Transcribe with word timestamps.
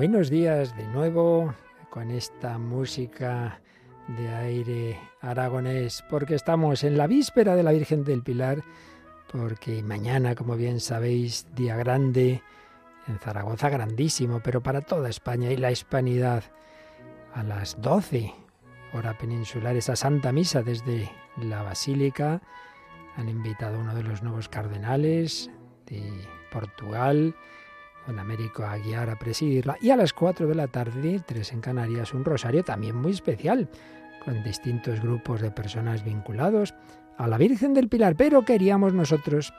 Buenos 0.00 0.30
días 0.30 0.74
de 0.78 0.86
nuevo 0.86 1.52
con 1.90 2.10
esta 2.10 2.56
música 2.56 3.60
de 4.08 4.30
aire 4.30 4.98
aragonés, 5.20 6.02
porque 6.08 6.36
estamos 6.36 6.84
en 6.84 6.96
la 6.96 7.06
víspera 7.06 7.54
de 7.54 7.62
la 7.62 7.72
Virgen 7.72 8.02
del 8.02 8.22
Pilar, 8.22 8.62
porque 9.30 9.82
mañana, 9.82 10.34
como 10.34 10.56
bien 10.56 10.80
sabéis, 10.80 11.46
día 11.54 11.76
grande, 11.76 12.42
en 13.08 13.18
Zaragoza 13.18 13.68
grandísimo, 13.68 14.40
pero 14.42 14.62
para 14.62 14.80
toda 14.80 15.10
España 15.10 15.50
y 15.50 15.58
la 15.58 15.70
hispanidad, 15.70 16.44
a 17.34 17.42
las 17.42 17.78
12, 17.82 18.32
hora 18.94 19.18
peninsular, 19.18 19.76
esa 19.76 19.96
Santa 19.96 20.32
Misa 20.32 20.62
desde 20.62 21.10
la 21.36 21.62
Basílica. 21.62 22.40
Han 23.16 23.28
invitado 23.28 23.76
a 23.76 23.80
uno 23.80 23.94
de 23.94 24.04
los 24.04 24.22
nuevos 24.22 24.48
cardenales 24.48 25.50
de 25.84 26.10
Portugal, 26.50 27.34
don 28.10 28.18
Américo 28.18 28.64
Aguiar 28.64 29.08
a 29.08 29.18
presidirla 29.18 29.76
y 29.80 29.90
a 29.90 29.96
las 29.96 30.12
4 30.12 30.48
de 30.48 30.54
la 30.56 30.66
tarde, 30.66 31.20
tres 31.24 31.52
en 31.52 31.60
Canarias, 31.60 32.12
un 32.12 32.24
rosario 32.24 32.64
también 32.64 32.96
muy 32.96 33.12
especial, 33.12 33.68
con 34.24 34.42
distintos 34.42 35.00
grupos 35.00 35.40
de 35.40 35.52
personas 35.52 36.04
vinculados 36.04 36.74
a 37.16 37.28
la 37.28 37.38
Virgen 37.38 37.72
del 37.72 37.88
Pilar, 37.88 38.16
pero 38.16 38.44
queríamos 38.44 38.94
nosotros 38.94 39.54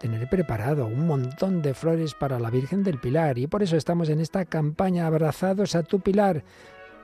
tener 0.00 0.28
preparado 0.28 0.86
un 0.86 1.06
montón 1.06 1.62
de 1.62 1.72
flores 1.72 2.14
para 2.14 2.38
la 2.38 2.50
Virgen 2.50 2.82
del 2.82 3.00
Pilar 3.00 3.38
y 3.38 3.46
por 3.46 3.62
eso 3.62 3.76
estamos 3.76 4.10
en 4.10 4.20
esta 4.20 4.44
campaña 4.44 5.06
Abrazados 5.06 5.74
a 5.74 5.82
tu 5.82 6.00
Pilar, 6.00 6.44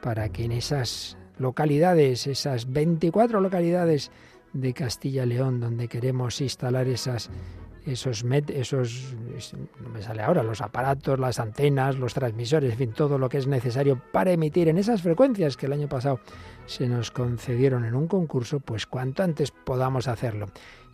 para 0.03 0.29
que 0.29 0.45
en 0.45 0.53
esas 0.53 1.17
localidades, 1.39 2.27
esas 2.27 2.71
24 2.71 3.41
localidades 3.41 4.11
de 4.53 4.75
Castilla 4.75 5.25
y 5.25 5.29
León, 5.29 5.61
donde 5.61 5.89
queremos 5.89 6.43
instalar 6.43 6.89
esas 6.89 7.31
esos, 7.87 8.25
esos, 8.49 9.15
no 9.83 9.89
me 9.91 10.03
sale 10.03 10.23
ahora, 10.23 10.43
los 10.43 10.61
aparatos, 10.61 11.19
las 11.19 11.39
antenas, 11.39 11.99
los 11.99 12.15
transmisores, 12.15 12.73
en 12.73 12.79
fin, 12.79 12.93
todo 12.93 13.19
lo 13.19 13.29
que 13.29 13.39
es 13.39 13.47
necesario 13.47 14.01
para 14.13 14.33
emitir 14.33 14.69
en 14.69 14.79
esas 14.79 15.03
frecuencias 15.03 15.57
que 15.57 15.67
el 15.67 15.73
año 15.73 15.89
pasado 15.89 16.21
se 16.67 16.89
nos 16.89 17.11
concedieron 17.11 17.85
en 17.85 17.95
un 17.95 18.07
concurso, 18.07 18.61
pues 18.61 18.87
cuanto 18.87 19.23
antes 19.23 19.51
podamos 19.51 20.09
hacerlo. 20.09 20.47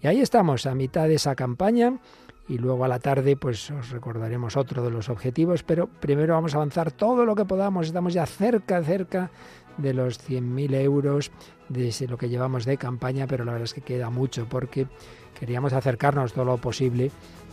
Y 0.02 0.06
ahí 0.06 0.20
estamos, 0.20 0.66
a 0.66 0.74
mitad 0.74 1.08
de 1.08 1.14
esa 1.14 1.34
campaña, 1.34 1.98
y 2.48 2.58
luego 2.58 2.84
a 2.84 2.88
la 2.88 2.98
tarde 2.98 3.36
pues 3.36 3.70
os 3.70 3.90
recordaremos 3.90 4.56
otro 4.56 4.84
de 4.84 4.90
los 4.90 5.08
objetivos, 5.08 5.62
pero 5.62 5.88
primero 5.88 6.34
vamos 6.34 6.54
a 6.54 6.58
avanzar 6.58 6.92
todo 6.92 7.24
lo 7.24 7.34
que 7.34 7.44
podamos, 7.44 7.86
estamos 7.86 8.14
ya 8.14 8.26
cerca, 8.26 8.82
cerca 8.82 9.30
de 9.76 9.92
los 9.92 10.18
100.000 10.18 10.74
euros 10.74 11.30
de 11.68 11.92
lo 12.08 12.16
que 12.16 12.28
llevamos 12.28 12.64
de 12.64 12.76
campaña, 12.76 13.26
pero 13.26 13.44
la 13.44 13.52
verdad 13.52 13.64
es 13.64 13.74
que 13.74 13.80
queda 13.80 14.10
mucho 14.10 14.46
porque 14.48 14.86
queríamos 15.38 15.72
acercarnos 15.72 16.32
todo 16.32 16.44
lo 16.44 16.56
posible 16.58 17.10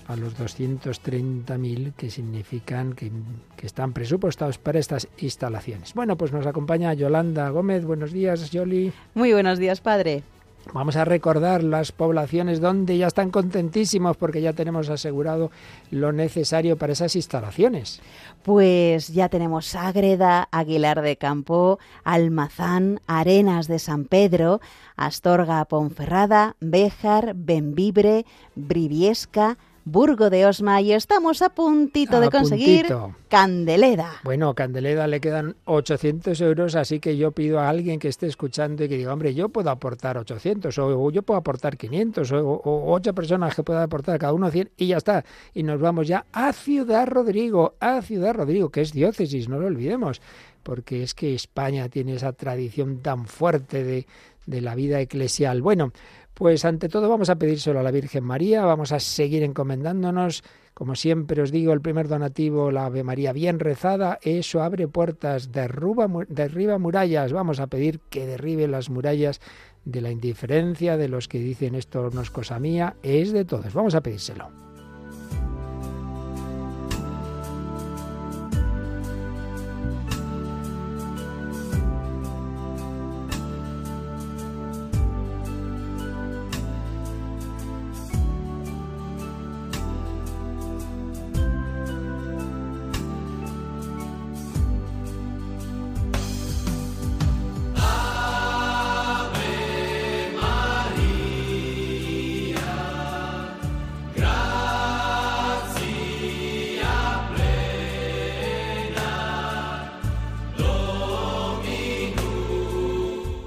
a 0.07 0.16
los 0.16 0.38
230.000 0.38 1.94
que 1.94 2.09
significan 2.09 2.94
que, 2.94 3.11
que, 3.55 3.66
están 3.66 3.94
presupuestados 3.94 4.57
para 4.57 4.79
estas 4.79 5.07
instalaciones. 5.17 5.94
Bueno, 5.94 6.17
pues 6.17 6.33
nos 6.33 6.45
acompaña 6.45 6.94
Yolanda 6.94 7.49
Gómez. 7.49 7.85
Buenos 7.85 8.11
días, 8.11 8.51
Yoli. 8.51 8.91
Muy 9.13 9.31
buenos 9.31 9.59
días, 9.59 9.79
padre. 9.79 10.23
Vamos 10.72 10.96
a 10.96 11.03
recordar 11.03 11.62
las 11.62 11.91
poblaciones 11.91 12.62
donde 12.62 12.97
ya 12.97 13.07
están 13.07 13.31
contentísimos 13.31 14.16
porque 14.16 14.41
ya 14.41 14.53
tenemos 14.53 14.90
asegurado 14.90 15.51
lo 15.91 16.13
necesario 16.13 16.78
para 16.78 16.94
esas 16.94 17.16
instalaciones. 17.16 18.01
Pues 18.44 19.09
ya 19.09 19.28
tenemos 19.28 19.75
Ágreda, 19.75 20.47
Aguilar 20.51 21.01
de 21.01 21.18
Campo, 21.18 21.79
Almazán, 22.03 23.01
Arenas 23.07 23.68
de 23.68 23.79
San 23.79 24.06
Pedro, 24.06 24.62
Astorga 24.96 25.66
Ponferrada, 25.66 26.56
Béjar, 26.62 27.34
Benvibre, 27.35 28.25
Briviesca, 28.56 29.57
Burgo 29.85 30.29
de 30.29 30.45
Osma 30.45 30.81
y 30.81 30.94
estamos 30.94 31.41
a 31.41 31.49
puntito 31.49 32.21
de 32.21 32.29
conseguir 32.29 32.88
Candeleda. 33.27 34.13
Bueno, 34.23 34.53
Candeleda 34.55 35.07
le 35.07 35.19
quedan 35.19 35.55
800 35.66 36.39
euros, 36.41 36.75
así 36.75 36.99
que 36.99 37.17
yo 37.17 37.31
pido 37.31 37.59
a 37.59 37.67
alguien 37.67 37.99
que 37.99 38.07
esté 38.07 38.27
escuchando 38.27 38.83
y 38.83 38.89
que 38.89 38.97
diga, 38.97 39.11
hombre, 39.11 39.33
yo 39.33 39.49
puedo 39.49 39.69
aportar 39.69 40.17
800 40.17 40.77
o, 40.77 41.11
yo 41.11 41.23
puedo 41.23 41.38
aportar 41.38 41.77
500 41.77 42.31
o, 42.31 42.38
o, 42.39 42.94
ocho 42.94 43.13
personas 43.13 43.55
que 43.55 43.63
puedan 43.63 43.83
aportar 43.83 44.17
cada 44.19 44.33
uno 44.33 44.49
100 44.49 44.71
y 44.77 44.88
ya 44.88 44.97
está. 44.97 45.25
Y 45.53 45.63
nos 45.63 45.81
vamos 45.81 46.07
ya 46.07 46.25
a 46.31 46.53
Ciudad 46.53 47.05
Rodrigo, 47.07 47.75
a 47.79 48.01
Ciudad 48.01 48.33
Rodrigo, 48.33 48.69
que 48.69 48.81
es 48.81 48.94
diócesis, 48.94 49.50
no 49.50 49.59
lo 49.59 49.67
olvidemos, 49.67 50.21
porque 50.63 51.03
es 51.03 51.13
que 51.13 51.35
España 51.35 51.89
tiene 51.89 52.15
esa 52.15 52.31
tradición 52.31 53.00
tan 53.00 53.27
fuerte 53.27 53.83
de, 53.83 54.07
de 54.45 54.61
la 54.61 54.75
vida 54.75 55.00
eclesial. 55.00 55.61
Bueno, 55.61 55.91
pues 56.33 56.66
ante 56.66 56.89
todo 56.89 57.09
vamos 57.09 57.29
a 57.29 57.35
pedírselo 57.35 57.79
a 57.79 57.83
la 57.83 57.91
Virgen 57.91 58.23
María, 58.23 58.66
vamos 58.66 58.91
a 58.91 58.99
seguir 58.99 59.44
encomendándonos. 59.44 60.44
Como 60.73 60.95
siempre 60.95 61.41
os 61.41 61.51
digo, 61.51 61.73
el 61.73 61.81
primer 61.81 62.07
donativo, 62.07 62.71
la 62.71 62.85
Ave 62.85 63.03
María 63.03 63.31
bien 63.31 63.59
rezada, 63.59 64.17
eso 64.23 64.63
abre 64.63 64.88
puertas, 64.88 65.51
derruba, 65.51 66.07
derriba 66.27 66.79
murallas. 66.79 67.31
Vamos 67.31 67.59
a 67.59 67.67
pedir 67.67 67.99
que 68.09 68.25
derribe 68.25 68.67
las 68.67 68.89
murallas 68.89 69.39
de 69.85 70.01
la 70.01 70.11
indiferencia, 70.11 70.97
de 70.97 71.09
los 71.09 71.27
que 71.27 71.39
dicen 71.39 71.75
esto 71.75 72.09
no 72.11 72.21
es 72.21 72.31
cosa 72.31 72.57
mía, 72.57 72.95
es 73.03 73.31
de 73.31 73.45
todos. 73.45 73.73
Vamos 73.73 73.94
a 73.94 74.01
pedírselo. 74.01 74.62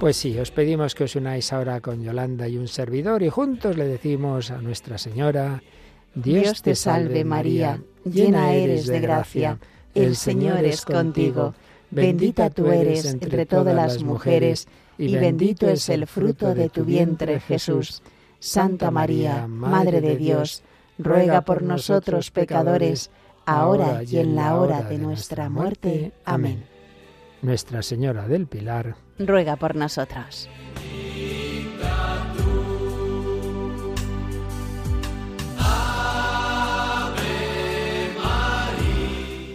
Pues 0.07 0.19
sí, 0.19 0.39
os 0.39 0.53
pedimos 0.53 0.95
que 0.95 1.03
os 1.03 1.17
unáis 1.17 1.53
ahora 1.53 1.81
con 1.81 2.01
Yolanda 2.01 2.47
y 2.47 2.57
un 2.57 2.69
servidor 2.69 3.25
y 3.25 3.29
juntos 3.29 3.77
le 3.77 3.89
decimos 3.89 4.53
a 4.53 4.63
Nuestra 4.63 4.99
Señora, 4.99 5.65
Dios 6.15 6.63
te 6.63 6.77
salve 6.77 7.25
María, 7.25 7.83
llena 8.05 8.53
eres 8.55 8.87
de 8.87 9.01
gracia, 9.01 9.59
el 9.97 10.15
Señor 10.15 10.65
es 10.65 10.85
contigo, 10.85 11.55
bendita 11.91 12.51
tú 12.51 12.69
eres 12.69 13.05
entre 13.07 13.47
todas 13.47 13.75
las 13.75 14.05
mujeres, 14.05 14.69
y 14.97 15.17
bendito 15.17 15.69
es 15.69 15.89
el 15.89 16.07
fruto 16.07 16.55
de 16.55 16.69
tu 16.69 16.85
vientre 16.85 17.41
Jesús. 17.41 18.01
Santa 18.39 18.93
María, 18.93 19.49
Madre 19.49 20.01
de 20.01 20.15
Dios, 20.15 20.63
ruega 20.99 21.41
por 21.41 21.65
nosotros 21.65 22.31
pecadores, 22.31 23.11
ahora 23.45 24.05
y 24.05 24.19
en 24.19 24.37
la 24.37 24.55
hora 24.55 24.83
de 24.83 24.99
nuestra 24.99 25.51
muerte. 25.51 26.13
Amén. 26.25 26.65
Nuestra 27.43 27.83
Señora 27.83 28.29
del 28.29 28.47
Pilar, 28.47 28.95
ruega 29.19 29.57
por 29.57 29.77
nosotros. 29.77 30.49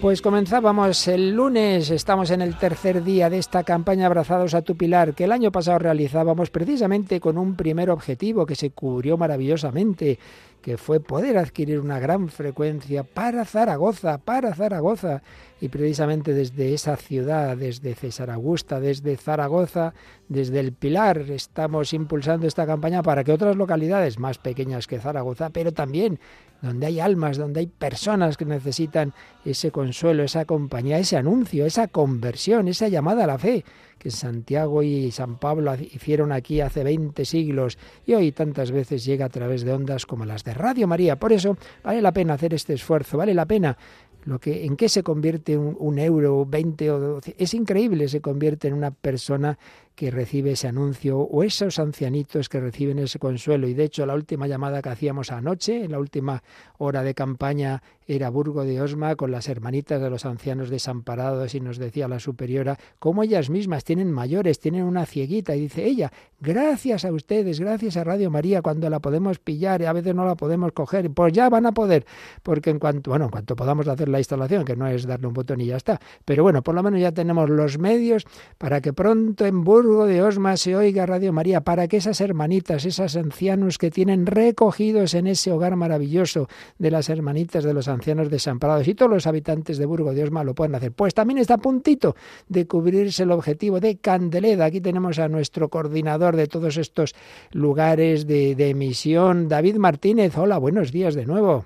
Pues 0.02 0.24
comenzábamos 0.24 1.08
el 1.10 1.30
lunes, 1.30 1.92
estamos 1.92 2.32
en 2.32 2.42
el 2.42 2.58
tercer 2.58 3.04
día 3.04 3.30
de 3.30 3.38
esta 3.38 3.64
campaña 3.64 4.08
Abrazados 4.08 4.56
a 4.56 4.64
tu 4.64 4.76
Pilar, 4.76 5.14
que 5.14 5.26
el 5.26 5.32
año 5.32 5.52
pasado 5.52 5.78
realizábamos 5.78 6.50
precisamente 6.50 7.20
con 7.20 7.38
un 7.38 7.56
primer 7.56 7.92
objetivo 7.92 8.48
que 8.48 8.56
se 8.56 8.72
cubrió 8.72 9.16
maravillosamente, 9.16 10.18
que 10.62 10.78
fue 10.78 11.00
poder 11.00 11.38
adquirir 11.38 11.80
una 11.80 12.00
gran 12.00 12.30
frecuencia 12.30 13.04
para 13.04 13.46
Zaragoza, 13.46 14.20
para 14.20 14.54
Zaragoza. 14.54 15.24
Y 15.60 15.70
precisamente 15.70 16.34
desde 16.34 16.74
esa 16.74 16.96
ciudad, 16.96 17.58
desde 17.58 17.94
César 17.96 18.30
Augusta, 18.30 18.80
desde 18.80 19.18
Zaragoza, 19.18 19.94
desde 20.28 20.60
el 20.60 20.74
Pilar, 20.74 21.20
estamos 21.30 21.94
impulsando 21.94 22.48
esta 22.48 22.66
campaña 22.66 23.04
para 23.04 23.24
que 23.24 23.32
otras 23.32 23.56
localidades 23.56 24.18
más 24.18 24.38
pequeñas 24.38 24.88
que 24.88 25.00
Zaragoza, 25.00 25.50
pero 25.50 25.72
también 25.72 26.20
donde 26.62 26.86
hay 26.86 27.00
almas, 27.00 27.38
donde 27.38 27.62
hay 27.62 27.68
personas 27.68 28.38
que 28.38 28.46
necesitan 28.46 29.14
ese 29.44 29.72
consuelo, 29.72 30.24
esa 30.24 30.46
compañía, 30.46 31.00
ese 31.00 31.18
anuncio, 31.18 31.66
esa 31.66 31.88
conversión, 31.88 32.68
esa 32.68 32.88
llamada 32.88 33.24
a 33.24 33.28
la 33.28 33.38
fe 33.38 33.64
que 33.98 34.10
Santiago 34.10 34.82
y 34.82 35.12
San 35.12 35.38
Pablo 35.38 35.74
hicieron 35.76 36.32
aquí 36.32 36.60
hace 36.60 36.84
20 36.84 37.24
siglos 37.24 37.78
y 38.06 38.16
hoy 38.16 38.32
tantas 38.32 38.72
veces 38.72 39.06
llega 39.06 39.26
a 39.26 39.30
través 39.30 39.64
de 39.64 39.74
ondas 39.74 40.08
como 40.08 40.26
las 40.26 40.44
de 40.44 40.56
Radio 40.56 40.88
María. 40.88 41.20
Por 41.20 41.32
eso 41.34 41.56
vale 41.84 42.02
la 42.02 42.12
pena 42.12 42.34
hacer 42.34 42.54
este 42.54 42.74
esfuerzo, 42.74 43.18
vale 43.18 43.36
la 43.36 43.46
pena 43.46 43.78
lo 44.26 44.40
que 44.40 44.66
en 44.66 44.76
qué 44.76 44.90
se 44.90 45.04
convierte 45.04 45.58
un, 45.58 45.76
un 45.80 46.00
euro, 46.00 46.46
20 46.46 46.92
o 46.92 47.00
12, 47.00 47.36
es 47.38 47.54
increíble, 47.54 48.08
se 48.08 48.22
convierte 48.22 48.68
en 48.68 48.76
una 48.76 48.92
persona 48.92 49.58
que 49.96 50.12
recibe 50.12 50.52
ese 50.54 50.68
anuncio 50.68 51.20
o 51.20 51.44
esos 51.44 51.80
ancianitos 51.80 52.50
que 52.50 52.60
reciben 52.60 53.00
ese 53.00 53.20
consuelo. 53.20 53.68
Y 53.68 53.74
de 53.74 53.84
hecho 53.84 54.06
la 54.06 54.16
última 54.16 54.48
llamada 54.48 54.82
que 54.82 54.90
hacíamos 54.90 55.32
anoche, 55.32 55.84
en 55.84 55.92
la 55.92 56.00
última 56.00 56.44
hora 56.78 57.04
de 57.04 57.14
campaña, 57.14 57.82
era 58.08 58.30
Burgo 58.30 58.66
de 58.66 58.82
Osma 58.82 59.16
con 59.16 59.32
las 59.32 59.48
hermanitas 59.48 60.02
de 60.02 60.10
los 60.10 60.26
ancianos 60.26 60.70
desamparados 60.70 61.56
y 61.56 61.62
nos 61.62 61.78
decía 61.78 62.08
la 62.08 62.20
superiora 62.20 62.78
cómo 63.00 63.24
ellas 63.24 63.50
mismas 63.50 63.84
tienen 63.84 64.12
mayores, 64.12 64.60
tienen 64.60 64.84
una 64.84 65.06
cieguita 65.06 65.56
y 65.56 65.62
dice 65.62 65.86
ella, 65.86 66.12
gracias 66.40 67.06
a 67.06 67.14
ustedes, 67.14 67.60
gracias 67.60 67.96
a 67.98 68.04
Radio 68.04 68.30
María 68.30 68.62
cuando 68.62 68.90
la 68.90 69.00
podemos 69.00 69.40
pillar 69.40 69.82
y 69.82 69.86
a 69.86 69.94
veces 69.94 70.16
no 70.16 70.26
la 70.26 70.36
podemos 70.36 70.72
coger, 70.74 71.10
pues 71.12 71.32
ya 71.32 71.50
van 71.50 71.68
a 71.68 71.72
poder, 71.74 72.06
porque 72.44 72.72
en 72.72 72.80
cuanto, 72.80 73.12
bueno, 73.12 73.26
en 73.26 73.32
cuanto 73.32 73.56
podamos 73.56 73.88
hacer 73.88 74.10
la 74.10 74.18
instalación, 74.18 74.66
que 74.66 74.76
no 74.76 74.88
es 74.88 75.06
darle 75.06 75.28
un 75.28 75.34
botón 75.34 75.62
y 75.62 75.68
ya 75.68 75.78
está, 75.78 76.02
pero 76.26 76.44
bueno, 76.44 76.64
por 76.64 76.76
lo 76.76 76.84
menos 76.84 77.00
ya 77.00 77.12
tenemos 77.12 77.50
los 77.50 77.78
medios 77.78 78.26
para 78.58 78.82
que 78.82 78.94
pronto 78.94 79.46
en 79.46 79.64
Burgo 79.64 79.81
de 79.82 80.22
Osma 80.22 80.58
se 80.58 80.76
oiga 80.76 81.08
Radio 81.08 81.34
María, 81.34 81.62
para 81.62 81.88
que 81.88 81.98
esas 81.98 82.22
hermanitas, 82.22 82.86
esos 82.86 83.16
ancianos 83.16 83.80
que 83.80 83.90
tienen 83.90 84.28
recogidos 84.28 85.16
en 85.16 85.26
ese 85.26 85.52
hogar 85.52 85.76
maravilloso 85.76 86.48
de 86.78 86.92
las 86.92 87.10
hermanitas 87.10 87.64
de 87.64 87.74
los 87.74 87.88
ancianos 87.88 88.30
desamparados 88.30 88.88
y 88.88 88.94
todos 88.94 89.12
los 89.12 89.26
habitantes 89.26 89.80
de 89.80 89.88
Burgo 89.88 90.14
de 90.14 90.24
Osma 90.24 90.44
lo 90.44 90.54
puedan 90.54 90.76
hacer. 90.76 90.92
Pues 90.92 91.16
también 91.16 91.40
está 91.40 91.56
a 91.56 91.58
puntito 91.58 92.16
de 92.48 92.68
cubrirse 92.68 93.24
el 93.24 93.32
objetivo 93.32 93.80
de 93.80 93.98
Candeleda. 93.98 94.66
Aquí 94.66 94.82
tenemos 94.82 95.18
a 95.18 95.28
nuestro 95.28 95.70
coordinador 95.70 96.36
de 96.36 96.46
todos 96.46 96.78
estos 96.78 97.16
lugares 97.52 98.28
de, 98.28 98.54
de 98.54 98.70
emisión, 98.70 99.48
David 99.48 99.78
Martínez. 99.78 100.38
Hola, 100.38 100.60
buenos 100.60 100.92
días 100.92 101.16
de 101.16 101.26
nuevo. 101.26 101.66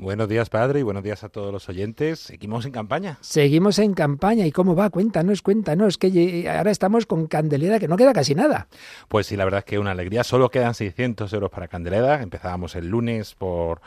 Buenos 0.00 0.30
días, 0.30 0.48
padre, 0.48 0.80
y 0.80 0.82
buenos 0.82 1.02
días 1.02 1.24
a 1.24 1.28
todos 1.28 1.52
los 1.52 1.68
oyentes. 1.68 2.20
Seguimos 2.20 2.64
en 2.64 2.72
campaña. 2.72 3.18
Seguimos 3.20 3.78
en 3.78 3.92
campaña. 3.92 4.46
¿Y 4.46 4.50
cómo 4.50 4.74
va? 4.74 4.88
Cuéntanos, 4.88 5.42
cuéntanos, 5.42 5.98
que 5.98 6.50
ahora 6.50 6.70
estamos 6.70 7.04
con 7.04 7.26
Candeleda, 7.26 7.78
que 7.78 7.86
no 7.86 7.98
queda 7.98 8.14
casi 8.14 8.34
nada. 8.34 8.66
Pues 9.08 9.26
sí, 9.26 9.36
la 9.36 9.44
verdad 9.44 9.58
es 9.58 9.66
que 9.66 9.78
una 9.78 9.90
alegría. 9.90 10.24
Solo 10.24 10.50
quedan 10.50 10.72
600 10.72 11.30
euros 11.34 11.50
para 11.50 11.68
Candeleda. 11.68 12.22
Empezábamos 12.22 12.76
el 12.76 12.88
lunes 12.88 13.34
por... 13.34 13.82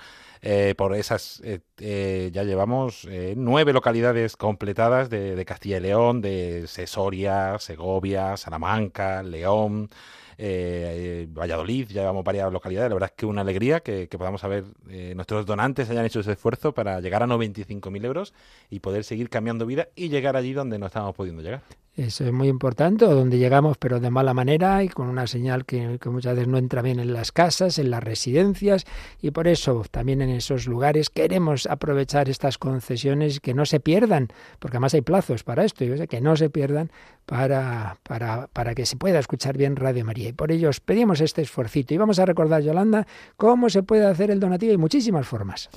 Eh, 0.46 0.76
por 0.78 0.94
esas, 0.94 1.42
eh, 1.46 1.62
eh, 1.80 2.30
ya 2.34 2.44
llevamos 2.44 3.08
nueve 3.38 3.72
localidades 3.72 4.36
completadas 4.36 5.10
de, 5.10 5.38
de 5.38 5.46
Castilla 5.46 5.78
y 5.78 5.80
León, 5.80 6.20
de 6.20 6.68
Sesoria, 6.68 7.58
Segovia, 7.60 8.36
Salamanca, 8.36 9.24
León, 9.24 9.90
eh, 10.38 11.28
Valladolid, 11.30 11.88
ya 11.88 12.02
llevamos 12.02 12.24
varias 12.24 12.52
localidades. 12.52 12.90
La 12.90 12.96
verdad 12.96 13.10
es 13.12 13.18
que 13.18 13.26
una 13.26 13.42
alegría 13.42 13.80
que, 13.82 14.08
podamos 14.08 14.42
saber 14.42 14.64
eh, 14.90 15.14
nuestros 15.16 15.46
donantes 15.46 15.90
hayan 15.90 16.06
hecho 16.06 16.20
ese 16.20 16.34
esfuerzo 16.34 16.74
para 16.74 17.00
llegar 17.02 17.24
a 17.24 17.28
95.000 17.28 18.06
euros 18.06 18.34
y 18.70 18.80
poder 18.80 19.04
seguir 19.04 19.30
cambiando 19.30 19.66
vida 19.66 19.90
y 19.96 20.10
llegar 20.10 20.36
allí 20.36 20.54
donde 20.54 20.80
no 20.80 20.88
estábamos 20.88 21.16
pudiendo 21.16 21.42
llegar. 21.42 21.62
Eso 21.96 22.26
es 22.26 22.34
muy 22.34 22.48
importante, 22.48 23.06
o 23.06 23.14
donde 23.14 23.38
llegamos 23.38 23.78
pero 23.78 24.00
de 24.00 24.10
mala 24.10 24.34
manera 24.34 24.84
y 24.84 24.90
con 24.90 25.10
una 25.10 25.28
señal 25.28 25.64
que, 25.64 26.00
muchas 26.06 26.34
veces 26.34 26.48
no 26.48 26.58
entra 26.58 26.82
bien 26.82 27.00
en 27.00 27.14
las 27.14 27.32
casas, 27.32 27.78
en 27.78 27.92
las 27.92 28.04
residencias 28.04 28.86
y 29.22 29.30
por 29.30 29.48
eso 29.48 29.86
también 29.92 30.20
en 30.24 30.32
esos 30.32 30.66
lugares 30.66 31.12
queremos 31.12 31.68
aprovechar 31.68 32.30
estas 32.30 32.58
concesiones 32.58 33.40
que 33.40 33.54
no 33.54 33.68
se 33.68 33.80
pierdan, 33.80 34.30
porque 34.58 34.78
además 34.78 34.96
hay 34.96 35.02
plazos 35.02 35.44
para 35.44 35.66
esto, 35.66 35.84
y 35.84 36.08
que 36.08 36.20
no 36.20 36.36
se 36.36 36.50
pierdan 36.50 36.92
para, 37.28 37.98
para, 38.02 38.48
para 38.48 38.74
que 38.74 38.88
se 38.88 38.98
pueda 38.98 39.20
escuchar 39.20 39.56
bien 39.56 39.76
Radio 39.76 40.04
María. 40.04 40.30
Y 40.30 40.34
por 40.34 40.52
ello 40.52 40.70
os 40.70 40.80
pedimos 40.80 41.22
este 41.22 41.44
esfuercito 41.44 41.94
y 41.94 41.98
vamos 41.98 42.18
a 42.18 42.26
recordar, 42.26 42.64
Yolanda, 42.64 43.06
cómo 43.38 43.70
se 43.70 43.84
puede 43.84 44.08
hacer 44.08 44.32
el 44.32 44.40
donativo 44.40 44.74
y 44.74 44.78
muchísimas 44.78 45.28
formas. 45.28 45.70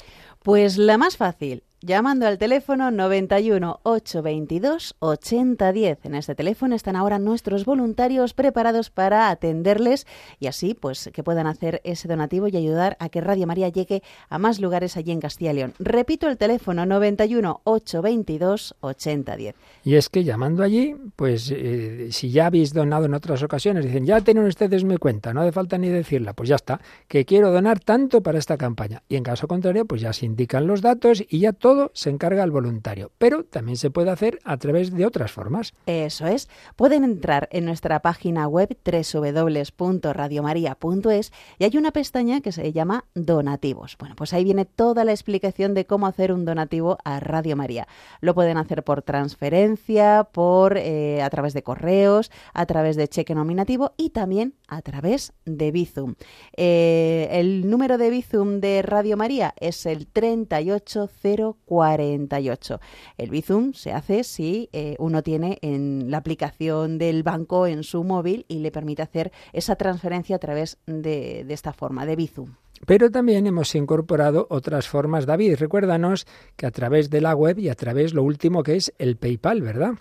Pues 0.46 0.78
la 0.78 0.96
más 0.96 1.16
fácil, 1.16 1.64
llamando 1.80 2.26
al 2.26 2.38
teléfono 2.38 2.90
91 2.90 3.80
822 3.82 4.96
8010. 4.98 5.98
En 6.04 6.14
este 6.14 6.34
teléfono 6.34 6.74
están 6.74 6.96
ahora 6.96 7.18
nuestros 7.18 7.64
voluntarios 7.64 8.34
preparados 8.34 8.90
para 8.90 9.30
atenderles 9.30 10.06
y 10.40 10.46
así 10.46 10.74
pues 10.74 11.10
que 11.12 11.22
puedan 11.22 11.46
hacer 11.46 11.80
ese 11.84 12.08
donativo 12.08 12.48
y 12.48 12.56
ayudar 12.56 12.96
a 12.98 13.08
que 13.08 13.20
Radio 13.20 13.46
María 13.46 13.68
llegue 13.68 14.02
a 14.28 14.38
más 14.38 14.58
lugares 14.58 14.96
allí 14.96 15.12
en 15.12 15.20
Castilla 15.20 15.52
y 15.52 15.56
León. 15.56 15.74
Repito 15.78 16.28
el 16.28 16.38
teléfono 16.38 16.86
91 16.86 17.60
822 17.64 18.74
8010. 18.80 19.54
Y 19.84 19.94
es 19.94 20.08
que 20.08 20.24
llamando 20.24 20.64
allí, 20.64 20.96
pues 21.14 21.52
eh, 21.54 22.08
si 22.10 22.30
ya 22.30 22.46
habéis 22.46 22.72
donado 22.72 23.06
en 23.06 23.14
otras 23.14 23.42
ocasiones, 23.42 23.84
dicen, 23.84 24.04
ya 24.04 24.20
tienen 24.20 24.44
ustedes 24.46 24.82
mi 24.82 24.96
cuenta, 24.96 25.32
no 25.32 25.42
hace 25.42 25.52
falta 25.52 25.78
ni 25.78 25.88
decirla, 25.88 26.32
pues 26.32 26.48
ya 26.48 26.56
está, 26.56 26.80
que 27.06 27.24
quiero 27.24 27.52
donar 27.52 27.78
tanto 27.78 28.22
para 28.22 28.38
esta 28.38 28.56
campaña. 28.56 29.04
Y 29.08 29.14
en 29.14 29.22
caso 29.22 29.46
contrario, 29.46 29.84
pues 29.84 30.00
ya 30.00 30.12
se 30.12 30.26
indican 30.36 30.66
los 30.66 30.82
datos 30.82 31.24
y 31.26 31.38
ya 31.38 31.54
todo 31.54 31.90
se 31.94 32.10
encarga 32.10 32.42
al 32.42 32.50
voluntario, 32.50 33.10
pero 33.16 33.44
también 33.44 33.78
se 33.78 33.88
puede 33.88 34.10
hacer 34.10 34.38
a 34.44 34.58
través 34.58 34.94
de 34.94 35.06
otras 35.06 35.32
formas. 35.32 35.72
Eso 35.86 36.26
es. 36.26 36.50
Pueden 36.76 37.04
entrar 37.04 37.48
en 37.52 37.64
nuestra 37.64 38.00
página 38.00 38.46
web 38.46 38.76
www.radiomaria.es 38.84 41.32
y 41.58 41.64
hay 41.64 41.74
una 41.78 41.90
pestaña 41.90 42.42
que 42.42 42.52
se 42.52 42.70
llama 42.70 43.06
Donativos. 43.14 43.96
Bueno, 43.98 44.14
pues 44.14 44.34
ahí 44.34 44.44
viene 44.44 44.66
toda 44.66 45.06
la 45.06 45.12
explicación 45.12 45.72
de 45.72 45.86
cómo 45.86 46.06
hacer 46.06 46.32
un 46.32 46.44
donativo 46.44 46.98
a 47.02 47.18
Radio 47.18 47.56
María. 47.56 47.88
Lo 48.20 48.34
pueden 48.34 48.58
hacer 48.58 48.84
por 48.84 49.00
transferencia, 49.00 50.28
por 50.30 50.76
eh, 50.76 51.22
a 51.22 51.30
través 51.30 51.54
de 51.54 51.62
correos, 51.62 52.30
a 52.52 52.66
través 52.66 52.96
de 52.96 53.08
cheque 53.08 53.34
nominativo 53.34 53.94
y 53.96 54.10
también 54.10 54.52
a 54.68 54.82
través 54.82 55.32
de 55.46 55.70
Bizum. 55.70 56.14
Eh, 56.58 57.28
el 57.30 57.70
número 57.70 57.96
de 57.96 58.10
Bizum 58.10 58.60
de 58.60 58.82
Radio 58.82 59.16
María 59.16 59.54
es 59.58 59.86
el 59.86 60.06
38048. 60.16 62.80
El 63.18 63.30
Bizum 63.30 63.74
se 63.74 63.92
hace 63.92 64.24
si 64.24 64.70
eh, 64.72 64.96
uno 64.98 65.22
tiene 65.22 65.58
en 65.60 66.10
la 66.10 66.16
aplicación 66.16 66.96
del 66.96 67.22
banco 67.22 67.66
en 67.66 67.84
su 67.84 68.02
móvil 68.02 68.46
y 68.48 68.60
le 68.60 68.70
permite 68.70 69.02
hacer 69.02 69.30
esa 69.52 69.76
transferencia 69.76 70.36
a 70.36 70.38
través 70.38 70.78
de, 70.86 71.44
de 71.46 71.54
esta 71.54 71.74
forma, 71.74 72.06
de 72.06 72.16
Bizum. 72.16 72.54
Pero 72.86 73.10
también 73.10 73.46
hemos 73.46 73.74
incorporado 73.74 74.46
otras 74.50 74.88
formas. 74.88 75.26
David, 75.26 75.56
recuérdanos 75.58 76.26
que 76.56 76.66
a 76.66 76.70
través 76.70 77.10
de 77.10 77.20
la 77.20 77.34
web 77.34 77.58
y 77.58 77.68
a 77.68 77.74
través 77.74 78.14
lo 78.14 78.22
último 78.22 78.62
que 78.62 78.76
es 78.76 78.94
el 78.98 79.16
PayPal, 79.16 79.60
¿verdad? 79.60 79.94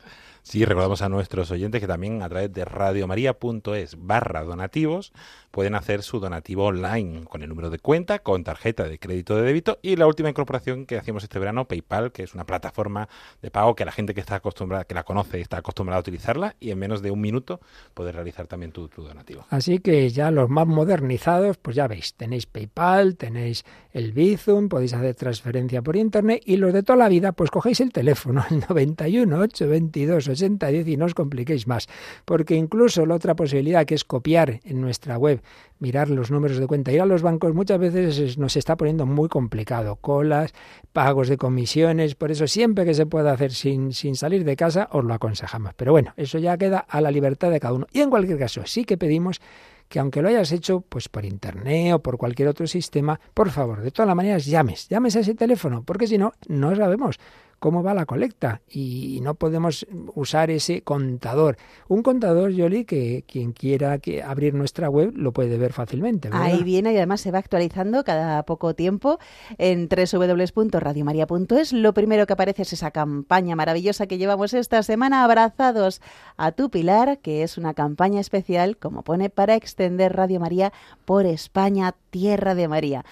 Sí, 0.45 0.63
recordamos 0.63 1.01
a 1.01 1.09
nuestros 1.09 1.49
oyentes 1.49 1.81
que 1.81 1.87
también 1.87 2.21
a 2.21 2.29
través 2.29 2.53
de 2.53 2.65
radiomaria.es 2.65 3.97
barra 3.97 4.43
donativos 4.43 5.11
pueden 5.49 5.73
hacer 5.73 6.03
su 6.03 6.19
donativo 6.19 6.65
online 6.65 7.23
con 7.25 7.41
el 7.41 7.49
número 7.49 7.71
de 7.71 7.79
cuenta, 7.79 8.19
con 8.19 8.43
tarjeta 8.43 8.83
de 8.83 8.99
crédito 8.99 9.35
de 9.35 9.41
débito 9.41 9.79
y 9.81 9.95
la 9.95 10.05
última 10.05 10.29
incorporación 10.29 10.85
que 10.85 10.99
hacíamos 10.99 11.23
este 11.23 11.39
verano, 11.39 11.65
PayPal, 11.65 12.11
que 12.11 12.21
es 12.21 12.35
una 12.35 12.45
plataforma 12.45 13.09
de 13.41 13.49
pago 13.49 13.73
que 13.73 13.85
la 13.85 13.91
gente 13.91 14.13
que 14.13 14.19
está 14.19 14.35
acostumbrada, 14.35 14.83
que 14.83 14.93
la 14.93 15.03
conoce, 15.03 15.41
está 15.41 15.57
acostumbrada 15.57 15.97
a 15.97 16.01
utilizarla 16.01 16.55
y 16.59 16.69
en 16.69 16.77
menos 16.77 17.01
de 17.01 17.09
un 17.09 17.21
minuto 17.21 17.59
puedes 17.95 18.13
realizar 18.13 18.45
también 18.45 18.71
tu, 18.71 18.87
tu 18.87 19.01
donativo. 19.01 19.47
Así 19.49 19.79
que 19.79 20.07
ya 20.09 20.29
los 20.29 20.47
más 20.51 20.67
modernizados, 20.67 21.57
pues 21.57 21.75
ya 21.75 21.87
veis, 21.87 22.13
tenéis 22.13 22.45
PayPal, 22.45 23.17
tenéis 23.17 23.65
el 23.93 24.11
Bizum, 24.11 24.69
podéis 24.69 24.93
hacer 24.93 25.15
transferencia 25.15 25.81
por 25.81 25.95
internet 25.95 26.43
y 26.45 26.57
los 26.57 26.71
de 26.71 26.83
toda 26.83 26.97
la 26.97 27.09
vida, 27.09 27.31
pues 27.31 27.49
cogéis 27.49 27.79
el 27.79 27.91
teléfono, 27.91 28.45
el 28.51 28.59
91 28.59 29.39
822 29.39 30.34
8010 30.35 30.87
y 30.87 30.97
no 30.97 31.05
os 31.05 31.13
compliquéis 31.13 31.67
más, 31.67 31.87
porque 32.25 32.55
incluso 32.55 33.05
la 33.05 33.15
otra 33.15 33.35
posibilidad 33.35 33.85
que 33.85 33.95
es 33.95 34.03
copiar 34.03 34.59
en 34.63 34.81
nuestra 34.81 35.17
web, 35.17 35.41
mirar 35.79 36.09
los 36.09 36.31
números 36.31 36.57
de 36.57 36.67
cuenta, 36.67 36.91
ir 36.91 37.01
a 37.01 37.05
los 37.05 37.21
bancos, 37.21 37.53
muchas 37.53 37.79
veces 37.79 38.37
nos 38.37 38.55
está 38.55 38.77
poniendo 38.77 39.05
muy 39.05 39.29
complicado, 39.29 39.95
colas, 39.97 40.53
pagos 40.93 41.27
de 41.27 41.37
comisiones, 41.37 42.15
por 42.15 42.31
eso 42.31 42.47
siempre 42.47 42.85
que 42.85 42.93
se 42.93 43.05
pueda 43.05 43.31
hacer 43.31 43.51
sin, 43.51 43.93
sin 43.93 44.15
salir 44.15 44.43
de 44.43 44.55
casa 44.55 44.87
os 44.91 45.03
lo 45.03 45.13
aconsejamos. 45.13 45.73
Pero 45.75 45.91
bueno, 45.91 46.13
eso 46.17 46.37
ya 46.39 46.57
queda 46.57 46.79
a 46.79 47.01
la 47.01 47.11
libertad 47.11 47.51
de 47.51 47.59
cada 47.59 47.73
uno. 47.73 47.87
Y 47.91 48.01
en 48.01 48.09
cualquier 48.09 48.37
caso, 48.37 48.61
sí 48.65 48.85
que 48.85 48.97
pedimos 48.97 49.41
que 49.89 49.99
aunque 49.99 50.21
lo 50.21 50.29
hayas 50.29 50.51
hecho 50.51 50.81
pues 50.81 51.09
por 51.09 51.25
internet 51.25 51.93
o 51.93 51.99
por 51.99 52.17
cualquier 52.17 52.47
otro 52.47 52.67
sistema, 52.67 53.19
por 53.33 53.49
favor, 53.51 53.81
de 53.81 53.91
todas 53.91 54.07
las 54.07 54.15
maneras 54.15 54.45
llames, 54.45 54.87
llames 54.89 55.15
a 55.15 55.19
ese 55.19 55.35
teléfono, 55.35 55.83
porque 55.83 56.07
si 56.07 56.17
no, 56.17 56.33
no 56.47 56.75
sabemos 56.75 57.19
cómo 57.59 57.83
va 57.83 57.93
la 57.93 58.05
colecta 58.05 58.61
y 58.69 59.19
no 59.21 59.35
podemos 59.35 59.85
usar 60.13 60.49
ese 60.51 60.81
contador. 60.81 61.57
Un 61.87 62.03
contador, 62.03 62.51
Yoli, 62.51 62.85
que 62.85 63.23
quien 63.27 63.51
quiera 63.51 63.97
que 63.99 64.23
abrir 64.23 64.53
nuestra 64.53 64.89
web 64.89 65.13
lo 65.15 65.31
puede 65.31 65.57
ver 65.57 65.73
fácilmente. 65.73 66.29
Ahí 66.31 66.63
viene 66.63 66.93
y 66.93 66.97
además 66.97 67.21
se 67.21 67.31
va 67.31 67.39
actualizando 67.39 68.03
cada 68.03 68.43
poco 68.43 68.75
tiempo 68.75 69.19
en 69.57 69.87
www.radiomaria.es. 69.89 71.73
Lo 71.73 71.93
primero 71.93 72.25
que 72.25 72.33
aparece 72.33 72.63
es 72.63 72.73
esa 72.73 72.91
campaña 72.91 73.55
maravillosa 73.55 74.07
que 74.07 74.17
llevamos 74.17 74.53
esta 74.53 74.83
semana, 74.83 75.23
Abrazados 75.23 76.01
a 76.37 76.51
tu 76.51 76.69
Pilar, 76.69 77.19
que 77.19 77.43
es 77.43 77.57
una 77.57 77.73
campaña 77.73 78.19
especial, 78.19 78.77
como 78.77 79.03
pone, 79.03 79.29
para 79.29 79.55
extender 79.55 80.15
Radio 80.15 80.39
María 80.39 80.73
por 81.05 81.25
España, 81.25 81.95
tierra 82.09 82.55
de 82.55 82.67
María. 82.67 83.05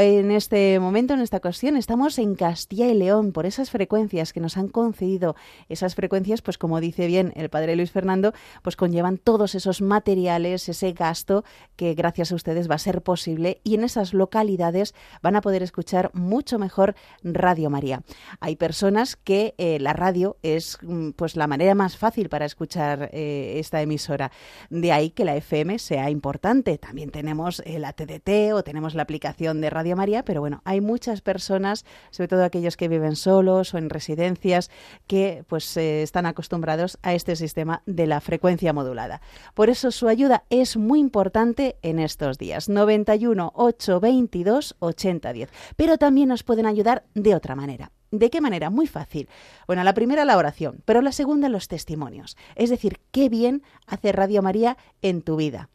En 0.00 0.30
este 0.30 0.78
momento, 0.78 1.14
en 1.14 1.20
esta 1.20 1.38
ocasión, 1.38 1.76
estamos 1.76 2.20
en 2.20 2.36
Castilla 2.36 2.86
y 2.86 2.94
León 2.94 3.32
por 3.32 3.46
esas 3.46 3.70
frecuencias 3.70 4.32
que 4.32 4.38
nos 4.38 4.56
han 4.56 4.68
concedido. 4.68 5.34
Esas 5.68 5.96
frecuencias, 5.96 6.40
pues 6.40 6.56
como 6.56 6.80
dice 6.80 7.08
bien 7.08 7.32
el 7.34 7.50
padre 7.50 7.74
Luis 7.74 7.90
Fernando, 7.90 8.32
pues 8.62 8.76
conllevan 8.76 9.18
todos 9.18 9.56
esos 9.56 9.82
materiales, 9.82 10.68
ese 10.68 10.92
gasto 10.92 11.42
que 11.74 11.94
gracias 11.94 12.30
a 12.30 12.36
ustedes 12.36 12.70
va 12.70 12.76
a 12.76 12.78
ser 12.78 13.02
posible 13.02 13.60
y 13.64 13.74
en 13.74 13.82
esas 13.82 14.14
localidades 14.14 14.94
van 15.20 15.34
a 15.34 15.40
poder 15.40 15.64
escuchar 15.64 16.12
mucho 16.14 16.60
mejor 16.60 16.94
Radio 17.24 17.68
María. 17.68 18.04
Hay 18.38 18.54
personas 18.54 19.16
que 19.16 19.56
eh, 19.58 19.80
la 19.80 19.94
radio 19.94 20.36
es 20.44 20.78
mm, 20.80 21.10
pues 21.10 21.34
la 21.34 21.48
manera 21.48 21.74
más 21.74 21.96
fácil 21.96 22.28
para 22.28 22.44
escuchar 22.44 23.10
eh, 23.12 23.54
esta 23.56 23.82
emisora. 23.82 24.30
De 24.70 24.92
ahí 24.92 25.10
que 25.10 25.24
la 25.24 25.34
FM 25.34 25.80
sea 25.80 26.08
importante. 26.08 26.78
También 26.78 27.10
tenemos 27.10 27.60
la 27.66 27.92
TDT 27.92 28.52
o 28.54 28.62
tenemos 28.62 28.94
la 28.94 29.02
aplicación 29.02 29.60
de 29.60 29.70
Radio 29.70 29.87
María, 29.96 30.24
pero 30.24 30.40
bueno, 30.40 30.60
hay 30.64 30.80
muchas 30.80 31.20
personas, 31.20 31.84
sobre 32.10 32.28
todo 32.28 32.44
aquellos 32.44 32.76
que 32.76 32.88
viven 32.88 33.16
solos 33.16 33.74
o 33.74 33.78
en 33.78 33.90
residencias, 33.90 34.70
que 35.06 35.44
pues 35.48 35.76
eh, 35.76 36.02
están 36.02 36.26
acostumbrados 36.26 36.98
a 37.02 37.14
este 37.14 37.36
sistema 37.36 37.82
de 37.86 38.06
la 38.06 38.20
frecuencia 38.20 38.72
modulada. 38.72 39.20
Por 39.54 39.70
eso 39.70 39.90
su 39.90 40.08
ayuda 40.08 40.44
es 40.50 40.76
muy 40.76 41.00
importante 41.00 41.76
en 41.82 41.98
estos 41.98 42.38
días. 42.38 42.68
91 42.68 43.52
822 43.54 44.76
8010. 44.78 45.50
Pero 45.76 45.98
también 45.98 46.28
nos 46.28 46.42
pueden 46.42 46.66
ayudar 46.66 47.04
de 47.14 47.34
otra 47.34 47.54
manera. 47.54 47.92
¿De 48.10 48.30
qué 48.30 48.40
manera? 48.40 48.70
Muy 48.70 48.86
fácil. 48.86 49.28
Bueno, 49.66 49.84
la 49.84 49.92
primera 49.92 50.24
la 50.24 50.38
oración, 50.38 50.82
pero 50.86 51.02
la 51.02 51.12
segunda 51.12 51.48
los 51.48 51.68
testimonios. 51.68 52.36
Es 52.54 52.70
decir, 52.70 53.00
qué 53.10 53.28
bien 53.28 53.62
hace 53.86 54.12
Radio 54.12 54.40
María 54.40 54.78
en 55.02 55.20
tu 55.22 55.36
vida 55.36 55.68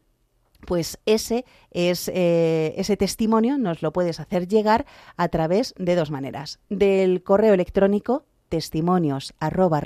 pues 0.65 0.99
ese 1.05 1.45
es 1.71 2.09
eh, 2.13 2.73
ese 2.77 2.97
testimonio 2.97 3.57
nos 3.57 3.81
lo 3.81 3.93
puedes 3.93 4.19
hacer 4.19 4.47
llegar 4.47 4.85
a 5.17 5.27
través 5.29 5.73
de 5.77 5.95
dos 5.95 6.11
maneras. 6.11 6.59
Del 6.69 7.23
correo 7.23 7.53
electrónico 7.53 8.25
testimonios 8.49 9.33
arroba 9.39 9.81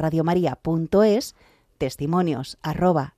testimonios 1.77 2.57
arroba 2.61 3.15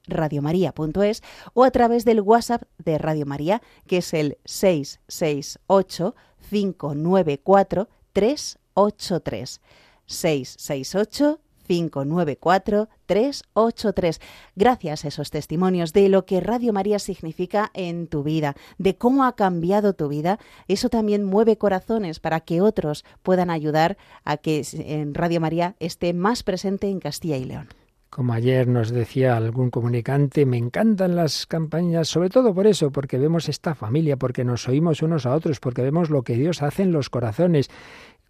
o 1.54 1.64
a 1.64 1.72
través 1.72 2.06
del 2.06 2.22
WhatsApp 2.22 2.64
de 2.78 2.98
Radio 2.98 3.26
María 3.26 3.62
que 3.88 3.98
es 3.98 4.14
el 4.14 4.38
668 4.46 6.16
594 6.50 7.90
383 8.14 9.62
668 10.06 11.40
594-383. 11.70 14.20
Gracias 14.56 15.06
a 15.06 15.08
esos 15.08 15.30
testimonios 15.30 15.94
de 15.94 16.10
lo 16.10 16.26
que 16.26 16.42
Radio 16.42 16.74
María 16.74 16.98
significa 17.00 17.70
en 17.74 18.08
tu 18.08 18.24
vida, 18.24 18.56
de 18.78 18.98
cómo 18.98 19.24
ha 19.24 19.36
cambiado 19.36 19.94
tu 19.94 20.08
vida, 20.08 20.40
eso 20.68 20.90
también 20.90 21.24
mueve 21.24 21.58
corazones 21.58 22.20
para 22.20 22.40
que 22.42 22.62
otros 22.62 23.06
puedan 23.22 23.52
ayudar 23.52 23.98
a 24.26 24.38
que 24.38 24.66
en 24.74 25.14
Radio 25.14 25.40
María 25.40 25.76
esté 25.80 26.14
más 26.14 26.42
presente 26.44 26.90
en 26.90 27.00
Castilla 27.00 27.38
y 27.38 27.46
León. 27.46 27.70
Como 28.10 28.34
ayer 28.34 28.68
nos 28.68 28.90
decía 28.90 29.38
algún 29.38 29.70
comunicante, 29.70 30.48
me 30.48 30.58
encantan 30.58 31.16
las 31.16 31.46
campañas, 31.46 32.08
sobre 32.08 32.30
todo 32.30 32.56
por 32.56 32.66
eso, 32.66 32.92
porque 32.92 33.20
vemos 33.20 33.48
esta 33.48 33.76
familia, 33.76 34.18
porque 34.18 34.44
nos 34.44 34.68
oímos 34.68 35.04
unos 35.04 35.28
a 35.28 35.36
otros, 35.36 35.60
porque 35.60 35.84
vemos 35.84 36.10
lo 36.10 36.24
que 36.24 36.34
Dios 36.34 36.64
hace 36.64 36.82
en 36.82 36.92
los 36.92 37.12
corazones 37.12 37.70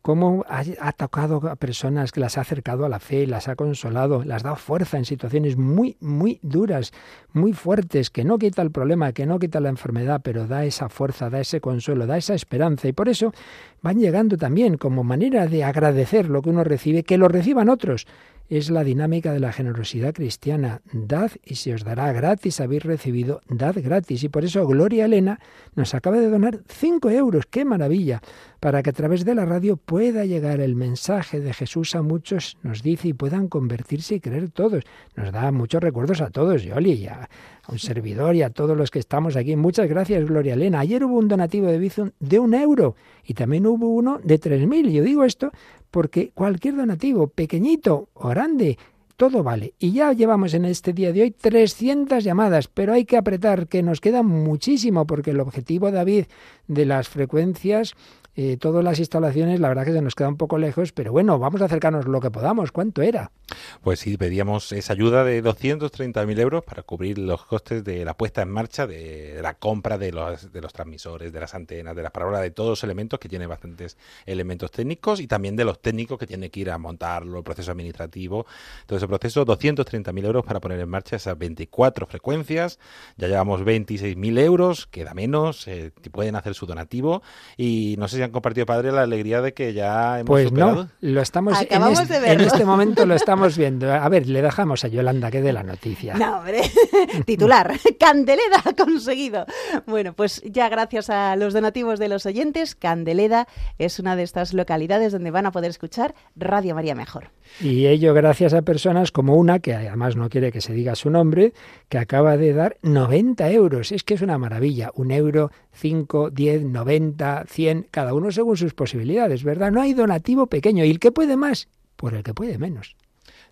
cómo 0.02 0.46
ha, 0.48 0.92
tocado 0.94 1.50
a 1.50 1.56
personas 1.56 2.12
que 2.12 2.20
las 2.20 2.38
ha 2.38 2.42
acercado 2.42 2.86
a 2.86 2.90
la 2.90 3.00
fe, 3.00 3.28
las 3.28 3.48
ha 3.48 3.56
consolado, 3.56 4.24
las 4.24 4.44
ha 4.44 4.50
dado 4.50 4.56
fuerza 4.56 4.98
en 4.98 5.06
situaciones 5.06 5.58
muy, 5.58 5.98
muy 6.00 6.40
duras, 6.42 6.94
muy 7.34 7.54
fuertes, 7.54 8.10
que 8.10 8.24
no 8.24 8.38
quita 8.38 8.62
el 8.62 8.72
problema, 8.72 9.12
que 9.12 9.26
no 9.26 9.40
quita 9.40 9.60
la 9.60 9.70
enfermedad, 9.70 10.22
pero 10.24 10.48
da 10.48 10.66
esa 10.66 10.90
fuerza, 10.90 11.30
da 11.30 11.40
ese 11.42 11.60
consuelo, 11.62 12.08
da 12.08 12.18
esa 12.18 12.34
esperanza. 12.34 12.88
Y 12.88 12.94
por 12.94 13.10
eso 13.10 13.34
van 13.82 14.00
llegando 14.00 14.38
también 14.38 14.78
como 14.78 15.04
manera 15.04 15.48
de 15.48 15.64
agradecer 15.64 16.30
lo 16.30 16.42
que 16.42 16.50
uno 16.50 16.64
recibe, 16.64 17.04
que 17.04 17.18
lo 17.18 17.28
reciban 17.28 17.70
otros 17.70 18.08
es 18.50 18.72
la 18.72 18.84
dinámica 18.84 19.32
de 19.32 19.40
la 19.40 19.54
generosidad 19.54 20.14
cristiana. 20.14 20.82
Dad 20.92 21.32
y 21.46 21.56
se 21.56 21.74
os 21.74 21.84
dará 21.84 22.12
gratis, 22.12 22.60
habéis 22.60 22.84
recibido, 22.84 23.42
dad 23.48 23.76
gratis. 23.78 24.24
Y 24.24 24.30
por 24.30 24.44
eso 24.44 24.66
Gloria 24.66 25.06
Elena 25.06 25.40
nos 25.76 25.94
acaba 25.94 26.18
de 26.18 26.30
donar 26.30 26.60
cinco 26.68 27.10
euros, 27.12 27.46
qué 27.46 27.64
maravilla, 27.64 28.22
para 28.60 28.82
que 28.82 28.90
a 28.90 28.94
través 28.94 29.24
de 29.24 29.36
la 29.36 29.46
radio 29.46 29.78
pueda 29.78 30.26
llegar 30.26 30.60
el 30.60 30.76
mensaje 30.76 31.40
de 31.40 31.54
Jesús 31.54 31.96
a 31.96 32.02
muchos, 32.02 32.58
nos 32.64 32.82
dice, 32.82 33.10
y 33.10 33.14
puedan 33.14 33.48
convertirse 33.48 34.16
y 34.16 34.20
creer 34.20 34.50
todos. 34.50 34.84
Nos 35.16 35.32
da 35.32 35.52
muchos 35.52 35.82
recuerdos 35.82 36.22
a 36.22 36.32
todos, 36.32 36.64
Yoli, 36.64 36.94
y 36.94 37.08
a, 37.08 37.30
un 37.70 37.80
servidor 37.80 38.36
y 38.36 38.42
a 38.42 38.50
todos 38.50 38.76
los 38.76 38.92
que 38.92 39.00
estamos 39.00 39.36
aquí. 39.36 39.56
Muchas 39.56 39.88
gracias, 39.88 40.26
Gloria 40.26 40.54
Elena. 40.54 40.80
Ayer 40.80 41.04
hubo 41.04 41.18
un 41.18 41.28
donativo 41.28 41.68
de 41.68 41.78
Bizum 41.78 42.12
de 42.20 42.40
un 42.40 42.54
euro 42.54 42.96
y 43.24 43.36
también 43.36 43.68
hubo 43.68 43.90
uno 43.90 44.20
de 44.24 44.40
tres 44.40 44.68
mil. 44.68 44.92
Yo 44.92 45.04
digo 45.04 45.24
esto 45.24 45.52
porque 45.92 46.32
cualquier 46.34 46.76
donativo, 46.76 47.28
pequeñito 47.28 48.10
o 48.14 48.30
grande, 48.30 48.78
todo 49.20 49.44
vale. 49.44 49.74
Y 49.80 49.92
ya 49.92 50.14
llevamos 50.14 50.54
en 50.54 50.64
este 50.64 50.94
día 50.94 51.12
de 51.12 51.24
hoy 51.24 51.32
300 51.32 52.24
llamadas, 52.24 52.70
pero 52.70 52.94
hay 52.94 53.04
que 53.04 53.18
apretar, 53.18 53.68
que 53.68 53.84
nos 53.84 54.00
queda 54.00 54.24
muchísimo, 54.24 55.06
porque 55.06 55.32
el 55.32 55.42
objetivo, 55.42 55.92
David, 55.92 56.26
de 56.68 56.86
las 56.86 57.10
frecuencias 57.10 57.96
eh, 58.42 58.56
todas 58.56 58.86
las 58.86 59.00
instalaciones, 59.00 59.60
la 59.60 59.68
verdad 59.68 59.84
que 59.84 59.92
se 59.92 60.02
nos 60.02 60.16
queda 60.16 60.30
un 60.30 60.38
poco 60.38 60.58
lejos, 60.58 60.94
pero 60.94 61.12
bueno, 61.12 61.40
vamos 61.40 61.62
a 61.62 61.66
acercarnos 61.66 62.06
lo 62.06 62.22
que 62.22 62.32
podamos. 62.32 62.72
¿Cuánto 62.72 63.02
era? 63.02 63.34
Pues 63.82 64.00
sí, 64.00 64.16
pedíamos 64.16 64.72
esa 64.72 64.94
ayuda 64.94 65.26
de 65.26 65.44
230.000 65.44 66.40
euros 66.40 66.64
para 66.64 66.84
cubrir 66.84 67.18
los 67.18 67.44
costes 67.44 67.84
de 67.84 68.06
la 68.06 68.16
puesta 68.16 68.42
en 68.42 68.50
marcha, 68.50 68.88
de 68.88 69.40
la 69.42 69.56
compra 69.56 69.98
de 69.98 70.14
los, 70.14 70.54
de 70.54 70.62
los 70.62 70.72
transmisores, 70.72 71.34
de 71.34 71.40
las 71.42 71.54
antenas, 71.54 71.98
de 71.98 72.02
las 72.02 72.14
palabras, 72.14 72.42
de 72.42 72.52
todos 72.52 72.70
los 72.70 72.84
elementos 72.86 73.20
que 73.20 73.28
tiene 73.28 73.46
bastantes 73.46 73.98
elementos 74.26 74.72
técnicos 74.72 75.20
y 75.20 75.28
también 75.28 75.58
de 75.58 75.66
los 75.66 75.82
técnicos 75.82 76.18
que 76.18 76.26
tiene 76.26 76.50
que 76.50 76.62
ir 76.62 76.72
a 76.72 76.78
montarlo, 76.78 77.40
el 77.40 77.44
proceso 77.44 77.74
administrativo, 77.74 78.46
todo 78.86 78.96
ese 78.96 79.08
proceso. 79.10 79.46
230.000 79.46 80.26
euros 80.26 80.46
para 80.46 80.62
poner 80.62 80.80
en 80.80 80.88
marcha 80.88 81.18
esas 81.18 81.38
24 81.38 82.06
frecuencias. 82.06 82.80
Ya 83.18 83.28
llevamos 83.28 83.64
26.000 83.64 84.40
euros, 84.40 84.88
queda 84.88 85.14
menos, 85.14 85.68
eh, 85.68 85.92
pueden 86.10 86.38
hacer 86.38 86.54
su 86.54 86.66
donativo 86.66 87.22
y 87.58 87.96
no 88.00 88.08
sé 88.08 88.16
si 88.16 88.29
compartido, 88.32 88.66
padre, 88.66 88.92
la 88.92 89.02
alegría 89.02 89.42
de 89.42 89.54
que 89.54 89.74
ya 89.74 90.20
hemos 90.20 90.28
Pues 90.28 90.52
no, 90.52 90.90
lo 91.02 91.22
estamos 91.22 91.58
en, 91.70 92.42
este 92.42 92.66
momento 92.66 93.06
lo 93.06 93.16
estamos 93.16 93.58
viendo. 93.58 93.92
A 93.92 94.08
ver, 94.10 94.28
le 94.28 94.42
dejamos 94.42 94.84
a 94.84 94.88
Yolanda 94.88 95.32
que 95.32 95.42
dé 95.42 95.54
la 95.54 95.64
noticia. 95.64 96.16
No, 96.16 96.40
hombre, 96.40 96.62
titular, 97.26 97.74
Candeleda 98.00 98.62
ha 98.66 98.74
conseguido. 98.74 99.46
Bueno, 99.86 100.14
pues 100.14 100.42
ya 100.46 100.70
gracias 100.70 101.10
a 101.10 101.36
los 101.36 101.54
donativos 101.54 102.00
de 102.00 102.10
los 102.10 102.26
oyentes, 102.26 102.76
Candeleda 102.76 103.48
es 103.78 104.00
una 104.00 104.16
de 104.16 104.24
estas 104.24 104.54
localidades 104.54 105.12
donde 105.12 105.32
van 105.32 105.46
a 105.46 105.52
poder 105.52 105.70
escuchar 105.70 106.16
Radio 106.36 106.76
María 106.76 106.96
Mejor. 106.96 107.32
Y 107.62 107.88
ello 107.88 108.14
gracias 108.14 108.54
a 108.54 108.62
personas 108.62 109.12
como 109.12 109.36
una, 109.36 109.60
que 109.60 109.74
además 109.74 110.16
no 110.16 110.30
quiere 110.30 110.52
que 110.52 110.62
se 110.62 110.74
diga 110.74 110.96
su 110.96 111.10
nombre, 111.10 111.54
que 111.90 111.98
acaba 111.98 112.38
de 112.38 112.54
dar 112.54 112.78
90 112.84 113.50
euros. 113.52 113.92
Es 113.92 114.04
que 114.04 114.14
es 114.14 114.22
una 114.22 114.38
maravilla. 114.38 114.92
Un 114.96 115.12
euro, 115.12 115.52
5, 115.74 116.30
10, 116.30 116.64
90, 116.64 117.46
100, 117.48 117.88
cada 117.92 118.09
uno 118.14 118.32
según 118.32 118.58
sus 118.58 118.74
posibilidades, 118.74 119.44
¿verdad? 119.44 119.72
No 119.72 119.82
hay 119.82 119.94
donativo 119.94 120.48
pequeño. 120.48 120.86
Y 120.86 120.92
el 120.92 121.00
que 121.00 121.12
puede 121.12 121.38
más, 121.38 121.68
por 121.96 122.14
el 122.14 122.24
que 122.24 122.34
puede 122.34 122.58
menos. 122.58 122.96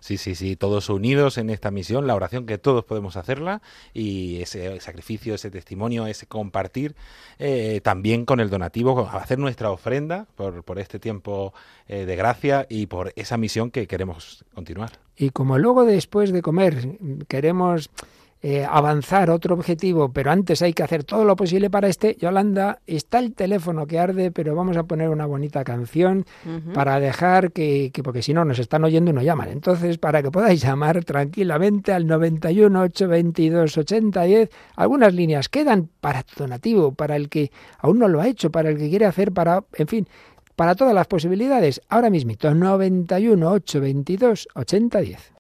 Sí, 0.00 0.16
sí, 0.16 0.34
sí, 0.34 0.54
todos 0.56 0.90
unidos 0.90 1.38
en 1.38 1.50
esta 1.50 1.70
misión, 1.70 2.06
la 2.06 2.14
oración 2.14 2.46
que 2.46 2.56
todos 2.56 2.84
podemos 2.84 3.16
hacerla 3.16 3.62
y 3.92 4.40
ese 4.40 4.80
sacrificio, 4.80 5.34
ese 5.34 5.50
testimonio, 5.50 6.06
ese 6.06 6.26
compartir 6.26 6.94
eh, 7.38 7.80
también 7.82 8.24
con 8.24 8.38
el 8.38 8.48
donativo, 8.48 9.08
hacer 9.12 9.38
nuestra 9.38 9.70
ofrenda 9.70 10.26
por, 10.36 10.62
por 10.62 10.78
este 10.78 11.00
tiempo 11.00 11.52
eh, 11.88 12.06
de 12.06 12.16
gracia 12.16 12.66
y 12.68 12.86
por 12.86 13.12
esa 13.16 13.36
misión 13.36 13.70
que 13.70 13.86
queremos 13.86 14.44
continuar. 14.54 14.92
Y 15.16 15.30
como 15.30 15.58
luego 15.58 15.84
después 15.84 16.30
de 16.30 16.42
comer 16.42 16.96
queremos 17.26 17.90
eh, 18.40 18.64
avanzar 18.64 19.30
otro 19.30 19.54
objetivo, 19.54 20.12
pero 20.12 20.30
antes 20.30 20.62
hay 20.62 20.72
que 20.72 20.84
hacer 20.84 21.02
todo 21.02 21.24
lo 21.24 21.34
posible 21.34 21.70
para 21.70 21.88
este, 21.88 22.16
Yolanda, 22.16 22.78
está 22.86 23.18
el 23.18 23.34
teléfono 23.34 23.86
que 23.86 23.98
arde, 23.98 24.30
pero 24.30 24.54
vamos 24.54 24.76
a 24.76 24.84
poner 24.84 25.08
una 25.08 25.26
bonita 25.26 25.64
canción 25.64 26.24
para 26.72 27.00
dejar 27.00 27.50
que, 27.50 27.90
que 27.92 28.02
porque 28.04 28.22
si 28.22 28.32
no 28.32 28.44
nos 28.44 28.60
están 28.60 28.84
oyendo 28.84 29.10
y 29.10 29.14
no 29.14 29.22
llaman. 29.22 29.48
Entonces, 29.48 29.98
para 29.98 30.22
que 30.22 30.30
podáis 30.30 30.62
llamar 30.62 31.04
tranquilamente 31.04 31.92
al 31.92 32.06
91 32.06 32.80
822 32.80 33.76
8010, 33.76 34.50
algunas 34.76 35.14
líneas 35.14 35.48
quedan 35.48 35.88
para 36.00 36.22
tu 36.22 36.34
donativo, 36.38 36.92
para 36.92 37.16
el 37.16 37.28
que 37.28 37.50
aún 37.78 37.98
no 37.98 38.06
lo 38.06 38.20
ha 38.20 38.28
hecho, 38.28 38.50
para 38.50 38.70
el 38.70 38.78
que 38.78 38.88
quiere 38.88 39.06
hacer, 39.06 39.32
para, 39.32 39.64
en 39.74 39.88
fin, 39.88 40.08
para 40.54 40.74
todas 40.74 40.94
las 40.94 41.06
posibilidades. 41.06 41.80
Ahora 41.88 42.10
mismito, 42.10 42.54
91 42.54 43.50
822 43.50 44.48
8010. 44.54 45.37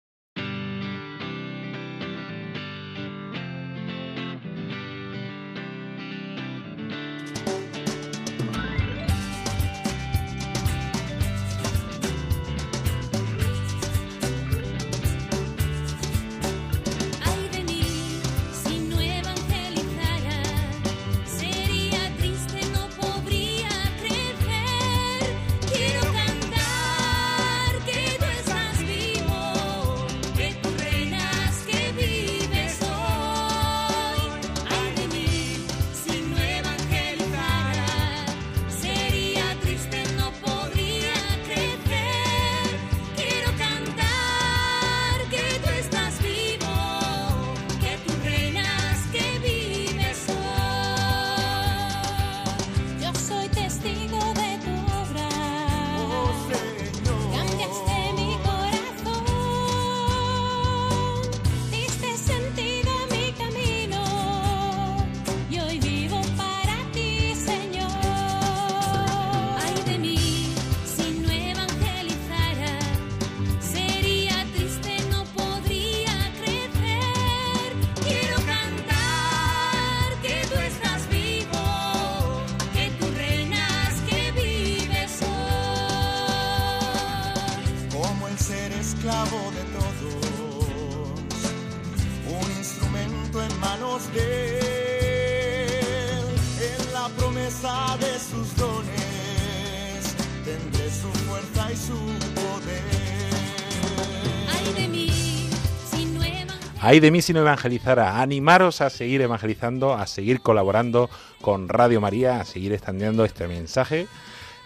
Hay 106.85 106.99
de 106.99 107.09
mí 107.09 107.23
si 107.23 107.33
no 107.33 107.39
evangelizara. 107.39 108.21
Animaros 108.21 108.79
a 108.79 108.91
seguir 108.91 109.19
evangelizando, 109.21 109.95
a 109.95 110.05
seguir 110.05 110.41
colaborando 110.41 111.09
con 111.41 111.67
Radio 111.67 111.99
María, 111.99 112.39
a 112.39 112.45
seguir 112.45 112.73
extendiendo 112.73 113.25
este 113.25 113.47
mensaje 113.47 114.05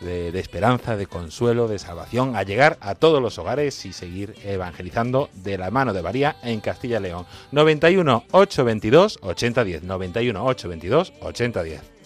de, 0.01 0.37
esperanza, 0.37 0.97
de 0.97 1.07
consuelo, 1.07 1.69
de 1.69 1.79
salvación, 1.79 2.35
a 2.35 2.43
llegar 2.43 2.77
a 2.81 2.95
todos 2.95 3.21
los 3.21 3.37
hogares 3.37 3.85
y 3.85 3.93
seguir 3.93 4.35
evangelizando 4.43 5.29
de 5.33 5.57
la 5.57 5.71
mano 5.71 5.93
de 5.93 6.01
María 6.01 6.35
en 6.43 6.59
Castilla 6.59 6.99
y 6.99 7.03
León. 7.03 7.25
91 7.53 8.25
822 8.31 9.19
8010. 9.21 9.83
91 9.83 10.43
822 10.43 11.13
8010. 11.21 11.98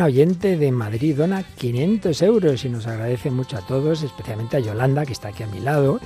Oyente 0.00 0.56
de 0.56 0.72
Madrid 0.72 1.16
dona 1.16 1.42
500 1.42 2.22
euros 2.22 2.64
y 2.64 2.68
nos 2.68 2.86
agradece 2.86 3.30
mucho 3.30 3.56
a 3.56 3.60
todos, 3.60 4.02
especialmente 4.02 4.56
a 4.56 4.60
Yolanda, 4.60 5.04
que 5.04 5.12
está 5.12 5.28
aquí 5.28 5.42
a 5.42 5.46
mi 5.46 5.60
lado, 5.60 6.00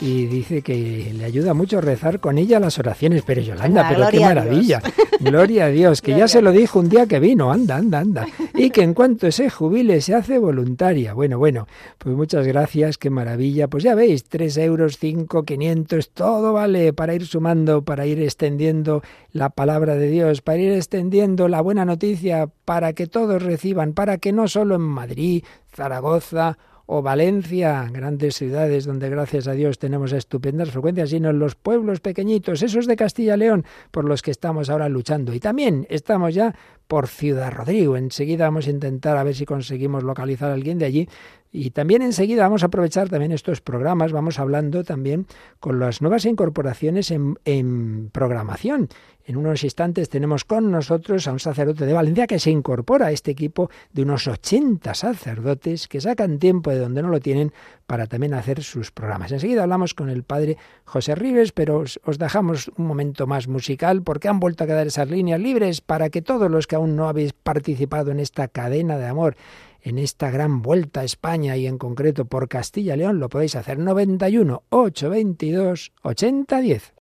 y 0.00 0.26
dice 0.26 0.62
que 0.62 1.12
le 1.14 1.24
ayuda 1.24 1.52
mucho 1.52 1.80
rezar 1.80 2.20
con 2.20 2.38
ella 2.38 2.58
las 2.58 2.78
oraciones. 2.78 3.22
Pero 3.26 3.42
Yolanda, 3.42 3.86
pero 3.88 4.08
qué 4.08 4.20
maravilla. 4.20 4.82
Gloria 5.20 5.66
a 5.66 5.68
Dios, 5.68 6.00
que 6.00 6.16
ya 6.16 6.26
se 6.26 6.40
lo 6.40 6.52
dijo 6.52 6.78
un 6.80 6.88
día 6.88 7.06
que 7.06 7.20
vino, 7.20 7.52
anda, 7.52 7.76
anda, 7.76 7.98
anda. 7.98 8.26
Y 8.54 8.70
que 8.70 8.82
en 8.82 8.94
cuanto 8.94 9.30
se 9.30 9.50
jubile 9.50 10.00
se 10.00 10.14
hace 10.14 10.38
voluntaria. 10.38 11.12
Bueno, 11.12 11.38
bueno, 11.38 11.66
pues 11.98 12.16
muchas 12.16 12.46
gracias, 12.46 12.96
qué 12.96 13.10
maravilla. 13.10 13.68
Pues 13.68 13.84
ya 13.84 13.94
veis, 13.94 14.24
3 14.24 14.56
euros, 14.58 14.96
5, 14.98 15.44
500, 15.44 16.10
todo 16.10 16.52
vale 16.52 16.92
para 16.92 17.14
ir 17.14 17.26
sumando, 17.26 17.82
para 17.82 18.06
ir 18.06 18.22
extendiendo 18.22 19.02
la 19.32 19.50
palabra 19.50 19.96
de 19.96 20.08
Dios, 20.08 20.40
para 20.40 20.58
ir 20.58 20.72
extendiendo 20.72 21.48
la 21.48 21.60
buena 21.60 21.84
noticia, 21.84 22.48
para 22.64 22.94
que 22.94 23.06
todos 23.06 23.42
reciban, 23.42 23.92
para 23.92 24.18
que 24.18 24.32
no 24.32 24.48
solo 24.48 24.76
en 24.76 24.82
Madrid, 24.82 25.44
Zaragoza, 25.74 26.58
o 26.92 27.02
Valencia, 27.02 27.88
grandes 27.92 28.34
ciudades 28.34 28.84
donde 28.84 29.08
gracias 29.08 29.46
a 29.46 29.52
Dios 29.52 29.78
tenemos 29.78 30.12
estupendas 30.12 30.72
frecuencias, 30.72 31.10
sino 31.10 31.30
en 31.30 31.38
los 31.38 31.54
pueblos 31.54 32.00
pequeñitos, 32.00 32.62
esos 32.62 32.88
de 32.88 32.96
Castilla 32.96 33.36
y 33.36 33.38
León, 33.38 33.64
por 33.92 34.04
los 34.04 34.22
que 34.22 34.32
estamos 34.32 34.68
ahora 34.68 34.88
luchando. 34.88 35.32
Y 35.32 35.38
también 35.38 35.86
estamos 35.88 36.34
ya 36.34 36.52
por 36.90 37.06
Ciudad 37.06 37.52
Rodrigo. 37.52 37.96
Enseguida 37.96 38.46
vamos 38.46 38.66
a 38.66 38.70
intentar 38.70 39.16
a 39.16 39.22
ver 39.22 39.36
si 39.36 39.46
conseguimos 39.46 40.02
localizar 40.02 40.50
a 40.50 40.54
alguien 40.54 40.76
de 40.76 40.86
allí. 40.86 41.08
Y 41.52 41.70
también 41.70 42.02
enseguida 42.02 42.42
vamos 42.42 42.64
a 42.64 42.66
aprovechar 42.66 43.08
también 43.08 43.30
estos 43.30 43.60
programas, 43.60 44.10
vamos 44.10 44.40
hablando 44.40 44.82
también 44.82 45.26
con 45.60 45.78
las 45.78 46.02
nuevas 46.02 46.24
incorporaciones 46.24 47.12
en, 47.12 47.38
en 47.44 48.10
programación. 48.10 48.88
En 49.24 49.36
unos 49.36 49.62
instantes 49.62 50.08
tenemos 50.08 50.44
con 50.44 50.72
nosotros 50.72 51.28
a 51.28 51.32
un 51.32 51.38
sacerdote 51.38 51.86
de 51.86 51.92
Valencia 51.92 52.26
que 52.26 52.40
se 52.40 52.50
incorpora 52.50 53.06
a 53.06 53.12
este 53.12 53.30
equipo 53.30 53.70
de 53.92 54.02
unos 54.02 54.26
80 54.26 54.92
sacerdotes 54.92 55.86
que 55.86 56.00
sacan 56.00 56.40
tiempo 56.40 56.70
de 56.70 56.80
donde 56.80 57.02
no 57.02 57.08
lo 57.08 57.20
tienen 57.20 57.52
para 57.90 58.06
también 58.06 58.34
hacer 58.34 58.62
sus 58.62 58.92
programas. 58.92 59.32
Enseguida 59.32 59.64
hablamos 59.64 59.94
con 59.94 60.10
el 60.10 60.22
padre 60.22 60.56
José 60.84 61.16
Rives, 61.16 61.50
pero 61.50 61.78
os, 61.78 62.18
dejamos 62.20 62.70
un 62.76 62.86
momento 62.86 63.26
más 63.26 63.48
musical 63.48 64.04
porque 64.04 64.28
han 64.28 64.38
vuelto 64.38 64.62
a 64.62 64.68
quedar 64.68 64.86
esas 64.86 65.10
líneas 65.10 65.40
libres 65.40 65.80
para 65.80 66.08
que 66.08 66.22
todos 66.22 66.48
los 66.48 66.68
que 66.68 66.76
aún 66.76 66.94
no 66.94 67.08
habéis 67.08 67.32
participado 67.32 68.12
en 68.12 68.20
esta 68.20 68.46
cadena 68.46 68.96
de 68.96 69.06
amor, 69.06 69.34
en 69.82 69.98
esta 69.98 70.30
gran 70.30 70.62
vuelta 70.62 71.00
a 71.00 71.04
España 71.04 71.56
y 71.56 71.66
en 71.66 71.78
concreto 71.78 72.26
por 72.26 72.46
Castilla 72.46 72.94
y 72.94 72.98
León, 72.98 73.18
lo 73.18 73.28
podéis 73.28 73.56
hacer 73.56 73.80
91 73.80 74.62
822 74.68 75.90
8010. 76.02 76.99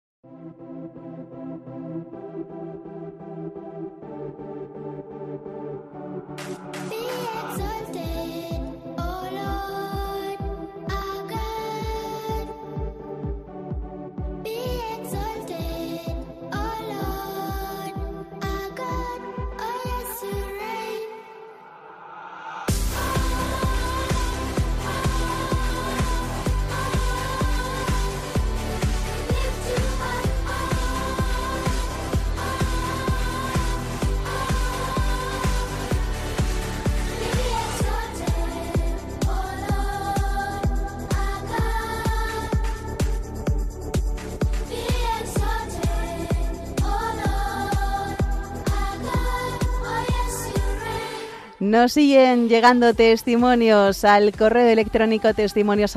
Nos 51.73 51.93
siguen 51.93 52.49
llegando 52.49 52.93
testimonios 52.93 54.05
al 54.05 54.31
correo 54.33 54.67
electrónico 54.69 55.33
testimonios. 55.33 55.95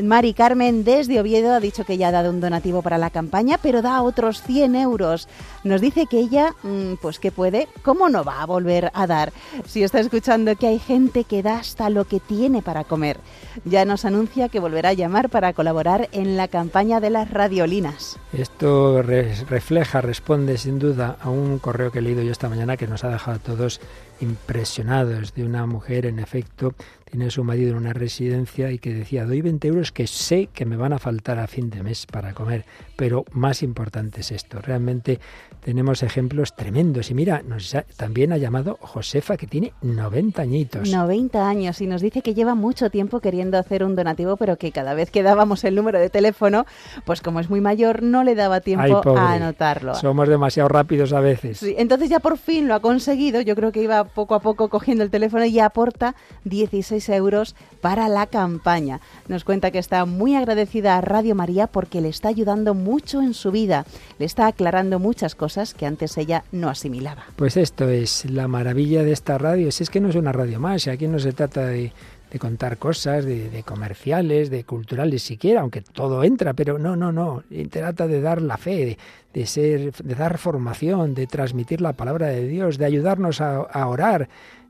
Mari 0.00 0.34
Carmen 0.34 0.84
desde 0.84 1.18
Oviedo 1.18 1.52
ha 1.52 1.58
dicho 1.58 1.84
que 1.84 1.96
ya 1.96 2.08
ha 2.08 2.12
dado 2.12 2.30
un 2.30 2.40
donativo 2.40 2.80
para 2.80 2.96
la 2.96 3.10
campaña, 3.10 3.58
pero 3.60 3.82
da 3.82 4.02
otros 4.02 4.40
100 4.42 4.76
euros. 4.76 5.28
Nos 5.64 5.80
dice 5.80 6.06
que 6.06 6.20
ella, 6.20 6.54
mm, 6.62 6.94
pues 7.02 7.18
que 7.18 7.32
puede, 7.32 7.66
¿cómo 7.82 8.08
no 8.08 8.22
va 8.22 8.40
a 8.40 8.46
volver 8.46 8.92
a 8.94 9.08
dar? 9.08 9.32
Si 9.66 9.82
está 9.82 9.98
escuchando 9.98 10.54
que 10.54 10.68
hay 10.68 10.78
gente 10.78 11.24
que 11.24 11.42
da 11.42 11.58
hasta 11.58 11.90
lo 11.90 12.04
que 12.04 12.20
tiene 12.20 12.62
para 12.62 12.84
comer. 12.84 13.18
Ya 13.64 13.84
nos 13.84 14.04
anuncia 14.04 14.48
que 14.48 14.60
volverá 14.60 14.90
a 14.90 14.92
llamar 14.92 15.28
para 15.28 15.52
colaborar 15.54 16.08
en 16.12 16.36
la 16.36 16.46
campaña 16.46 17.00
de 17.00 17.10
las 17.10 17.32
radiolinas. 17.32 18.16
Esto 18.32 19.02
refleja, 19.02 20.00
responde 20.00 20.56
sin 20.56 20.78
duda 20.78 21.16
a 21.20 21.30
un 21.30 21.58
correo 21.58 21.90
que 21.90 21.98
he 21.98 22.02
leído 22.02 22.22
yo 22.22 22.30
esta 22.30 22.48
mañana 22.48 22.76
que 22.76 22.86
nos 22.86 23.02
ha 23.02 23.08
dejado 23.08 23.23
a 23.32 23.38
todos 23.38 23.80
impresionados 24.20 25.34
de 25.34 25.44
una 25.44 25.66
mujer, 25.66 26.06
en 26.06 26.18
efecto, 26.18 26.74
tiene 27.14 27.28
a 27.28 27.30
su 27.30 27.44
marido 27.44 27.70
en 27.70 27.76
una 27.76 27.92
residencia 27.92 28.72
y 28.72 28.80
que 28.80 28.92
decía, 28.92 29.24
doy 29.24 29.40
20 29.40 29.68
euros 29.68 29.92
que 29.92 30.08
sé 30.08 30.48
que 30.52 30.64
me 30.64 30.76
van 30.76 30.92
a 30.92 30.98
faltar 30.98 31.38
a 31.38 31.46
fin 31.46 31.70
de 31.70 31.80
mes 31.80 32.06
para 32.06 32.34
comer, 32.34 32.64
pero 32.96 33.24
más 33.30 33.62
importante 33.62 34.22
es 34.22 34.32
esto, 34.32 34.60
realmente 34.60 35.20
tenemos 35.64 36.02
ejemplos 36.02 36.54
tremendos. 36.54 37.10
Y 37.10 37.14
mira, 37.14 37.42
nos 37.42 37.74
también 37.96 38.32
ha 38.32 38.36
llamado 38.36 38.78
Josefa, 38.80 39.36
que 39.36 39.46
tiene 39.46 39.72
90 39.80 40.42
añitos. 40.42 40.90
90 40.90 41.48
años 41.48 41.80
y 41.80 41.86
nos 41.86 42.02
dice 42.02 42.20
que 42.20 42.34
lleva 42.34 42.54
mucho 42.54 42.90
tiempo 42.90 43.20
queriendo 43.20 43.58
hacer 43.58 43.82
un 43.82 43.96
donativo, 43.96 44.36
pero 44.36 44.58
que 44.58 44.72
cada 44.72 44.94
vez 44.94 45.10
que 45.10 45.22
dábamos 45.22 45.64
el 45.64 45.74
número 45.74 46.00
de 46.00 46.10
teléfono, 46.10 46.66
pues 47.06 47.22
como 47.22 47.40
es 47.40 47.48
muy 47.48 47.60
mayor, 47.60 48.02
no 48.02 48.24
le 48.24 48.34
daba 48.34 48.60
tiempo 48.60 49.16
a 49.16 49.34
anotarlo. 49.34 49.94
Somos 49.94 50.28
demasiado 50.28 50.68
rápidos 50.68 51.12
a 51.12 51.20
veces. 51.20 51.58
Sí, 51.58 51.74
entonces 51.78 52.10
ya 52.10 52.20
por 52.20 52.36
fin 52.36 52.68
lo 52.68 52.74
ha 52.74 52.80
conseguido. 52.80 53.40
Yo 53.40 53.54
creo 53.54 53.72
que 53.72 53.82
iba 53.82 54.04
poco 54.04 54.34
a 54.34 54.40
poco 54.40 54.68
cogiendo 54.68 55.02
el 55.02 55.10
teléfono 55.10 55.46
y 55.46 55.60
aporta 55.60 56.14
16 56.44 57.03
euros 57.08 57.54
para 57.80 58.08
la 58.08 58.26
campaña. 58.26 59.00
Nos 59.28 59.44
cuenta 59.44 59.70
que 59.70 59.78
está 59.78 60.04
muy 60.04 60.34
agradecida 60.34 60.96
a 60.96 61.00
Radio 61.00 61.34
María 61.34 61.66
porque 61.66 62.00
le 62.00 62.08
está 62.08 62.28
ayudando 62.28 62.74
mucho 62.74 63.20
en 63.20 63.34
su 63.34 63.50
vida, 63.50 63.84
le 64.18 64.26
está 64.26 64.46
aclarando 64.46 64.98
muchas 64.98 65.34
cosas 65.34 65.74
que 65.74 65.86
antes 65.86 66.16
ella 66.18 66.44
no 66.52 66.68
asimilaba. 66.68 67.24
Pues 67.36 67.56
esto 67.56 67.88
es 67.88 68.24
la 68.30 68.48
maravilla 68.48 69.02
de 69.02 69.12
esta 69.12 69.38
radio, 69.38 69.68
es 69.68 69.90
que 69.90 70.00
no 70.00 70.08
es 70.08 70.16
una 70.16 70.32
radio 70.32 70.60
más, 70.60 70.86
aquí 70.88 71.08
no 71.08 71.18
se 71.18 71.32
trata 71.32 71.66
de 71.66 71.92
contar 72.38 72.78
cosas, 72.78 73.24
de, 73.24 73.62
comerciales, 73.64 74.50
de 74.50 74.64
culturales 74.64 75.22
siquiera, 75.22 75.60
aunque 75.60 75.82
todo 75.82 76.24
entra, 76.24 76.52
pero 76.52 76.78
no, 76.78 76.96
no, 76.96 77.12
no. 77.12 77.44
Trata 77.70 78.06
de 78.06 78.20
dar 78.20 78.42
la 78.42 78.56
fe, 78.56 78.98
de, 79.32 79.46
ser, 79.46 79.92
de 79.92 80.14
dar 80.14 80.38
formación, 80.38 81.14
de 81.14 81.26
transmitir 81.26 81.80
la 81.80 81.92
palabra 81.92 82.28
de 82.28 82.46
Dios, 82.46 82.78
de 82.78 82.86
ayudarnos 82.86 83.40
a 83.40 83.86
orar, 83.86 84.28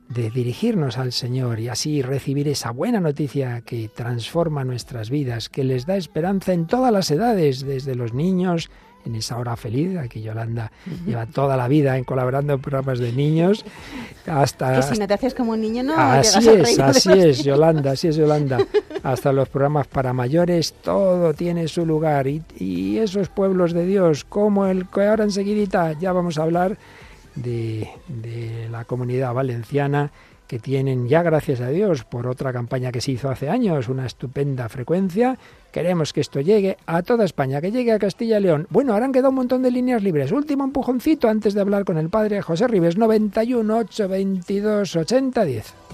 de 0.09 0.29
dirigirnos 0.29 0.97
al 0.97 1.11
Señor 1.11 1.59
y 1.59 1.69
así 1.69 2.01
recibir 2.01 2.47
esa 2.47 2.71
buena 2.71 2.99
noticia 2.99 3.61
que 3.61 3.89
transforma 3.89 4.63
nuestras 4.63 5.09
vidas, 5.09 5.49
que 5.49 5.63
les 5.63 5.85
da 5.85 5.97
esperanza 5.97 6.53
en 6.53 6.67
todas 6.67 6.91
las 6.91 7.09
edades, 7.11 7.65
desde 7.65 7.95
los 7.95 8.13
niños, 8.13 8.69
en 9.05 9.15
esa 9.15 9.37
hora 9.37 9.55
feliz, 9.55 9.97
aquí 9.97 10.21
Yolanda 10.21 10.71
lleva 11.05 11.25
toda 11.27 11.55
la 11.57 11.67
vida 11.67 11.97
en 11.97 12.03
colaborando 12.03 12.53
en 12.53 12.61
programas 12.61 12.99
de 12.99 13.11
niños, 13.11 13.63
hasta... 14.25 14.75
Que 14.75 14.81
si 14.81 14.99
no 14.99 15.07
te 15.07 15.13
haces 15.13 15.35
como 15.35 15.51
un 15.51 15.61
niño, 15.61 15.83
no 15.83 15.95
Así 15.95 16.49
es, 16.49 16.79
así 16.79 17.11
es, 17.11 17.43
Yolanda, 17.43 17.91
así 17.91 18.07
es, 18.07 18.15
Yolanda. 18.15 18.57
Hasta 19.03 19.31
los 19.31 19.49
programas 19.49 19.85
para 19.85 20.13
mayores, 20.13 20.73
todo 20.81 21.35
tiene 21.35 21.67
su 21.67 21.85
lugar. 21.85 22.25
Y, 22.25 22.41
y 22.57 22.97
esos 22.97 23.29
pueblos 23.29 23.71
de 23.71 23.85
Dios, 23.85 24.25
como 24.25 24.65
el 24.65 24.87
que 24.87 25.05
ahora 25.05 25.25
enseguidita 25.25 25.93
ya 25.99 26.11
vamos 26.11 26.39
a 26.39 26.43
hablar 26.43 26.75
de, 27.35 27.89
de 28.07 28.67
la 28.69 28.85
comunidad 28.85 29.33
valenciana 29.33 30.11
que 30.47 30.59
tienen 30.59 31.07
ya, 31.07 31.23
gracias 31.23 31.61
a 31.61 31.69
Dios, 31.69 32.03
por 32.03 32.27
otra 32.27 32.53
campaña 32.53 32.91
que 32.91 33.01
se 33.01 33.11
hizo 33.11 33.29
hace 33.29 33.49
años, 33.49 33.89
una 33.89 34.05
estupenda 34.05 34.69
frecuencia. 34.69 35.37
Queremos 35.71 36.13
que 36.13 36.21
esto 36.21 36.39
llegue 36.39 36.77
a 36.85 37.01
toda 37.01 37.25
España, 37.25 37.61
que 37.61 37.71
llegue 37.71 37.91
a 37.91 37.99
Castilla 37.99 38.37
y 38.37 38.43
León. 38.43 38.67
Bueno, 38.69 38.93
ahora 38.93 39.05
han 39.05 39.11
quedado 39.11 39.29
un 39.29 39.35
montón 39.35 39.63
de 39.63 39.71
líneas 39.71 40.03
libres. 40.03 40.31
Último 40.31 40.63
empujoncito 40.63 41.27
antes 41.27 41.53
de 41.53 41.61
hablar 41.61 41.83
con 41.83 41.97
el 41.97 42.09
padre 42.09 42.41
José 42.41 42.67
Ribes, 42.67 42.97
91 42.97 43.77
822 43.77 44.95
8010. 44.95 45.84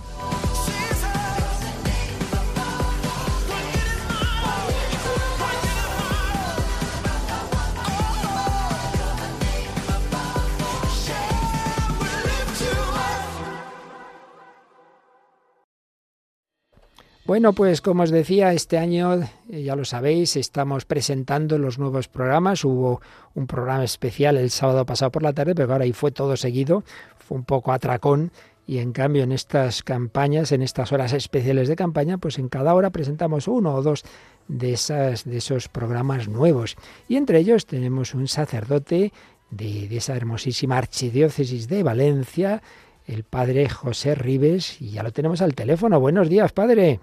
Bueno, 17.32 17.54
pues 17.54 17.80
como 17.80 18.04
os 18.04 18.12
decía, 18.12 18.52
este 18.52 18.78
año, 18.78 19.14
eh, 19.50 19.64
ya 19.64 19.78
lo 19.78 19.86
sabéis, 19.86 20.36
estamos 20.36 20.84
presentando 20.84 21.58
los 21.58 21.80
nuevos 21.80 22.10
programas. 22.10 22.66
Hubo 22.66 23.00
un 23.36 23.48
programa 23.48 23.86
especial 23.86 24.36
el 24.36 24.50
sábado 24.50 24.86
pasado 24.86 25.14
por 25.14 25.24
la 25.24 25.32
tarde, 25.32 25.56
pero 25.56 25.72
ahora 25.72 25.86
ahí 25.86 25.94
fue 25.94 26.12
todo 26.12 26.36
seguido, 26.36 26.84
fue 27.20 27.38
un 27.38 27.46
poco 27.46 27.72
atracón. 27.72 28.34
Y 28.68 28.80
en 28.80 28.92
cambio, 28.92 29.24
en 29.24 29.32
estas 29.32 29.82
campañas, 29.82 30.52
en 30.52 30.62
estas 30.62 30.92
horas 30.92 31.14
especiales 31.14 31.70
de 31.70 31.78
campaña, 31.78 32.18
pues 32.18 32.38
en 32.38 32.50
cada 32.50 32.76
hora 32.76 32.90
presentamos 32.90 33.48
uno 33.48 33.76
o 33.76 33.82
dos 33.82 34.04
de, 34.50 34.74
esas, 34.74 35.24
de 35.24 35.38
esos 35.38 35.70
programas 35.70 36.28
nuevos. 36.28 36.76
Y 37.08 37.16
entre 37.16 37.40
ellos 37.40 37.66
tenemos 37.66 38.14
un 38.14 38.28
sacerdote 38.28 39.14
de, 39.52 39.88
de 39.88 39.96
esa 39.96 40.18
hermosísima 40.18 40.78
archidiócesis 40.78 41.70
de 41.70 41.82
Valencia, 41.82 42.62
el 43.08 43.24
padre 43.24 43.70
José 43.70 44.16
Ribes, 44.16 44.82
y 44.82 44.90
ya 44.90 45.04
lo 45.04 45.14
tenemos 45.14 45.42
al 45.42 45.56
teléfono. 45.56 45.98
Buenos 45.98 46.28
días, 46.28 46.52
padre. 46.52 47.00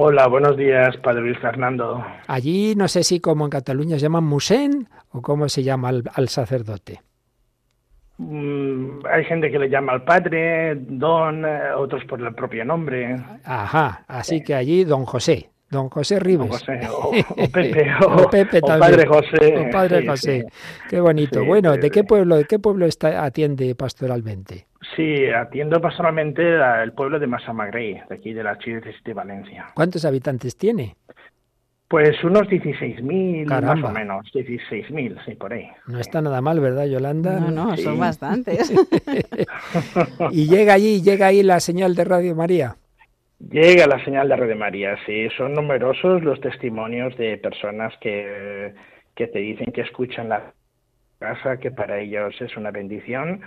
Hola, 0.00 0.28
buenos 0.28 0.56
días, 0.56 0.96
Padre 0.98 1.22
Luis 1.22 1.38
Fernando. 1.40 2.04
Allí 2.28 2.76
no 2.76 2.86
sé 2.86 3.02
si 3.02 3.18
como 3.18 3.44
en 3.44 3.50
Cataluña 3.50 3.96
se 3.96 4.02
llama 4.02 4.20
musén 4.20 4.86
o 5.10 5.20
cómo 5.20 5.48
se 5.48 5.64
llama 5.64 5.88
al, 5.88 6.28
sacerdote. 6.28 7.00
Mm, 8.18 9.00
hay 9.10 9.24
gente 9.24 9.50
que 9.50 9.58
le 9.58 9.68
llama 9.68 9.94
al 9.94 10.04
padre, 10.04 10.76
don, 10.76 11.44
eh, 11.44 11.72
otros 11.76 12.04
por 12.04 12.20
el 12.20 12.32
propio 12.32 12.64
nombre. 12.64 13.16
Ajá, 13.42 14.04
así 14.06 14.40
que 14.44 14.54
allí 14.54 14.84
don 14.84 15.04
José. 15.04 15.50
Don 15.70 15.90
José 15.90 16.18
Ribes. 16.18 16.48
José, 16.48 16.80
o, 16.90 17.12
Pepe, 17.52 17.90
o, 18.06 18.30
Pepe 18.30 18.60
Padre 18.60 19.06
José. 19.06 19.58
O 19.58 19.70
Padre 19.70 20.06
José. 20.06 20.46
Qué 20.88 21.00
bonito. 21.00 21.44
bueno, 21.44 21.76
¿de 21.76 21.90
qué 21.90 22.04
pueblo, 22.04 22.36
de 22.36 22.44
qué 22.44 22.58
pueblo 22.58 22.86
está, 22.86 23.24
atiende 23.24 23.74
pastoralmente? 23.74 24.66
Sí, 24.96 25.26
atiendo 25.26 25.80
pastoralmente 25.80 26.42
el 26.82 26.92
pueblo 26.92 27.18
de 27.18 27.26
Masamagrey, 27.26 28.00
de 28.08 28.14
aquí 28.14 28.32
de 28.32 28.42
la 28.42 28.50
Archidiócesis 28.50 29.02
de 29.04 29.12
Valencia. 29.12 29.66
¿Cuántos 29.74 30.04
habitantes 30.04 30.56
tiene? 30.56 30.96
Pues 31.88 32.22
unos 32.22 32.42
16.000, 32.42 33.46
más 33.46 33.82
o 33.82 33.90
menos, 33.90 34.26
16.000, 34.34 35.24
sí, 35.24 35.34
por 35.34 35.54
ahí. 35.54 35.68
No 35.86 35.98
está 35.98 36.20
nada 36.20 36.42
mal, 36.42 36.60
¿verdad, 36.60 36.84
Yolanda? 36.84 37.40
No, 37.40 37.50
no, 37.50 37.76
son 37.78 37.98
bastantes. 37.98 38.70
y 40.30 40.46
llega 40.46 40.74
allí, 40.74 41.00
llega 41.00 41.28
ahí 41.28 41.42
la 41.42 41.60
señal 41.60 41.94
de 41.94 42.04
Radio 42.04 42.34
María. 42.34 42.76
Llega 43.38 43.86
la 43.86 44.04
señal 44.04 44.28
de 44.28 44.36
Radio 44.36 44.56
María, 44.56 44.96
sí. 45.06 45.28
Son 45.36 45.54
numerosos 45.54 46.22
los 46.22 46.40
testimonios 46.40 47.16
de 47.16 47.38
personas 47.38 47.94
que, 48.00 48.74
que 49.14 49.28
te 49.28 49.38
dicen 49.38 49.72
que 49.72 49.82
escuchan 49.82 50.28
la 50.28 50.52
casa, 51.18 51.58
que 51.58 51.70
para 51.70 52.00
ellos 52.00 52.34
es 52.40 52.56
una 52.56 52.70
bendición 52.70 53.42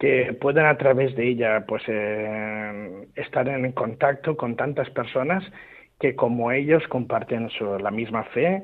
que 0.00 0.32
puedan 0.40 0.66
a 0.66 0.78
través 0.78 1.14
de 1.14 1.28
ella 1.28 1.64
pues 1.68 1.82
eh, 1.86 3.06
estar 3.16 3.46
en 3.48 3.70
contacto 3.72 4.36
con 4.36 4.56
tantas 4.56 4.88
personas 4.90 5.44
que 6.00 6.16
como 6.16 6.50
ellos 6.50 6.82
comparten 6.88 7.50
la 7.80 7.90
misma 7.90 8.24
fe, 8.24 8.62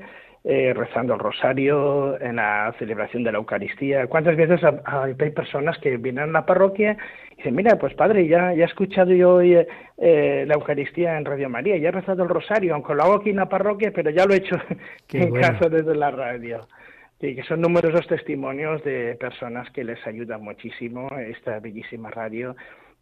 eh, 0.49 0.73
rezando 0.73 1.15
el 1.15 1.19
rosario, 1.19 2.21
en 2.21 2.37
la 2.37 2.73
celebración 2.79 3.25
de 3.25 3.33
la 3.33 3.39
Eucaristía. 3.39 4.07
¿Cuántas 4.07 4.37
veces 4.37 4.61
hay 4.85 5.15
personas 5.15 5.77
que 5.79 5.97
vienen 5.97 6.23
a 6.23 6.27
la 6.29 6.47
parroquia 6.47 6.97
y 7.33 7.37
dicen, 7.39 7.57
mira, 7.57 7.77
pues 7.81 7.95
padre, 7.95 8.29
ya, 8.29 8.55
ya 8.55 8.63
he 8.63 8.69
escuchado 8.69 9.13
yo 9.13 9.35
hoy 9.35 9.57
eh, 9.99 10.45
la 10.47 10.55
Eucaristía 10.55 11.19
en 11.19 11.25
Radio 11.25 11.49
María, 11.49 11.77
ya 11.79 11.89
he 11.89 11.91
rezado 11.91 12.23
el 12.23 12.29
rosario, 12.29 12.75
aunque 12.75 12.95
lo 12.95 13.03
hago 13.03 13.15
aquí 13.15 13.31
en 13.31 13.37
la 13.37 13.49
parroquia, 13.49 13.91
pero 13.93 14.11
ya 14.11 14.25
lo 14.25 14.35
he 14.35 14.37
hecho 14.37 14.55
en 15.15 15.35
casa 15.35 15.69
desde 15.69 15.97
la 15.97 16.13
radio. 16.13 16.69
Y 17.21 17.35
que 17.35 17.43
son 17.43 17.61
numerosos 17.61 18.07
testimonios 18.07 18.85
de 18.85 19.17
personas 19.17 19.69
que 19.73 19.83
les 19.83 19.99
ayuda 20.07 20.39
muchísimo 20.39 21.09
esta 21.19 21.59
bellísima 21.59 22.09
radio, 22.13 22.55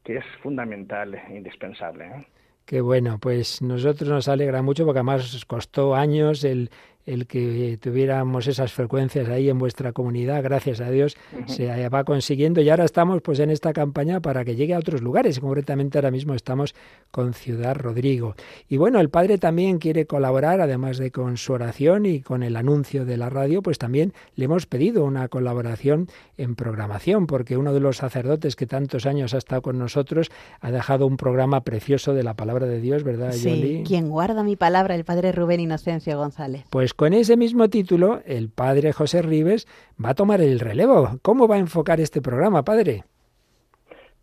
que 0.03 0.17
es 0.17 0.25
fundamental, 0.43 1.15
e 1.15 1.37
indispensable. 1.37 2.07
¿eh? 2.07 2.27
Qué 2.65 2.81
bueno, 2.81 3.19
pues 3.21 3.61
nosotros 3.61 4.09
nos 4.09 4.29
alegra 4.29 4.63
mucho 4.63 4.87
porque 4.87 5.01
además 5.01 5.45
costó 5.47 5.95
años 5.95 6.43
el, 6.45 6.71
el 7.07 7.27
que 7.27 7.79
tuviéramos 7.81 8.47
esas 8.47 8.73
frecuencias 8.73 9.29
ahí 9.29 9.49
en 9.49 9.59
vuestra 9.59 9.93
comunidad, 9.93 10.43
gracias 10.43 10.81
a 10.81 10.91
Dios, 10.91 11.17
se 11.47 11.89
va 11.89 12.05
consiguiendo 12.05 12.61
y 12.61 12.71
ahora 12.71 12.85
estamos 12.85 13.21
pues 13.23 13.39
en 13.41 13.51
esta 13.51 13.73
campaña 13.73 14.21
para 14.21 14.45
que 14.45 14.57
llegue 14.57 14.75
a 14.75 14.79
otros 14.79 15.03
lugares. 15.03 15.41
Concretamente 15.41 15.99
ahora 15.99 16.11
mismo 16.11 16.35
estamos 16.35 16.75
con 17.11 17.35
Ciudad 17.35 17.77
Rodrigo. 17.77 18.35
Y 18.69 18.77
bueno, 18.77 19.01
el 19.01 19.11
Padre 19.11 19.39
también 19.39 19.79
quiere 19.79 20.07
colaborar, 20.07 20.61
además 20.61 20.99
de 20.99 21.11
con 21.11 21.37
su 21.37 21.53
oración 21.53 22.07
y 22.07 22.21
con 22.21 22.43
el 22.43 22.57
anuncio 22.57 23.05
de 23.05 23.17
la 23.17 23.29
radio, 23.29 23.63
pues 23.63 23.79
también 23.79 24.13
le 24.35 24.47
hemos 24.47 24.67
pedido 24.67 25.05
una 25.05 25.29
colaboración 25.29 26.09
en 26.39 26.55
programación, 26.55 27.27
porque 27.27 27.57
uno 27.57 27.73
de 27.73 27.81
los 27.81 27.99
sacerdotes 27.99 28.57
que 28.57 28.67
tantos 28.67 29.07
años 29.07 29.35
ha 29.35 29.39
estado 29.39 29.63
con 29.63 29.79
nosotros 29.79 30.31
ha 30.61 30.71
dejado 30.71 31.07
un 31.07 31.17
programa 31.17 31.61
precioso 31.63 32.15
de 32.15 32.23
la 32.23 32.35
palabra 32.35 32.67
de 32.67 32.81
Dios, 32.81 33.05
¿verdad, 33.05 33.33
Sí, 33.33 33.83
quien 33.87 34.09
guarda 34.09 34.43
mi 34.43 34.57
palabra, 34.57 34.95
el 34.95 35.05
Padre 35.05 35.33
Rubén 35.33 35.61
Inocencio 35.61 36.17
González. 36.17 36.65
Pues 36.71 36.94
con 36.97 37.13
ese 37.13 37.37
mismo 37.37 37.69
título, 37.69 38.21
el 38.27 38.51
padre 38.51 38.93
José 38.93 39.23
Ribes 39.23 39.67
va 40.03 40.11
a 40.11 40.15
tomar 40.15 40.41
el 40.41 40.61
relevo. 40.61 41.19
¿Cómo 41.23 41.49
va 41.49 41.57
a 41.57 41.59
enfocar 41.59 42.01
este 42.01 42.21
programa, 42.21 42.65
padre? 42.65 43.05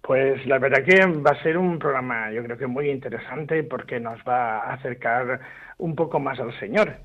Pues 0.02 0.46
la 0.48 0.58
verdad 0.58 0.84
que 0.84 1.06
va 1.06 1.32
a 1.32 1.44
ser 1.44 1.58
un 1.58 1.78
programa, 1.78 2.32
yo 2.32 2.44
creo 2.44 2.58
que 2.58 2.68
muy 2.68 2.90
interesante 2.90 3.64
porque 3.64 4.00
nos 4.00 4.20
va 4.28 4.60
a 4.60 4.74
acercar 4.74 5.40
un 5.78 5.96
poco 5.96 6.20
más 6.20 6.40
al 6.40 6.58
Señor. 6.60 6.96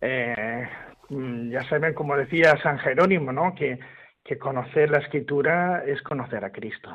Eh, 0.00 0.66
mm, 1.10 1.50
ya 1.50 1.62
saben, 1.68 1.92
como 1.92 2.16
decía 2.16 2.56
San 2.62 2.78
Jerónimo, 2.78 3.30
¿no? 3.30 3.54
Que, 3.54 3.78
que 4.24 4.38
conocer 4.38 4.90
la 4.90 4.98
Escritura 4.98 5.84
es 5.86 6.02
conocer 6.02 6.44
a 6.44 6.50
Cristo. 6.50 6.90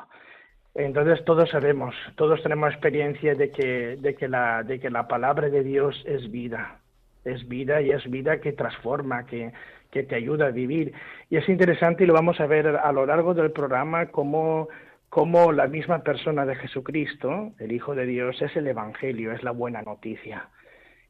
Entonces 0.73 1.23
todos 1.25 1.49
sabemos, 1.49 1.93
todos 2.15 2.41
tenemos 2.41 2.71
experiencia 2.71 3.35
de 3.35 3.51
que, 3.51 3.97
de 3.97 4.15
que, 4.15 4.27
la, 4.27 4.63
de 4.63 4.79
que 4.79 4.89
la 4.89 5.07
palabra 5.07 5.49
de 5.49 5.63
Dios 5.63 6.01
es 6.05 6.31
vida, 6.31 6.80
es 7.25 7.47
vida 7.47 7.81
y 7.81 7.91
es 7.91 8.09
vida 8.09 8.39
que 8.39 8.53
transforma, 8.53 9.25
que, 9.25 9.51
que 9.91 10.03
te 10.03 10.15
ayuda 10.15 10.47
a 10.47 10.51
vivir. 10.51 10.93
Y 11.29 11.37
es 11.37 11.47
interesante 11.49 12.03
y 12.03 12.07
lo 12.07 12.13
vamos 12.13 12.39
a 12.39 12.47
ver 12.47 12.67
a 12.67 12.91
lo 12.91 13.05
largo 13.05 13.33
del 13.33 13.51
programa 13.51 14.07
cómo, 14.07 14.69
cómo 15.09 15.51
la 15.51 15.67
misma 15.67 15.99
persona 15.99 16.45
de 16.45 16.55
Jesucristo, 16.55 17.51
el 17.59 17.71
Hijo 17.71 17.95
de 17.95 18.05
Dios, 18.05 18.41
es 18.41 18.55
el 18.55 18.67
Evangelio, 18.67 19.31
es 19.31 19.43
la 19.43 19.51
buena 19.51 19.81
noticia. 19.81 20.49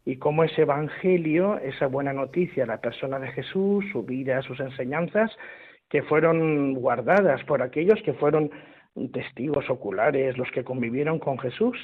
Y 0.04 0.18
cómo 0.18 0.44
ese 0.44 0.64
Evangelio, 0.64 1.60
esa 1.60 1.88
buena 1.88 2.12
noticia, 2.12 2.66
la 2.66 2.82
persona 2.82 3.20
de 3.20 3.32
Jesús, 3.32 3.86
su 3.92 4.04
vida, 4.04 4.42
sus 4.42 4.60
enseñanzas, 4.60 5.32
que 5.90 6.02
fueron 6.02 6.74
guardadas 6.74 7.44
por 7.44 7.62
aquellos 7.62 8.02
que 8.04 8.14
fueron 8.14 8.50
testigos 9.14 9.70
oculares, 9.70 10.38
los 10.38 10.50
que 10.52 10.64
convivieron 10.64 11.20
con 11.20 11.38
Jesús 11.38 11.78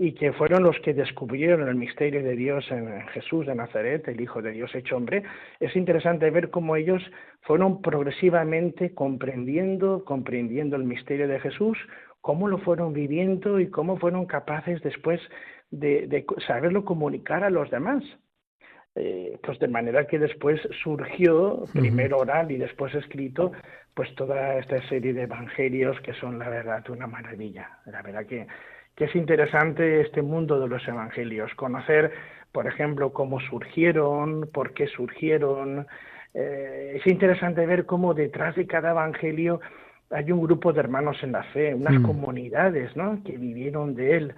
y 0.00 0.12
que 0.12 0.32
fueron 0.32 0.62
los 0.62 0.78
que 0.80 0.94
descubrieron 0.94 1.68
el 1.68 1.74
misterio 1.74 2.22
de 2.22 2.36
Dios 2.36 2.64
en 2.70 3.06
Jesús 3.08 3.46
de 3.46 3.54
Nazaret, 3.56 4.06
el 4.06 4.20
Hijo 4.20 4.40
de 4.40 4.52
Dios 4.52 4.72
hecho 4.74 4.96
hombre, 4.96 5.24
es 5.58 5.74
interesante 5.74 6.30
ver 6.30 6.50
cómo 6.50 6.76
ellos 6.76 7.02
fueron 7.42 7.82
progresivamente 7.82 8.94
comprendiendo, 8.94 10.04
comprendiendo 10.04 10.76
el 10.76 10.84
misterio 10.84 11.26
de 11.26 11.40
Jesús, 11.40 11.76
cómo 12.20 12.46
lo 12.46 12.58
fueron 12.58 12.92
viviendo 12.92 13.58
y 13.58 13.68
cómo 13.70 13.96
fueron 13.98 14.26
capaces 14.26 14.80
después 14.82 15.20
de, 15.70 16.24
saberlo 16.46 16.84
comunicar 16.84 17.42
a 17.42 17.50
los 17.50 17.68
demás. 17.70 18.04
Eh, 18.94 19.38
pues 19.42 19.58
de 19.60 19.68
manera 19.68 20.06
que 20.06 20.18
después 20.18 20.60
surgió, 20.82 21.64
primero 21.72 22.18
oral 22.18 22.50
y 22.50 22.56
después 22.56 22.94
escrito, 22.94 23.52
pues 23.94 24.12
toda 24.16 24.58
esta 24.58 24.80
serie 24.88 25.12
de 25.12 25.22
evangelios 25.22 26.00
que 26.00 26.14
son 26.14 26.38
la 26.38 26.48
verdad 26.48 26.88
una 26.88 27.06
maravilla. 27.06 27.78
La 27.86 28.02
verdad 28.02 28.26
que 28.26 28.46
que 28.98 29.04
es 29.04 29.14
interesante 29.14 30.00
este 30.00 30.22
mundo 30.22 30.58
de 30.58 30.66
los 30.66 30.86
evangelios, 30.88 31.54
conocer, 31.54 32.10
por 32.50 32.66
ejemplo, 32.66 33.12
cómo 33.12 33.38
surgieron, 33.38 34.50
por 34.52 34.74
qué 34.74 34.88
surgieron. 34.88 35.86
Eh, 36.34 36.94
es 36.96 37.06
interesante 37.06 37.64
ver 37.64 37.86
cómo 37.86 38.12
detrás 38.12 38.56
de 38.56 38.66
cada 38.66 38.90
evangelio 38.90 39.60
hay 40.10 40.32
un 40.32 40.42
grupo 40.42 40.72
de 40.72 40.80
hermanos 40.80 41.22
en 41.22 41.30
la 41.30 41.44
fe, 41.44 41.76
unas 41.76 41.94
mm. 42.00 42.02
comunidades 42.02 42.96
¿no? 42.96 43.22
que 43.22 43.38
vivieron 43.38 43.94
de 43.94 44.16
él, 44.16 44.34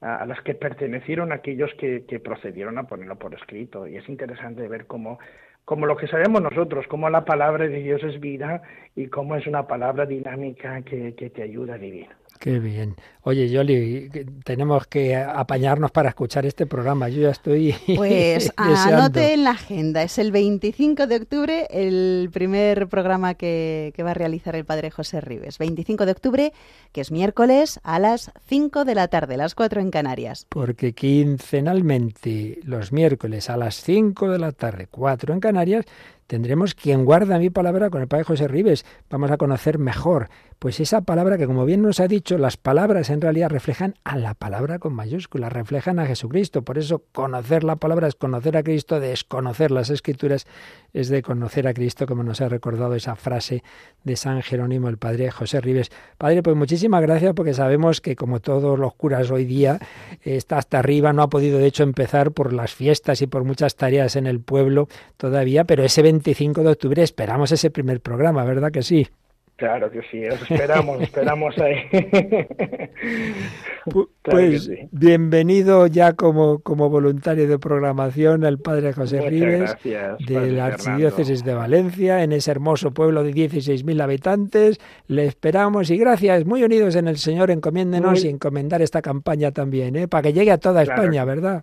a, 0.00 0.24
las 0.26 0.40
que 0.42 0.54
pertenecieron 0.54 1.32
aquellos 1.32 1.74
que, 1.74 2.04
que 2.06 2.20
procedieron 2.20 2.78
a 2.78 2.84
ponerlo 2.84 3.18
por 3.18 3.34
escrito. 3.34 3.88
Y 3.88 3.96
es 3.96 4.08
interesante 4.08 4.68
ver 4.68 4.86
cómo 4.86 5.18
como 5.64 5.86
lo 5.86 5.96
que 5.96 6.06
sabemos 6.06 6.40
nosotros, 6.40 6.86
cómo 6.88 7.10
la 7.10 7.24
palabra 7.24 7.66
de 7.66 7.78
Dios 7.78 8.00
es 8.04 8.20
vida 8.20 8.62
y 8.94 9.08
cómo 9.08 9.34
es 9.34 9.46
una 9.48 9.66
palabra 9.66 10.06
dinámica 10.06 10.82
que, 10.82 11.14
que 11.16 11.30
te 11.30 11.42
ayuda 11.42 11.74
a 11.74 11.78
vivir. 11.78 12.06
Qué 12.44 12.58
bien. 12.58 12.94
Oye, 13.22 13.48
Yoli, 13.48 14.10
tenemos 14.44 14.86
que 14.86 15.16
apañarnos 15.16 15.90
para 15.92 16.10
escuchar 16.10 16.44
este 16.44 16.66
programa. 16.66 17.08
Yo 17.08 17.22
ya 17.22 17.30
estoy. 17.30 17.74
Pues 17.96 18.52
anote 18.58 19.32
en 19.32 19.44
la 19.44 19.52
agenda. 19.52 20.02
Es 20.02 20.18
el 20.18 20.30
25 20.30 21.06
de 21.06 21.16
octubre 21.16 21.66
el 21.70 22.28
primer 22.34 22.86
programa 22.88 23.32
que, 23.32 23.94
que, 23.96 24.02
va 24.02 24.10
a 24.10 24.14
realizar 24.14 24.56
el 24.56 24.66
padre 24.66 24.90
José 24.90 25.22
Ribes. 25.22 25.56
25 25.56 26.04
de 26.04 26.12
octubre, 26.12 26.52
que 26.92 27.00
es 27.00 27.10
miércoles 27.10 27.80
a 27.82 27.98
las 27.98 28.30
5 28.46 28.84
de 28.84 28.94
la 28.94 29.08
tarde, 29.08 29.38
las 29.38 29.54
4 29.54 29.80
en 29.80 29.90
Canarias. 29.90 30.44
Porque 30.50 30.92
quincenalmente, 30.92 32.60
los 32.64 32.92
miércoles 32.92 33.48
a 33.48 33.56
las 33.56 33.76
5 33.76 34.28
de 34.28 34.38
la 34.38 34.52
tarde, 34.52 34.86
4 34.90 35.32
en 35.32 35.40
Canarias, 35.40 35.86
tendremos 36.26 36.74
quien 36.74 37.04
guarda 37.04 37.38
mi 37.38 37.50
palabra 37.50 37.90
con 37.90 38.02
el 38.02 38.08
padre 38.08 38.24
José 38.24 38.48
Ribes. 38.48 38.84
Vamos 39.10 39.30
a 39.30 39.36
conocer 39.36 39.78
mejor 39.78 40.28
pues 40.58 40.80
esa 40.80 41.02
palabra 41.02 41.36
que 41.36 41.46
como 41.46 41.66
bien 41.66 41.82
nos 41.82 42.00
ha 42.00 42.08
dicho, 42.08 42.38
las 42.38 42.56
palabras 42.56 43.10
en 43.10 43.20
realidad 43.20 43.50
reflejan 43.50 43.94
a 44.02 44.16
la 44.16 44.34
palabra 44.34 44.78
con 44.78 44.94
mayúsculas, 44.94 45.52
reflejan 45.52 45.98
a 45.98 46.06
Jesucristo. 46.06 46.62
Por 46.62 46.78
eso 46.78 47.02
conocer 47.12 47.64
la 47.64 47.76
palabra 47.76 48.08
es 48.08 48.14
conocer 48.14 48.56
a 48.56 48.62
Cristo, 48.62 48.98
desconocer 48.98 49.70
las 49.70 49.90
escrituras 49.90 50.46
es 50.94 51.08
de 51.08 51.22
conocer 51.22 51.66
a 51.66 51.74
Cristo, 51.74 52.06
como 52.06 52.22
nos 52.22 52.40
ha 52.40 52.48
recordado 52.48 52.94
esa 52.94 53.16
frase 53.16 53.62
de 54.04 54.16
San 54.16 54.40
Jerónimo, 54.42 54.88
el 54.88 54.96
padre 54.96 55.30
José 55.30 55.60
Ribes. 55.60 55.90
Padre, 56.16 56.42
pues 56.42 56.56
muchísimas 56.56 57.02
gracias 57.02 57.34
porque 57.34 57.52
sabemos 57.52 58.00
que 58.00 58.16
como 58.16 58.40
todos 58.40 58.78
los 58.78 58.94
curas 58.94 59.30
hoy 59.30 59.44
día 59.44 59.80
está 60.22 60.56
hasta 60.56 60.78
arriba, 60.78 61.12
no 61.12 61.22
ha 61.22 61.28
podido 61.28 61.58
de 61.58 61.66
hecho 61.66 61.82
empezar 61.82 62.30
por 62.30 62.52
las 62.52 62.72
fiestas 62.72 63.20
y 63.20 63.26
por 63.26 63.44
muchas 63.44 63.74
tareas 63.74 64.16
en 64.16 64.26
el 64.26 64.40
pueblo 64.40 64.88
todavía, 65.16 65.64
pero 65.64 65.82
ese 65.82 66.00
25 66.00 66.62
de 66.62 66.70
octubre 66.70 67.02
esperamos 67.02 67.50
ese 67.50 67.70
primer 67.70 68.00
programa, 68.00 68.44
¿verdad 68.44 68.70
que 68.70 68.82
sí? 68.82 69.08
Claro 69.56 69.88
que 69.88 70.02
sí, 70.10 70.26
os 70.26 70.42
esperamos, 70.42 71.00
esperamos 71.02 71.54
ahí. 71.58 71.76
pues 74.22 74.68
bienvenido 74.90 75.86
ya 75.86 76.14
como, 76.14 76.58
como 76.58 76.90
voluntario 76.90 77.46
de 77.46 77.58
programación 77.60 78.44
al 78.44 78.58
padre 78.58 78.92
José 78.92 79.20
Muchas 79.20 79.76
de 79.84 80.50
la 80.50 80.66
Archidiócesis 80.66 81.44
de 81.44 81.54
Valencia, 81.54 82.24
en 82.24 82.32
ese 82.32 82.50
hermoso 82.50 82.90
pueblo 82.90 83.22
de 83.22 83.32
16.000 83.32 84.02
habitantes. 84.02 84.80
Le 85.06 85.26
esperamos 85.26 85.88
y 85.90 85.98
gracias, 85.98 86.44
muy 86.44 86.64
unidos 86.64 86.96
en 86.96 87.06
el 87.06 87.18
Señor, 87.18 87.52
encomiéndenos 87.52 88.24
y 88.24 88.30
encomendar 88.30 88.82
esta 88.82 89.02
campaña 89.02 89.52
también, 89.52 89.94
¿eh? 89.94 90.08
para 90.08 90.22
que 90.22 90.32
llegue 90.32 90.50
a 90.50 90.58
toda 90.58 90.82
España, 90.82 91.24
¿verdad? 91.24 91.62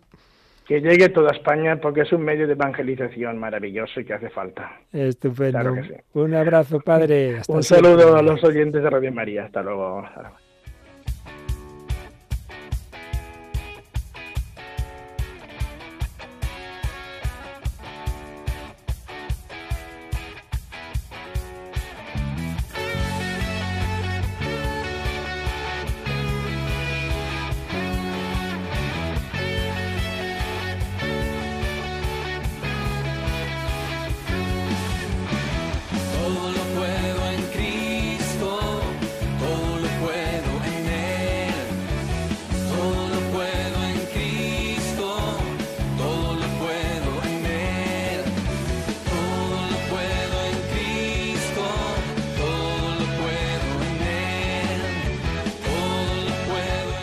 Que 0.72 0.80
llegue 0.80 1.10
toda 1.10 1.32
España 1.32 1.82
porque 1.82 2.04
es 2.04 2.14
un 2.14 2.22
medio 2.22 2.48
de 2.48 2.54
evangelización 2.54 3.38
maravilloso 3.38 4.00
y 4.00 4.06
que 4.06 4.14
hace 4.14 4.30
falta. 4.30 4.72
Estupendo. 4.94 5.76
Un 6.14 6.34
abrazo, 6.34 6.80
padre. 6.80 7.42
un 7.50 7.62
saludo 7.62 8.16
a 8.16 8.22
los 8.22 8.42
oyentes 8.42 8.82
de 8.82 8.90
Radio 8.90 9.12
María. 9.12 9.44
Hasta 9.44 9.62
luego. 9.62 10.02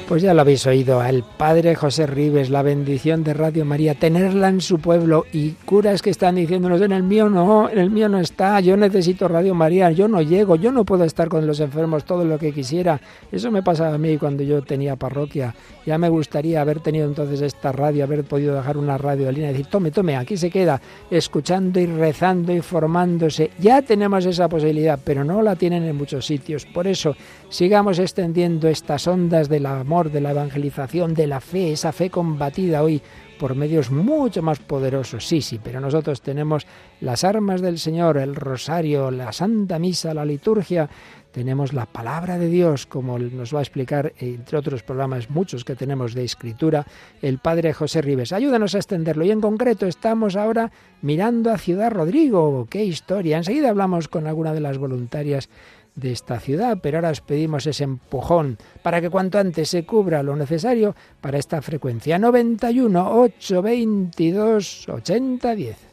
Pues 0.08 0.22
ya 0.22 0.32
lo 0.32 0.40
habéis 0.40 0.66
oído, 0.66 1.02
al 1.02 1.22
padre 1.22 1.74
José 1.74 2.06
Rives, 2.06 2.48
la 2.48 2.62
bendición 2.62 3.24
de 3.24 3.34
Radio 3.34 3.66
María, 3.66 3.94
tenerla 3.94 4.48
en 4.48 4.62
su 4.62 4.78
pueblo 4.78 5.26
y 5.34 5.50
curas 5.66 6.00
que 6.00 6.08
están 6.08 6.36
diciéndonos, 6.36 6.80
en 6.80 6.92
el 6.92 7.02
mío 7.02 7.28
no, 7.28 7.68
en 7.68 7.76
el 7.76 7.90
mío 7.90 8.08
no 8.08 8.18
está, 8.18 8.58
yo 8.60 8.74
necesito 8.78 9.28
Radio 9.28 9.54
María, 9.54 9.90
yo 9.90 10.08
no 10.08 10.22
llego, 10.22 10.56
yo 10.56 10.72
no 10.72 10.86
puedo 10.86 11.04
estar 11.04 11.28
con 11.28 11.46
los 11.46 11.60
enfermos 11.60 12.04
todo 12.04 12.24
lo 12.24 12.38
que 12.38 12.54
quisiera. 12.54 12.98
Eso 13.30 13.50
me 13.50 13.62
pasaba 13.62 13.96
a 13.96 13.98
mí 13.98 14.16
cuando 14.16 14.42
yo 14.42 14.62
tenía 14.62 14.96
parroquia. 14.96 15.54
Ya 15.84 15.98
me 15.98 16.08
gustaría 16.08 16.62
haber 16.62 16.80
tenido 16.80 17.06
entonces 17.06 17.42
esta 17.42 17.70
radio, 17.70 18.04
haber 18.04 18.24
podido 18.24 18.54
dejar 18.54 18.78
una 18.78 18.96
radio 18.96 19.26
de 19.26 19.32
línea 19.34 19.50
y 19.50 19.52
decir, 19.52 19.66
tome, 19.66 19.90
tome, 19.90 20.16
aquí 20.16 20.38
se 20.38 20.48
queda, 20.48 20.80
escuchando 21.10 21.80
y 21.80 21.86
rezando 21.86 22.54
y 22.54 22.62
formándose. 22.62 23.50
Ya 23.58 23.82
tenemos 23.82 24.24
esa 24.24 24.48
posibilidad, 24.48 24.98
pero 25.04 25.22
no 25.22 25.42
la 25.42 25.54
tienen 25.54 25.84
en 25.84 25.96
muchos 25.96 26.24
sitios. 26.24 26.64
Por 26.64 26.86
eso, 26.86 27.14
sigamos 27.50 27.98
extendiendo 27.98 28.68
estas 28.68 29.06
ondas 29.06 29.50
del 29.50 29.66
amor 29.66 29.97
de 30.04 30.20
la 30.20 30.30
evangelización, 30.30 31.14
de 31.14 31.26
la 31.26 31.40
fe, 31.40 31.72
esa 31.72 31.92
fe 31.92 32.10
combatida 32.10 32.82
hoy 32.82 33.02
por 33.38 33.54
medios 33.54 33.90
mucho 33.90 34.42
más 34.42 34.58
poderosos. 34.58 35.26
Sí, 35.26 35.40
sí, 35.40 35.60
pero 35.62 35.80
nosotros 35.80 36.20
tenemos 36.22 36.66
las 37.00 37.24
armas 37.24 37.60
del 37.60 37.78
Señor, 37.78 38.18
el 38.18 38.34
rosario, 38.34 39.10
la 39.10 39.32
Santa 39.32 39.78
Misa, 39.78 40.12
la 40.12 40.24
liturgia, 40.24 40.88
tenemos 41.30 41.72
la 41.72 41.86
palabra 41.86 42.38
de 42.38 42.48
Dios, 42.48 42.86
como 42.86 43.18
nos 43.18 43.54
va 43.54 43.60
a 43.60 43.62
explicar, 43.62 44.12
entre 44.18 44.58
otros 44.58 44.82
programas 44.82 45.30
muchos 45.30 45.64
que 45.64 45.76
tenemos 45.76 46.14
de 46.14 46.24
escritura, 46.24 46.86
el 47.22 47.38
Padre 47.38 47.72
José 47.74 48.02
Rives. 48.02 48.32
Ayúdanos 48.32 48.74
a 48.74 48.78
extenderlo 48.78 49.24
y 49.24 49.30
en 49.30 49.40
concreto 49.40 49.86
estamos 49.86 50.36
ahora 50.36 50.72
mirando 51.02 51.52
a 51.52 51.58
Ciudad 51.58 51.92
Rodrigo. 51.92 52.66
¡Qué 52.68 52.84
historia! 52.84 53.36
Enseguida 53.36 53.68
hablamos 53.68 54.08
con 54.08 54.26
alguna 54.26 54.52
de 54.52 54.60
las 54.60 54.78
voluntarias 54.78 55.48
de 55.98 56.12
esta 56.12 56.40
ciudad, 56.40 56.78
pero 56.80 56.98
ahora 56.98 57.10
os 57.10 57.20
pedimos 57.20 57.66
ese 57.66 57.84
empujón 57.84 58.58
para 58.82 59.00
que 59.00 59.10
cuanto 59.10 59.38
antes 59.38 59.68
se 59.68 59.84
cubra 59.84 60.22
lo 60.22 60.36
necesario 60.36 60.94
para 61.20 61.38
esta 61.38 61.60
frecuencia 61.62 62.18
91 62.18 63.20
822 63.20 64.88
8010. 64.88 65.87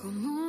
Como 0.00 0.39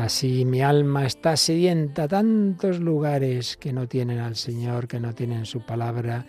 Así 0.00 0.46
mi 0.46 0.62
alma 0.62 1.04
está 1.04 1.36
sedienta 1.36 2.08
tantos 2.08 2.80
lugares 2.80 3.58
que 3.58 3.70
no 3.70 3.86
tienen 3.86 4.18
al 4.18 4.34
Señor, 4.34 4.88
que 4.88 4.98
no 4.98 5.14
tienen 5.14 5.44
su 5.44 5.60
palabra 5.60 6.24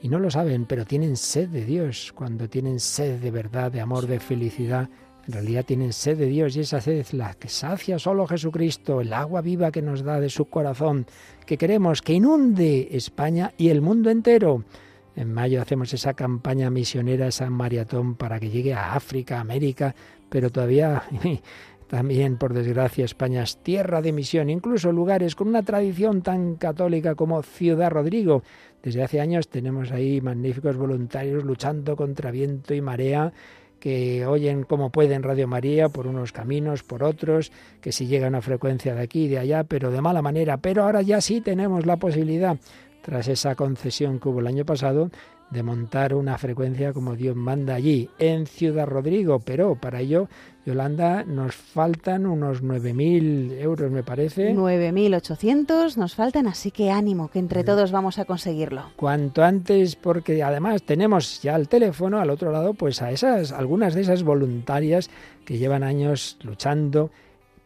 y 0.00 0.08
no 0.08 0.20
lo 0.20 0.30
saben, 0.30 0.66
pero 0.66 0.84
tienen 0.84 1.16
sed 1.16 1.48
de 1.48 1.64
Dios. 1.64 2.12
Cuando 2.14 2.48
tienen 2.48 2.78
sed 2.78 3.18
de 3.18 3.32
verdad, 3.32 3.72
de 3.72 3.80
amor, 3.80 4.06
de 4.06 4.20
felicidad, 4.20 4.88
en 5.26 5.32
realidad 5.32 5.64
tienen 5.64 5.92
sed 5.92 6.16
de 6.16 6.26
Dios 6.26 6.54
y 6.54 6.60
esa 6.60 6.80
sed 6.80 6.92
es 6.92 7.12
la 7.12 7.34
que 7.34 7.48
sacia 7.48 7.98
solo 7.98 8.24
Jesucristo, 8.28 9.00
el 9.00 9.12
agua 9.12 9.40
viva 9.40 9.72
que 9.72 9.82
nos 9.82 10.04
da 10.04 10.20
de 10.20 10.30
su 10.30 10.44
corazón, 10.44 11.04
que 11.44 11.58
queremos 11.58 12.02
que 12.02 12.12
inunde 12.12 12.86
España 12.92 13.52
y 13.58 13.70
el 13.70 13.80
mundo 13.80 14.10
entero. 14.10 14.62
En 15.16 15.34
mayo 15.34 15.60
hacemos 15.60 15.92
esa 15.92 16.14
campaña 16.14 16.70
misionera, 16.70 17.26
esa 17.26 17.50
maratón 17.50 18.14
para 18.14 18.38
que 18.38 18.48
llegue 18.48 18.74
a 18.74 18.94
África, 18.94 19.40
América, 19.40 19.96
pero 20.28 20.50
todavía 20.50 21.02
También, 21.88 22.36
por 22.36 22.52
desgracia, 22.52 23.06
España 23.06 23.42
es 23.42 23.56
tierra 23.56 24.02
de 24.02 24.12
misión, 24.12 24.50
incluso 24.50 24.92
lugares 24.92 25.34
con 25.34 25.48
una 25.48 25.62
tradición 25.62 26.20
tan 26.20 26.56
católica 26.56 27.14
como 27.14 27.42
Ciudad 27.42 27.90
Rodrigo. 27.90 28.42
Desde 28.82 29.02
hace 29.02 29.20
años 29.20 29.48
tenemos 29.48 29.90
ahí 29.90 30.20
magníficos 30.20 30.76
voluntarios 30.76 31.44
luchando 31.44 31.96
contra 31.96 32.30
viento 32.30 32.74
y 32.74 32.82
marea 32.82 33.32
que 33.80 34.26
oyen 34.26 34.64
como 34.64 34.90
pueden 34.90 35.22
Radio 35.22 35.48
María 35.48 35.88
por 35.88 36.06
unos 36.06 36.32
caminos, 36.32 36.82
por 36.82 37.02
otros, 37.02 37.52
que 37.80 37.92
si 37.92 38.06
llega 38.06 38.28
una 38.28 38.42
frecuencia 38.42 38.94
de 38.94 39.02
aquí 39.02 39.24
y 39.24 39.28
de 39.28 39.38
allá, 39.38 39.64
pero 39.64 39.90
de 39.90 40.02
mala 40.02 40.20
manera. 40.20 40.58
Pero 40.58 40.82
ahora 40.82 41.00
ya 41.00 41.20
sí 41.20 41.40
tenemos 41.40 41.86
la 41.86 41.96
posibilidad, 41.96 42.58
tras 43.02 43.28
esa 43.28 43.54
concesión 43.54 44.18
que 44.18 44.28
hubo 44.28 44.40
el 44.40 44.46
año 44.46 44.64
pasado, 44.64 45.10
de 45.50 45.62
montar 45.62 46.14
una 46.14 46.36
frecuencia 46.38 46.92
como 46.92 47.16
Dios 47.16 47.36
manda 47.36 47.74
allí, 47.74 48.10
en 48.18 48.46
Ciudad 48.46 48.86
Rodrigo, 48.86 49.40
pero 49.40 49.76
para 49.76 50.00
ello 50.00 50.28
Yolanda, 50.68 51.24
nos 51.24 51.54
faltan 51.54 52.26
unos 52.26 52.62
9.000 52.62 53.58
euros, 53.58 53.90
me 53.90 54.02
parece. 54.02 54.54
9.800 54.54 55.96
nos 55.96 56.14
faltan, 56.14 56.46
así 56.46 56.70
que 56.70 56.90
ánimo, 56.90 57.28
que 57.28 57.38
entre 57.38 57.64
todos 57.64 57.90
vamos 57.90 58.18
a 58.18 58.26
conseguirlo. 58.26 58.82
Cuanto 58.96 59.42
antes, 59.42 59.96
porque 59.96 60.42
además 60.42 60.82
tenemos 60.82 61.40
ya 61.40 61.56
el 61.56 61.68
teléfono 61.68 62.20
al 62.20 62.28
otro 62.28 62.52
lado, 62.52 62.74
pues 62.74 63.00
a 63.00 63.10
esas, 63.10 63.50
algunas 63.52 63.94
de 63.94 64.02
esas 64.02 64.22
voluntarias 64.24 65.08
que 65.46 65.56
llevan 65.56 65.82
años 65.82 66.36
luchando 66.42 67.10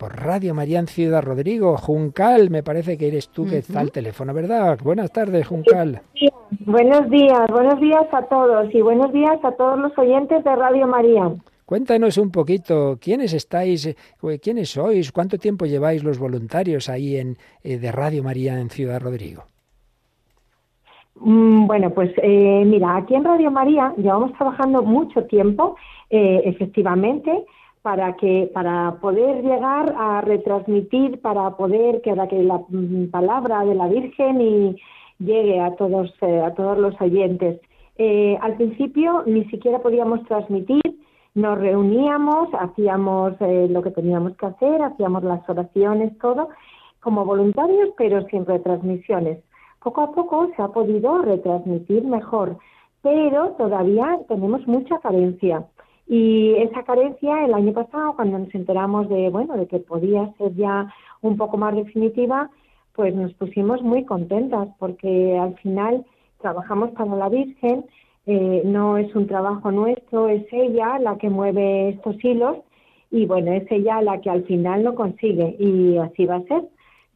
por 0.02 0.20
Radio 0.20 0.52
María 0.52 0.80
en 0.80 0.88
Ciudad 0.88 1.22
Rodrigo. 1.22 1.76
Juncal, 1.76 2.50
me 2.50 2.64
parece 2.64 2.98
que 2.98 3.06
eres 3.06 3.28
tú 3.28 3.46
que 3.46 3.58
está 3.58 3.78
al 3.78 3.92
teléfono, 3.92 4.34
¿verdad? 4.34 4.76
Buenas 4.82 5.12
tardes, 5.12 5.46
Juncal. 5.46 6.02
Buenos 6.66 7.08
días, 7.08 7.46
buenos 7.48 7.78
días 7.78 8.06
a 8.10 8.22
todos 8.22 8.74
y 8.74 8.80
buenos 8.80 9.12
días 9.12 9.38
a 9.44 9.52
todos 9.52 9.78
los 9.78 9.96
oyentes 9.96 10.42
de 10.42 10.56
Radio 10.56 10.88
María. 10.88 11.30
Cuéntanos 11.66 12.18
un 12.18 12.32
poquito, 12.32 12.98
¿quiénes 13.00 13.32
estáis, 13.32 13.94
quiénes 14.42 14.70
sois, 14.70 15.12
cuánto 15.12 15.38
tiempo 15.38 15.66
lleváis 15.66 16.02
los 16.02 16.18
voluntarios 16.18 16.88
ahí 16.88 17.16
en, 17.16 17.36
eh, 17.62 17.78
de 17.78 17.92
Radio 17.92 18.24
María 18.24 18.58
en 18.58 18.70
Ciudad 18.70 19.00
Rodrigo? 19.00 19.44
Mm, 21.20 21.68
Bueno, 21.68 21.90
pues 21.90 22.10
eh, 22.20 22.64
mira, 22.66 22.96
aquí 22.96 23.14
en 23.14 23.22
Radio 23.22 23.52
María 23.52 23.94
llevamos 23.96 24.32
trabajando 24.32 24.82
mucho 24.82 25.22
tiempo, 25.26 25.76
eh, 26.10 26.42
efectivamente, 26.44 27.44
para 27.82 28.14
que 28.16 28.50
para 28.54 28.98
poder 29.00 29.42
llegar 29.42 29.94
a 29.98 30.20
retransmitir, 30.20 31.20
para 31.20 31.50
poder 31.56 32.00
que, 32.00 32.14
que 32.30 32.42
la 32.42 32.62
mm, 32.68 33.10
palabra 33.10 33.64
de 33.64 33.74
la 33.74 33.88
Virgen 33.88 34.40
y 34.40 34.76
llegue 35.18 35.60
a 35.60 35.74
todos 35.76 36.12
eh, 36.22 36.40
a 36.40 36.54
todos 36.54 36.78
los 36.78 37.00
oyentes. 37.00 37.60
Eh, 37.96 38.38
al 38.40 38.56
principio 38.56 39.24
ni 39.26 39.44
siquiera 39.46 39.80
podíamos 39.80 40.24
transmitir, 40.24 40.80
nos 41.34 41.58
reuníamos, 41.58 42.48
hacíamos 42.54 43.34
eh, 43.40 43.66
lo 43.68 43.82
que 43.82 43.90
teníamos 43.90 44.36
que 44.36 44.46
hacer, 44.46 44.82
hacíamos 44.82 45.24
las 45.24 45.46
oraciones, 45.48 46.16
todo, 46.18 46.48
como 47.00 47.24
voluntarios, 47.24 47.90
pero 47.96 48.24
sin 48.28 48.46
retransmisiones. 48.46 49.38
Poco 49.82 50.02
a 50.02 50.12
poco 50.12 50.48
se 50.54 50.62
ha 50.62 50.68
podido 50.68 51.22
retransmitir 51.22 52.04
mejor, 52.04 52.56
pero 53.02 53.50
todavía 53.58 54.20
tenemos 54.28 54.66
mucha 54.66 54.98
carencia. 55.00 55.66
Y 56.06 56.54
esa 56.58 56.82
carencia 56.82 57.44
el 57.44 57.54
año 57.54 57.72
pasado, 57.72 58.14
cuando 58.16 58.38
nos 58.38 58.54
enteramos 58.54 59.08
de, 59.08 59.30
bueno, 59.30 59.56
de 59.56 59.66
que 59.66 59.78
podía 59.78 60.32
ser 60.38 60.54
ya 60.54 60.92
un 61.20 61.36
poco 61.36 61.56
más 61.56 61.74
definitiva, 61.74 62.50
pues 62.94 63.14
nos 63.14 63.32
pusimos 63.34 63.82
muy 63.82 64.04
contentas 64.04 64.68
porque 64.78 65.38
al 65.38 65.54
final 65.56 66.04
trabajamos 66.40 66.90
para 66.90 67.14
la 67.16 67.28
Virgen, 67.28 67.86
eh, 68.26 68.62
no 68.64 68.98
es 68.98 69.14
un 69.14 69.26
trabajo 69.26 69.70
nuestro, 69.70 70.28
es 70.28 70.44
ella 70.52 70.98
la 70.98 71.16
que 71.16 71.30
mueve 71.30 71.90
estos 71.90 72.22
hilos 72.22 72.58
y 73.10 73.26
bueno, 73.26 73.52
es 73.52 73.70
ella 73.70 74.00
la 74.02 74.20
que 74.20 74.30
al 74.30 74.44
final 74.44 74.84
lo 74.84 74.94
consigue 74.94 75.56
y 75.58 75.98
así 75.98 76.26
va 76.26 76.36
a 76.36 76.42
ser. 76.42 76.68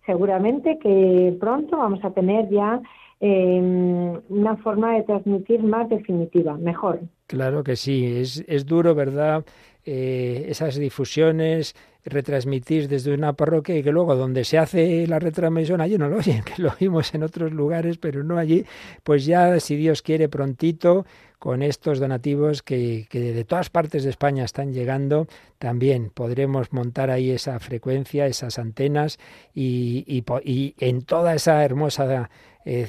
Seguramente 0.04 0.78
que 0.78 1.36
pronto 1.40 1.78
vamos 1.78 2.04
a 2.04 2.10
tener 2.10 2.48
ya 2.50 2.80
eh, 3.20 4.20
una 4.28 4.56
forma 4.56 4.94
de 4.94 5.02
transmitir 5.04 5.62
más 5.62 5.88
definitiva, 5.88 6.56
mejor. 6.56 7.00
Claro 7.26 7.64
que 7.64 7.76
sí, 7.76 8.04
es, 8.04 8.44
es 8.46 8.66
duro, 8.66 8.94
¿verdad? 8.94 9.44
Eh, 9.84 10.46
esas 10.48 10.74
difusiones, 10.76 11.74
retransmitir 12.04 12.88
desde 12.88 13.14
una 13.14 13.34
parroquia 13.34 13.76
y 13.76 13.82
que 13.82 13.92
luego 13.92 14.16
donde 14.16 14.44
se 14.44 14.58
hace 14.58 15.06
la 15.06 15.18
retransmisión 15.18 15.80
allí 15.80 15.96
no 15.96 16.08
lo 16.08 16.16
oyen, 16.16 16.42
que 16.44 16.60
lo 16.60 16.72
oímos 16.80 17.14
en 17.14 17.22
otros 17.22 17.52
lugares, 17.52 17.98
pero 17.98 18.22
no 18.22 18.38
allí, 18.38 18.64
pues 19.02 19.24
ya 19.26 19.58
si 19.60 19.76
Dios 19.76 20.02
quiere 20.02 20.28
prontito 20.28 21.06
con 21.38 21.62
estos 21.62 22.00
donativos 22.00 22.62
que, 22.62 23.06
que 23.10 23.32
de 23.32 23.44
todas 23.44 23.70
partes 23.70 24.04
de 24.04 24.10
España 24.10 24.44
están 24.44 24.72
llegando, 24.72 25.26
también 25.58 26.10
podremos 26.12 26.72
montar 26.72 27.10
ahí 27.10 27.30
esa 27.30 27.58
frecuencia, 27.58 28.26
esas 28.26 28.58
antenas 28.58 29.18
y, 29.54 30.04
y, 30.06 30.74
en 30.78 31.02
toda 31.02 31.34
esa 31.34 31.64
hermosa 31.64 32.30
eh, 32.64 32.84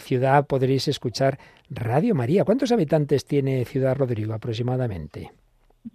ciudad 0.00 0.46
podréis 0.46 0.88
escuchar 0.88 1.38
Radio 1.70 2.14
María. 2.14 2.44
¿Cuántos 2.44 2.72
habitantes 2.72 3.24
tiene 3.24 3.64
Ciudad 3.64 3.96
Rodrigo 3.96 4.34
aproximadamente? 4.34 5.30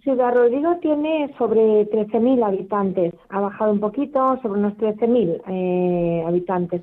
Ciudad 0.02 0.32
Rodrigo 0.32 0.76
tiene 0.80 1.34
sobre 1.36 1.90
13.000 1.90 2.46
habitantes, 2.46 3.14
ha 3.28 3.40
bajado 3.40 3.72
un 3.72 3.80
poquito, 3.80 4.38
sobre 4.40 4.60
unos 4.60 4.74
13.000 4.74 5.42
eh, 5.48 6.24
habitantes. 6.26 6.82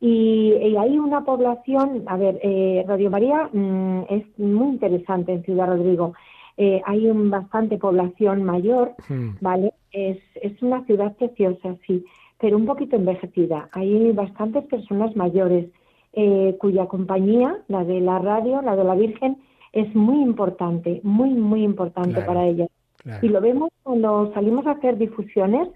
Y, 0.00 0.52
y 0.52 0.76
hay 0.76 0.98
una 0.98 1.24
población, 1.24 2.04
a 2.06 2.16
ver, 2.16 2.38
eh, 2.42 2.84
Radio 2.86 3.10
María 3.10 3.50
mm, 3.52 4.02
es 4.08 4.24
muy 4.38 4.68
interesante 4.68 5.32
en 5.32 5.42
Ciudad 5.42 5.66
Rodrigo. 5.66 6.14
Eh, 6.56 6.80
hay 6.86 7.06
un 7.08 7.30
bastante 7.30 7.78
población 7.78 8.44
mayor. 8.44 8.94
¿vale? 9.40 9.72
Es, 9.92 10.18
es 10.42 10.60
una 10.62 10.84
ciudad 10.84 11.16
preciosa, 11.16 11.76
sí, 11.86 12.04
pero 12.40 12.56
un 12.56 12.66
poquito 12.66 12.96
envejecida. 12.96 13.68
Hay 13.72 14.12
bastantes 14.12 14.64
personas 14.66 15.14
mayores 15.16 15.66
eh, 16.12 16.56
cuya 16.60 16.86
compañía, 16.86 17.56
la 17.68 17.84
de 17.84 18.00
la 18.00 18.18
radio, 18.18 18.62
la 18.62 18.76
de 18.76 18.84
la 18.84 18.94
Virgen, 18.94 19.38
es 19.72 19.94
muy 19.94 20.22
importante, 20.22 21.00
muy, 21.02 21.30
muy 21.30 21.62
importante 21.62 22.14
Claro. 22.14 22.26
para 22.26 22.46
ellas. 22.46 22.68
Claro. 23.02 23.24
Y 23.24 23.28
lo 23.28 23.40
vemos 23.40 23.70
cuando 23.82 24.32
salimos 24.34 24.66
a 24.66 24.72
hacer 24.72 24.96
difusiones, 24.98 25.68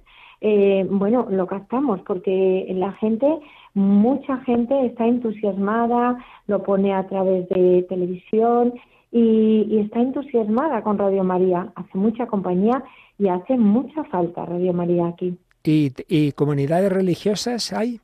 eh, 0.42 0.86
bueno, 0.90 1.28
lo 1.30 1.46
captamos 1.46 2.00
porque 2.02 2.66
la 2.74 2.92
gente, 2.94 3.26
mucha 3.74 4.38
gente 4.38 4.86
está 4.86 5.06
entusiasmada, 5.06 6.18
lo 6.48 6.62
pone 6.62 6.92
a 6.92 7.06
través 7.06 7.48
de 7.48 7.86
televisión 7.88 8.74
y, 9.12 9.66
y 9.70 9.78
está 9.78 10.00
entusiasmada 10.00 10.82
con 10.82 10.98
Radio 10.98 11.22
María. 11.22 11.72
Hace 11.76 11.96
mucha 11.96 12.26
compañía 12.26 12.82
y 13.18 13.28
hace 13.28 13.56
mucha 13.56 14.02
falta 14.04 14.44
Radio 14.44 14.72
María 14.72 15.06
aquí. 15.06 15.38
¿Y, 15.62 15.92
y 16.08 16.32
comunidades 16.32 16.92
religiosas 16.92 17.72
hay? 17.72 18.00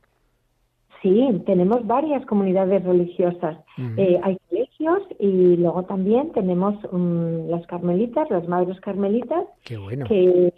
Sí, 1.01 1.41
tenemos 1.45 1.87
varias 1.87 2.25
comunidades 2.25 2.83
religiosas. 2.83 3.57
Eh, 3.95 4.19
hay 4.21 4.37
colegios 4.49 4.99
y 5.17 5.55
luego 5.55 5.83
también 5.83 6.31
tenemos 6.33 6.75
mm, 6.91 7.49
las 7.49 7.65
carmelitas, 7.67 8.29
las 8.29 8.47
madres 8.49 8.79
carmelitas, 8.81 9.45
bueno. 9.79 10.05
que, 10.05 10.53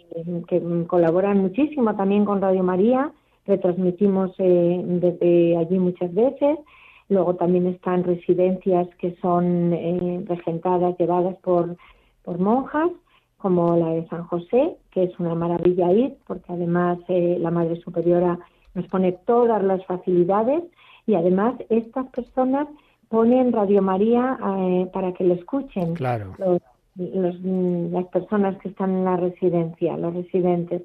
que, 0.48 0.84
colaboran 0.88 1.38
muchísimo 1.38 1.94
también 1.94 2.24
con 2.24 2.40
Radio 2.40 2.64
María. 2.64 3.12
Retransmitimos 3.46 4.32
eh, 4.38 4.82
desde 4.84 5.56
allí 5.56 5.78
muchas 5.78 6.12
veces. 6.12 6.58
Luego 7.08 7.34
también 7.36 7.66
están 7.66 8.02
residencias 8.04 8.88
que 8.96 9.14
son 9.20 9.72
eh, 9.72 10.24
regentadas, 10.26 10.96
llevadas 10.98 11.36
por, 11.42 11.76
por 12.24 12.38
monjas, 12.38 12.90
como 13.38 13.76
la 13.76 13.88
de 13.90 14.08
San 14.08 14.24
José, 14.24 14.76
que 14.92 15.04
es 15.04 15.18
una 15.18 15.34
maravilla 15.34 15.92
ir, 15.92 16.16
porque 16.26 16.52
además 16.52 16.98
eh, 17.08 17.36
la 17.40 17.50
Madre 17.50 17.76
Superiora 17.80 18.38
nos 18.74 18.86
pone 18.88 19.12
todas 19.26 19.62
las 19.62 19.84
facilidades 19.86 20.64
y 21.06 21.14
además 21.14 21.54
estas 21.68 22.06
personas 22.08 22.68
ponen 23.08 23.52
Radio 23.52 23.82
María 23.82 24.38
eh, 24.58 24.90
para 24.92 25.12
que 25.12 25.24
lo 25.24 25.34
escuchen 25.34 25.94
Claro. 25.94 26.34
los, 26.38 26.60
los, 26.96 27.34
mm, 27.40 27.92
las 27.92 28.06
personas 28.06 28.58
que 28.60 28.68
están 28.70 28.90
en 28.90 29.04
la 29.04 29.16
residencia, 29.16 29.96
los 29.96 30.14
residentes, 30.14 30.82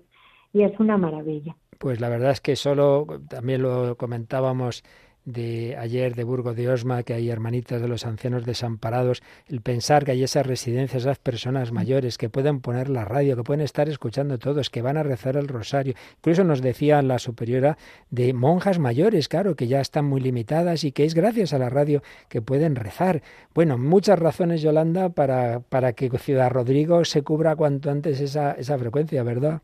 y 0.54 0.64
es 0.64 0.78
una 0.80 0.98
maravilla. 0.98 1.56
Pues 1.78 2.02
la 2.02 2.10
verdad 2.10 2.32
es 2.32 2.42
que 2.42 2.56
solo, 2.56 3.06
también 3.30 3.62
lo 3.62 3.96
comentábamos 3.98 4.84
de 5.28 5.76
ayer 5.78 6.16
de 6.16 6.24
Burgo 6.24 6.54
de 6.54 6.70
Osma, 6.70 7.04
que 7.04 7.14
hay 7.14 7.30
hermanitas 7.30 7.82
de 7.82 7.90
los 7.90 8.06
ancianos 8.06 8.46
desamparados, 8.46 9.22
el 9.48 9.60
pensar 9.60 10.06
que 10.06 10.12
hay 10.12 10.24
esas 10.24 10.48
residencias, 10.48 11.04
esas 11.04 11.20
personas 11.20 11.74
mayores 11.74 12.18
que 12.18 12.30
pueden 12.30 12.62
poner 12.62 12.90
la 12.90 13.04
radio, 13.04 13.36
que 13.36 13.44
pueden 13.44 13.60
estar 13.60 13.90
escuchando 13.90 14.40
todos, 14.40 14.70
que 14.70 14.82
van 14.82 14.96
a 14.96 15.04
rezar 15.04 15.36
el 15.36 15.50
rosario. 15.50 15.96
Incluso 16.20 16.46
nos 16.46 16.62
decía 16.62 17.02
la 17.02 17.20
superiora 17.20 17.78
de 18.10 18.32
monjas 18.32 18.80
mayores, 18.80 19.28
claro, 19.28 19.58
que 19.58 19.68
ya 19.68 19.82
están 19.82 20.06
muy 20.06 20.22
limitadas 20.22 20.86
y 20.86 20.94
que 20.94 21.04
es 21.04 21.14
gracias 21.14 21.52
a 21.52 21.60
la 21.60 21.70
radio 21.70 22.02
que 22.30 22.42
pueden 22.42 22.78
rezar. 22.78 23.22
Bueno, 23.54 23.78
muchas 23.78 24.18
razones, 24.18 24.62
Yolanda, 24.62 25.10
para, 25.10 25.60
para 25.60 25.92
que 25.92 26.10
Ciudad 26.20 26.50
Rodrigo 26.50 27.04
se 27.04 27.24
cubra 27.24 27.58
cuanto 27.58 27.92
antes 27.92 28.22
esa, 28.22 28.54
esa 28.54 28.78
frecuencia, 28.78 29.24
¿verdad? 29.24 29.62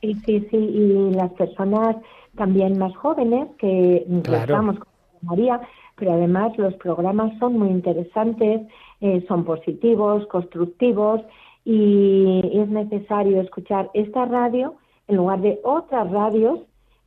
Sí, 0.00 0.14
sí, 0.26 0.46
sí, 0.50 0.56
y 0.56 1.10
las 1.14 1.30
personas 1.32 1.96
también 2.36 2.78
más 2.78 2.94
jóvenes 2.96 3.48
que 3.58 4.06
Claro. 4.22 4.42
estamos 4.54 4.78
con 4.78 4.88
María, 5.22 5.60
pero 5.96 6.12
además 6.12 6.56
los 6.58 6.74
programas 6.74 7.36
son 7.38 7.58
muy 7.58 7.68
interesantes, 7.68 8.62
eh, 9.00 9.24
son 9.28 9.44
positivos, 9.44 10.26
constructivos 10.26 11.20
y 11.64 12.40
es 12.54 12.68
necesario 12.68 13.40
escuchar 13.40 13.90
esta 13.94 14.24
radio 14.24 14.74
en 15.08 15.16
lugar 15.16 15.40
de 15.40 15.60
otras 15.62 16.10
radios 16.10 16.60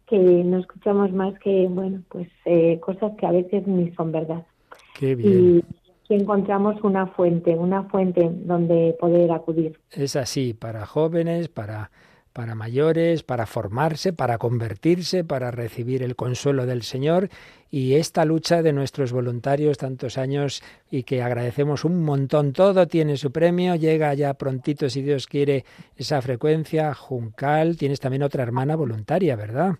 que 0.07 0.17
no 0.17 0.59
escuchamos 0.59 1.11
más 1.11 1.37
que, 1.39 1.67
bueno, 1.67 2.01
pues 2.09 2.27
eh, 2.45 2.79
cosas 2.79 3.13
que 3.17 3.25
a 3.25 3.31
veces 3.31 3.65
ni 3.65 3.91
son 3.95 4.11
verdad. 4.11 4.45
Qué 4.97 5.15
bien. 5.15 5.63
Y 6.07 6.13
encontramos 6.13 6.79
una 6.83 7.07
fuente, 7.07 7.55
una 7.55 7.83
fuente 7.83 8.29
donde 8.31 8.95
poder 8.99 9.31
acudir. 9.31 9.79
Es 9.91 10.15
así, 10.15 10.53
para 10.53 10.85
jóvenes, 10.85 11.49
para, 11.49 11.89
para 12.35 12.53
mayores, 12.53 13.23
para 13.23 13.45
formarse, 13.45 14.11
para 14.11 14.37
convertirse, 14.37 15.23
para 15.23 15.51
recibir 15.51 16.03
el 16.03 16.17
consuelo 16.17 16.65
del 16.65 16.81
Señor 16.81 17.29
y 17.71 17.93
esta 17.93 18.25
lucha 18.25 18.61
de 18.61 18.73
nuestros 18.73 19.13
voluntarios 19.13 19.77
tantos 19.77 20.17
años 20.17 20.61
y 20.91 21.03
que 21.03 21.21
agradecemos 21.21 21.85
un 21.85 22.03
montón. 22.03 22.51
Todo 22.51 22.87
tiene 22.87 23.15
su 23.15 23.31
premio, 23.31 23.75
llega 23.75 24.13
ya 24.15 24.33
prontito, 24.33 24.89
si 24.89 25.01
Dios 25.01 25.27
quiere, 25.27 25.63
esa 25.95 26.21
frecuencia. 26.21 26.93
Juncal, 26.93 27.77
tienes 27.77 28.01
también 28.01 28.23
otra 28.23 28.43
hermana 28.43 28.75
voluntaria, 28.75 29.37
¿verdad? 29.37 29.75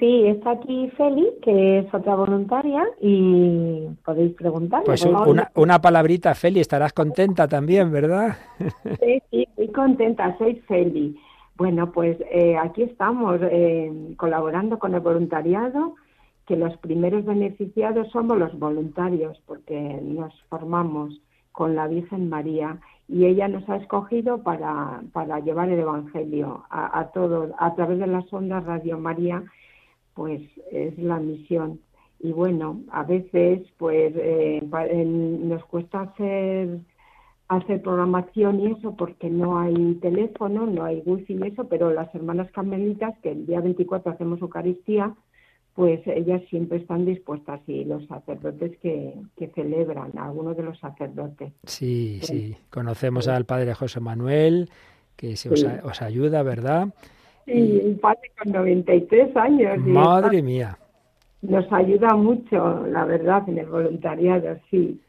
Sí, 0.00 0.26
está 0.26 0.52
aquí 0.52 0.90
Feli, 0.96 1.28
que 1.42 1.78
es 1.78 1.94
otra 1.94 2.16
voluntaria, 2.16 2.84
y 3.00 3.86
podéis 4.04 4.32
preguntarle. 4.34 4.86
Pues 4.86 5.04
una, 5.04 5.50
una 5.54 5.80
palabrita, 5.80 6.34
Feli, 6.34 6.58
estarás 6.58 6.92
contenta 6.92 7.46
también, 7.46 7.92
¿verdad? 7.92 8.36
Sí, 9.00 9.22
sí, 9.30 9.46
estoy 9.48 9.68
contenta, 9.68 10.36
soy 10.38 10.56
Feli. 10.66 11.16
Bueno, 11.58 11.90
pues 11.90 12.16
eh, 12.30 12.56
aquí 12.56 12.84
estamos 12.84 13.40
eh, 13.42 14.14
colaborando 14.16 14.78
con 14.78 14.94
el 14.94 15.00
voluntariado, 15.00 15.96
que 16.46 16.56
los 16.56 16.76
primeros 16.76 17.24
beneficiados 17.24 18.12
somos 18.12 18.38
los 18.38 18.56
voluntarios, 18.56 19.42
porque 19.44 19.98
nos 20.00 20.32
formamos 20.42 21.20
con 21.50 21.74
la 21.74 21.88
Virgen 21.88 22.28
María 22.28 22.78
y 23.08 23.24
ella 23.24 23.48
nos 23.48 23.68
ha 23.68 23.74
escogido 23.74 24.44
para, 24.44 25.02
para 25.12 25.40
llevar 25.40 25.68
el 25.68 25.80
Evangelio 25.80 26.62
a, 26.70 27.10
todos 27.12 27.50
a 27.58 27.74
través 27.74 27.98
de 27.98 28.06
las 28.06 28.32
ondas 28.32 28.64
Radio 28.64 28.96
María, 28.96 29.42
pues 30.14 30.40
es 30.70 30.96
la 30.96 31.18
misión. 31.18 31.80
Y 32.20 32.30
bueno, 32.30 32.82
a 32.92 33.02
veces 33.02 33.62
pues 33.78 34.12
eh, 34.16 34.60
nos 34.62 35.64
cuesta 35.64 36.02
hacer 36.02 36.78
hacer 37.48 37.80
programación 37.82 38.60
y 38.60 38.72
eso 38.72 38.94
porque 38.96 39.30
no 39.30 39.58
hay 39.58 39.94
teléfono, 40.02 40.66
no 40.66 40.84
hay 40.84 41.02
wifi 41.04 41.34
y 41.34 41.46
eso, 41.46 41.64
pero 41.68 41.90
las 41.92 42.14
hermanas 42.14 42.50
carmelitas 42.52 43.14
que 43.22 43.32
el 43.32 43.46
día 43.46 43.60
24 43.60 44.12
hacemos 44.12 44.40
Eucaristía, 44.42 45.14
pues 45.74 46.00
ellas 46.06 46.42
siempre 46.50 46.78
están 46.78 47.06
dispuestas 47.06 47.60
y 47.66 47.84
los 47.84 48.04
sacerdotes 48.06 48.76
que, 48.78 49.14
que 49.36 49.46
celebran, 49.48 50.10
algunos 50.18 50.56
de 50.56 50.64
los 50.64 50.78
sacerdotes. 50.78 51.52
Sí, 51.64 52.18
sí. 52.22 52.56
Conocemos 52.70 53.28
al 53.28 53.44
padre 53.44 53.74
José 53.74 54.00
Manuel, 54.00 54.68
que 55.16 55.36
se 55.36 55.48
os, 55.50 55.60
Sí. 55.60 55.66
a- 55.66 55.80
os 55.84 56.02
ayuda, 56.02 56.42
¿verdad? 56.42 56.88
Y 57.46 57.78
un 57.78 57.98
padre 57.98 58.30
con 58.42 58.52
93 58.52 59.34
años 59.36 59.78
Madre 59.78 60.42
mía. 60.42 60.76
nos 61.40 61.72
ayuda 61.72 62.14
mucho, 62.14 62.86
la 62.88 63.04
verdad, 63.06 63.48
en 63.48 63.58
el 63.58 63.66
voluntariado, 63.66 64.58
sí. 64.70 65.00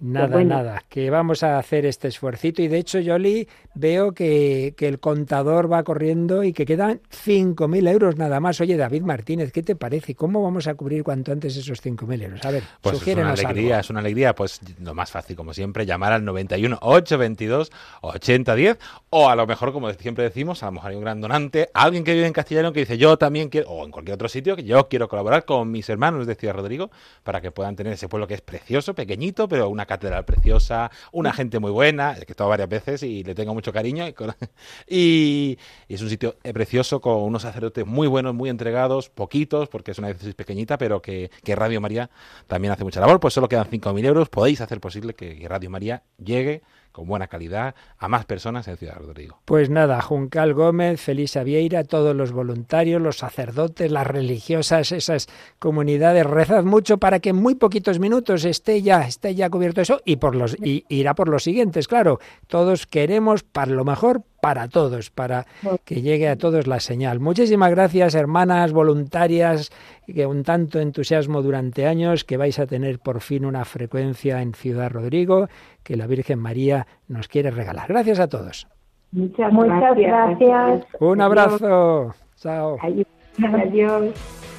Nada, 0.00 0.28
bueno. 0.28 0.56
nada, 0.56 0.82
que 0.88 1.10
vamos 1.10 1.42
a 1.42 1.58
hacer 1.58 1.84
este 1.84 2.08
esfuercito 2.08 2.62
y 2.62 2.68
de 2.68 2.78
hecho, 2.78 3.00
Yoli, 3.00 3.46
veo 3.74 4.12
que, 4.12 4.72
que 4.76 4.88
el 4.88 4.98
contador 4.98 5.70
va 5.70 5.82
corriendo 5.82 6.42
y 6.42 6.52
que 6.54 6.64
quedan 6.64 7.00
5.000 7.10 7.88
euros 7.90 8.16
nada 8.16 8.40
más. 8.40 8.60
Oye, 8.60 8.76
David 8.78 9.02
Martínez, 9.02 9.52
¿qué 9.52 9.62
te 9.62 9.76
parece? 9.76 10.14
¿Cómo 10.14 10.42
vamos 10.42 10.66
a 10.66 10.74
cubrir 10.74 11.02
cuanto 11.04 11.32
antes 11.32 11.56
esos 11.56 11.84
5.000 11.84 12.22
euros? 12.24 12.44
A 12.44 12.50
ver, 12.50 12.62
Pues 12.80 12.96
es 13.06 13.14
una 13.14 13.32
alegría, 13.32 13.74
algo. 13.74 13.80
es 13.80 13.90
una 13.90 14.00
alegría. 14.00 14.34
Pues 14.34 14.60
lo 14.80 14.94
más 14.94 15.10
fácil, 15.10 15.36
como 15.36 15.52
siempre, 15.52 15.84
llamar 15.84 16.12
al 16.12 16.24
91 16.24 16.78
822 16.80 17.70
8010 18.00 18.78
o 19.10 19.28
a 19.28 19.36
lo 19.36 19.46
mejor, 19.46 19.72
como 19.72 19.92
siempre 19.92 20.24
decimos, 20.24 20.62
a 20.62 20.66
lo 20.66 20.72
mejor 20.72 20.90
hay 20.92 20.96
un 20.96 21.02
gran 21.02 21.20
donante, 21.20 21.68
alguien 21.74 22.04
que 22.04 22.14
vive 22.14 22.26
en 22.26 22.32
Castellano 22.32 22.72
que 22.72 22.80
dice 22.80 22.96
yo 22.96 23.18
también 23.18 23.48
quiero, 23.48 23.68
o 23.70 23.84
en 23.84 23.90
cualquier 23.90 24.14
otro 24.14 24.28
sitio, 24.28 24.56
que 24.56 24.64
yo 24.64 24.88
quiero 24.88 25.08
colaborar 25.08 25.44
con 25.44 25.70
mis 25.70 25.88
hermanos 25.88 26.26
de 26.26 26.34
Ciudad 26.36 26.54
Rodrigo 26.54 26.90
para 27.22 27.40
que 27.40 27.50
puedan 27.50 27.76
tener 27.76 27.92
ese 27.92 28.08
pueblo 28.08 28.26
que 28.26 28.34
es 28.34 28.40
precioso, 28.40 28.94
pequeñito, 28.94 29.48
pero 29.48 29.68
una 29.68 29.86
catedral 29.90 30.24
preciosa, 30.24 30.90
una 31.12 31.32
gente 31.32 31.58
muy 31.58 31.72
buena, 31.72 32.14
que 32.14 32.20
he 32.20 32.30
estado 32.30 32.48
varias 32.48 32.68
veces 32.68 33.02
y 33.02 33.24
le 33.24 33.34
tengo 33.34 33.54
mucho 33.54 33.72
cariño. 33.72 34.06
Y, 34.06 34.12
con- 34.12 34.32
y- 34.88 35.58
y 35.88 35.94
es 35.94 36.00
un 36.02 36.08
sitio 36.08 36.36
eh, 36.44 36.52
precioso 36.52 37.00
con 37.00 37.16
unos 37.22 37.42
sacerdotes 37.42 37.84
muy 37.86 38.06
buenos, 38.06 38.34
muy 38.34 38.48
entregados, 38.50 39.08
poquitos, 39.10 39.68
porque 39.68 39.90
es 39.90 39.98
una 39.98 40.08
diócesis 40.08 40.34
pequeñita, 40.34 40.78
pero 40.78 41.02
que, 41.02 41.30
que 41.42 41.56
Radio 41.56 41.80
María 41.80 42.08
también 42.46 42.72
hace 42.72 42.84
mucha 42.84 43.00
labor. 43.00 43.18
Pues 43.20 43.34
solo 43.34 43.48
quedan 43.48 43.68
5.000 43.68 44.04
euros. 44.06 44.28
Podéis 44.28 44.60
hacer 44.60 44.80
posible 44.80 45.14
que 45.14 45.44
Radio 45.48 45.70
María 45.70 46.04
llegue 46.22 46.62
con 46.92 47.06
buena 47.06 47.28
calidad 47.28 47.74
a 47.98 48.08
más 48.08 48.24
personas 48.24 48.68
en 48.68 48.76
Ciudad 48.76 48.96
Rodrigo. 48.98 49.40
Pues 49.44 49.70
nada, 49.70 50.00
Juncal 50.00 50.54
Gómez, 50.54 51.00
Felisa 51.00 51.42
Vieira, 51.42 51.84
todos 51.84 52.14
los 52.14 52.32
voluntarios, 52.32 53.00
los 53.00 53.18
sacerdotes, 53.18 53.90
las 53.90 54.06
religiosas, 54.06 54.92
esas 54.92 55.28
comunidades, 55.58 56.26
rezad 56.26 56.64
mucho 56.64 56.98
para 56.98 57.20
que 57.20 57.30
en 57.30 57.36
muy 57.36 57.54
poquitos 57.54 57.98
minutos 57.98 58.44
esté 58.44 58.82
ya, 58.82 59.02
esté 59.02 59.34
ya 59.34 59.50
cubierto 59.50 59.80
eso 59.80 60.00
y 60.04 60.16
por 60.16 60.34
los 60.34 60.56
y 60.62 60.84
irá 60.88 61.14
por 61.14 61.28
los 61.28 61.44
siguientes, 61.44 61.88
claro. 61.88 62.18
Todos 62.46 62.86
queremos 62.86 63.42
para 63.42 63.72
lo 63.72 63.84
mejor 63.84 64.22
para 64.40 64.68
todos, 64.68 65.10
para 65.10 65.46
que 65.84 66.02
llegue 66.02 66.28
a 66.28 66.36
todos 66.36 66.66
la 66.66 66.80
señal. 66.80 67.20
Muchísimas 67.20 67.70
gracias, 67.70 68.14
hermanas 68.14 68.72
voluntarias, 68.72 69.70
que 70.06 70.26
un 70.26 70.42
tanto 70.42 70.80
entusiasmo 70.80 71.42
durante 71.42 71.86
años, 71.86 72.24
que 72.24 72.36
vais 72.36 72.58
a 72.58 72.66
tener 72.66 72.98
por 72.98 73.20
fin 73.20 73.44
una 73.44 73.64
frecuencia 73.64 74.42
en 74.42 74.54
Ciudad 74.54 74.90
Rodrigo, 74.90 75.48
que 75.82 75.96
la 75.96 76.06
Virgen 76.06 76.38
María 76.38 76.86
nos 77.08 77.28
quiere 77.28 77.50
regalar. 77.50 77.88
Gracias 77.88 78.18
a 78.20 78.28
todos. 78.28 78.66
Muchas, 79.12 79.52
Muchas 79.52 79.80
gracias. 79.96 80.38
gracias. 80.38 80.86
Un 81.00 81.20
Adiós. 81.20 81.26
abrazo. 81.26 82.14
Chao. 82.36 82.76
Adiós. 82.80 83.06
Adiós. 83.42 84.49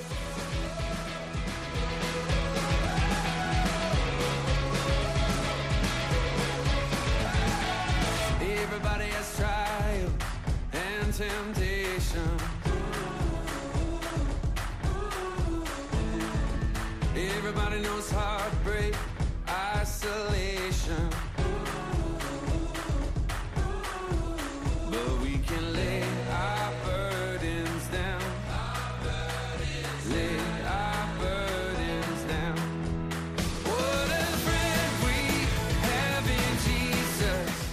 knows 17.82 18.12
how 18.12 18.41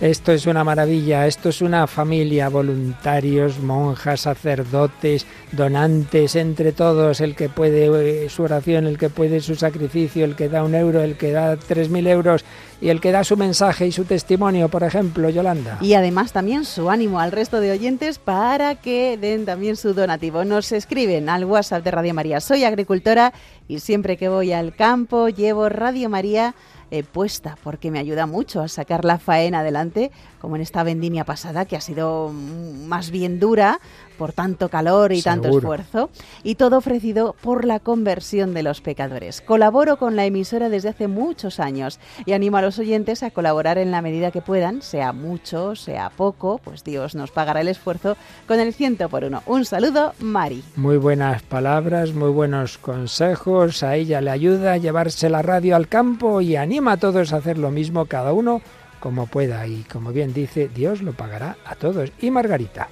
Esto 0.01 0.31
es 0.31 0.47
una 0.47 0.63
maravilla, 0.63 1.27
esto 1.27 1.49
es 1.49 1.61
una 1.61 1.89
familia, 1.89 2.49
voluntarios, 2.49 3.59
monjas, 3.59 4.21
sacerdotes, 4.21 5.27
donantes, 5.51 6.37
entre 6.37 6.71
todos, 6.71 7.21
el 7.21 7.35
que 7.35 7.49
puede 7.49 8.25
eh, 8.25 8.29
su 8.29 8.45
oración, 8.45 8.87
el 8.87 8.97
que 8.97 9.11
puede 9.11 9.41
su 9.41 9.57
sacrificio, 9.57 10.25
el 10.25 10.37
que 10.37 10.49
da 10.49 10.63
un 10.63 10.77
euro, 10.77 11.03
el 11.03 11.17
que 11.17 11.33
da 11.33 11.57
tres 11.57 11.91
mil 11.91 12.07
euros 12.07 12.45
y 12.81 12.91
el 12.91 13.01
que 13.01 13.11
da 13.11 13.25
su 13.25 13.37
mensaje 13.37 13.89
y 13.89 13.93
su 13.93 14.05
testimonio, 14.05 14.69
por 14.69 14.85
ejemplo, 14.85 15.31
Yolanda. 15.31 15.79
Y 15.81 15.95
además 15.95 16.31
también 16.31 16.65
su 16.65 16.91
ánimo 16.91 17.19
al 17.19 17.33
resto 17.33 17.59
de 17.59 17.73
oyentes 17.73 18.21
para 18.21 18.77
que 18.77 19.17
den 19.17 19.47
también 19.47 19.75
su 19.75 19.95
donativo. 19.95 20.45
Nos 20.45 20.71
escriben 20.71 21.29
al 21.29 21.45
WhatsApp 21.45 21.83
de 21.83 21.91
Radio 21.91 22.15
María. 22.15 22.41
Soy 22.41 22.63
agricultora 22.63 23.33
y 23.67 23.81
siempre 23.81 24.17
que 24.17 24.29
voy 24.29 24.53
al 24.53 24.77
campo 24.77 25.29
llevo 25.29 25.69
Radio 25.69 26.09
María 26.09 26.55
eh, 26.91 27.03
puesta 27.03 27.57
porque 27.63 27.91
me 27.91 27.99
ayuda 27.99 28.27
mucho 28.27 28.61
a 28.61 28.69
sacar 28.69 29.05
la 29.05 29.19
faena 29.19 29.61
adelante, 29.61 30.11
como 30.41 30.57
en 30.57 30.63
esta 30.63 30.83
vendimia 30.83 31.25
pasada 31.25 31.65
que 31.65 31.77
ha 31.77 31.81
sido 31.81 32.31
mm, 32.33 32.87
más 32.87 33.11
bien 33.11 33.39
dura 33.39 33.81
por 34.19 34.35
tanto 34.35 34.69
calor 34.69 35.13
y 35.13 35.23
tanto 35.23 35.49
esfuerzo. 35.49 36.11
Y 36.43 36.57
todo 36.57 36.77
ofrecido 36.77 37.35
por 37.41 37.65
la 37.65 37.81
conversión 37.81 38.53
de 38.53 38.63
los 38.63 38.83
pecadores. 38.83 39.41
Colaboro 39.41 39.97
con 39.97 40.17
la 40.17 40.27
emisora 40.27 40.69
desde 40.69 40.91
hace 40.91 41.09
muchos 41.09 41.61
años 41.61 41.99
y 42.27 42.33
animo 42.33 42.59
a 42.59 42.63
los 42.63 42.79
oyentes 42.79 43.23
a 43.23 43.31
colaborar 43.31 43.79
en 43.79 43.91
la 43.91 44.03
medida 44.03 44.31
que 44.31 44.43
puedan, 44.43 44.83
sea 44.83 45.13
mucho, 45.13 45.77
sea 45.77 46.11
poco, 46.11 46.61
pues 46.63 46.85
Dios 46.85 47.15
nos 47.15 47.31
pagará 47.31 47.61
el 47.63 47.69
esfuerzo 47.69 48.17
con 48.47 48.61
el 48.61 48.75
ciento 48.75 49.09
por 49.09 49.25
uno. 49.25 49.43
Un 49.47 49.65
saludo, 49.65 50.13
Mari. 50.19 50.63
Muy 50.77 50.99
buenas 50.99 51.43
palabras, 51.43 52.13
muy 52.13 52.31
buenos 52.31 52.77
consejos. 52.77 53.83
A 53.83 53.97
ella 53.97 54.21
le 54.21 54.31
ayuda 54.31 54.73
a 54.73 54.77
llevarse 54.77 55.31
la 55.31 55.43
radio 55.43 55.77
al 55.77 55.89
campo 55.89 56.41
y 56.41 56.57
anima 56.57 56.93
a 56.93 56.97
todos 56.97 57.33
a 57.33 57.37
hacer 57.37 57.59
lo 57.59 57.71
mismo, 57.71 58.07
cada 58.07 58.33
uno 58.33 58.61
como 59.01 59.27
pueda. 59.27 59.67
Y 59.67 59.85
como 59.85 60.13
bien 60.13 60.33
dice, 60.33 60.69
Dios 60.69 61.03
lo 61.03 61.13
pagará 61.13 61.57
a 61.65 61.75
todos. 61.75 62.11
Y 62.21 62.31
Margarita. 62.31 62.89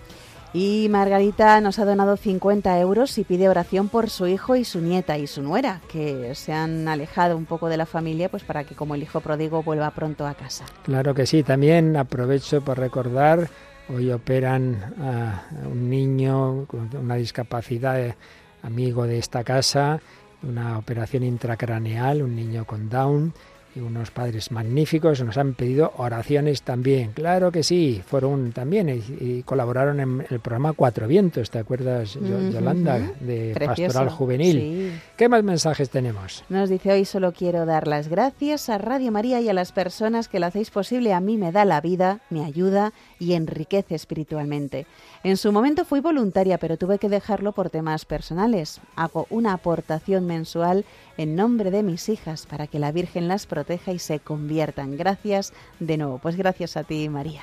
Y 0.52 0.88
Margarita 0.90 1.60
nos 1.60 1.78
ha 1.78 1.84
donado 1.84 2.16
50 2.16 2.78
euros 2.80 3.18
y 3.18 3.24
pide 3.24 3.48
oración 3.48 3.88
por 3.88 4.08
su 4.08 4.26
hijo 4.26 4.56
y 4.56 4.64
su 4.64 4.80
nieta 4.80 5.18
y 5.18 5.26
su 5.26 5.42
nuera, 5.42 5.80
que 5.90 6.34
se 6.34 6.52
han 6.52 6.88
alejado 6.88 7.36
un 7.36 7.44
poco 7.44 7.68
de 7.68 7.76
la 7.76 7.86
familia, 7.86 8.30
pues 8.30 8.42
para 8.42 8.64
que 8.64 8.74
como 8.74 8.94
el 8.94 9.02
hijo 9.02 9.20
pródigo 9.20 9.62
vuelva 9.62 9.90
pronto 9.90 10.26
a 10.26 10.34
casa. 10.34 10.64
Claro 10.82 11.14
que 11.14 11.26
sí, 11.26 11.42
también 11.42 11.96
aprovecho 11.96 12.62
por 12.62 12.78
recordar, 12.78 13.48
hoy 13.94 14.10
operan 14.10 14.94
a 15.00 15.46
un 15.70 15.90
niño 15.90 16.64
con 16.66 16.88
una 16.96 17.16
discapacidad, 17.16 18.00
eh, 18.00 18.16
amigo 18.62 19.06
de 19.06 19.18
esta 19.18 19.44
casa, 19.44 20.00
una 20.42 20.78
operación 20.78 21.22
intracraneal, 21.22 22.22
un 22.22 22.34
niño 22.34 22.64
con 22.64 22.88
Down 22.88 23.34
y 23.76 23.80
unos 23.80 24.10
padres 24.10 24.50
magníficos 24.50 25.22
nos 25.22 25.36
han 25.36 25.54
pedido 25.54 25.92
oraciones 25.98 26.62
también. 26.62 27.12
Claro 27.12 27.52
que 27.52 27.62
sí, 27.62 28.02
fueron 28.06 28.52
también 28.52 28.88
y, 28.88 29.02
y 29.20 29.42
colaboraron 29.42 30.00
en 30.00 30.26
el 30.30 30.40
programa 30.40 30.72
Cuatro 30.72 31.06
Vientos, 31.06 31.50
¿te 31.50 31.58
acuerdas. 31.58 32.14
Yolanda, 32.14 32.98
de 33.20 33.52
Precioso. 33.54 33.94
Pastoral 33.94 34.10
Juvenil? 34.10 34.56
Sí. 34.56 34.92
¿Qué 35.16 35.28
más 35.28 35.42
mensajes 35.44 35.90
tenemos? 35.90 36.44
Nos 36.48 36.70
dice 36.70 36.92
hoy 36.92 37.04
solo 37.04 37.32
quiero 37.32 37.66
dar 37.66 37.86
las 37.86 38.08
gracias 38.08 38.68
a 38.68 38.78
Radio 38.78 39.12
María 39.12 39.40
y 39.40 39.48
a 39.48 39.52
las 39.52 39.72
personas 39.72 40.28
que 40.28 40.40
lo 40.40 40.46
hacéis 40.46 40.70
posible. 40.70 41.12
A 41.12 41.20
mí 41.20 41.36
me 41.36 41.52
da 41.52 41.64
la 41.64 41.80
vida, 41.80 42.20
me 42.30 42.44
ayuda 42.44 42.92
y 43.18 43.34
enriquece 43.34 43.94
espiritualmente. 43.94 44.86
En 45.24 45.36
su 45.36 45.52
momento 45.52 45.84
fui 45.84 46.00
voluntaria, 46.00 46.58
pero 46.58 46.76
tuve 46.76 46.98
que 46.98 47.08
dejarlo 47.08 47.52
por 47.52 47.70
temas 47.70 48.04
personales. 48.04 48.80
Hago 48.94 49.26
una 49.30 49.52
aportación 49.52 50.26
mensual 50.26 50.84
en 51.16 51.36
nombre 51.36 51.70
de 51.70 51.82
mis 51.82 52.08
hijas 52.08 52.46
para 52.46 52.66
que 52.66 52.78
la 52.78 52.92
Virgen 52.92 53.28
las 53.28 53.46
proteja 53.46 53.92
y 53.92 53.98
se 53.98 54.20
conviertan. 54.20 54.96
Gracias 54.96 55.52
de 55.80 55.96
nuevo. 55.96 56.18
Pues 56.18 56.36
gracias 56.36 56.76
a 56.76 56.84
ti, 56.84 57.08
María. 57.08 57.42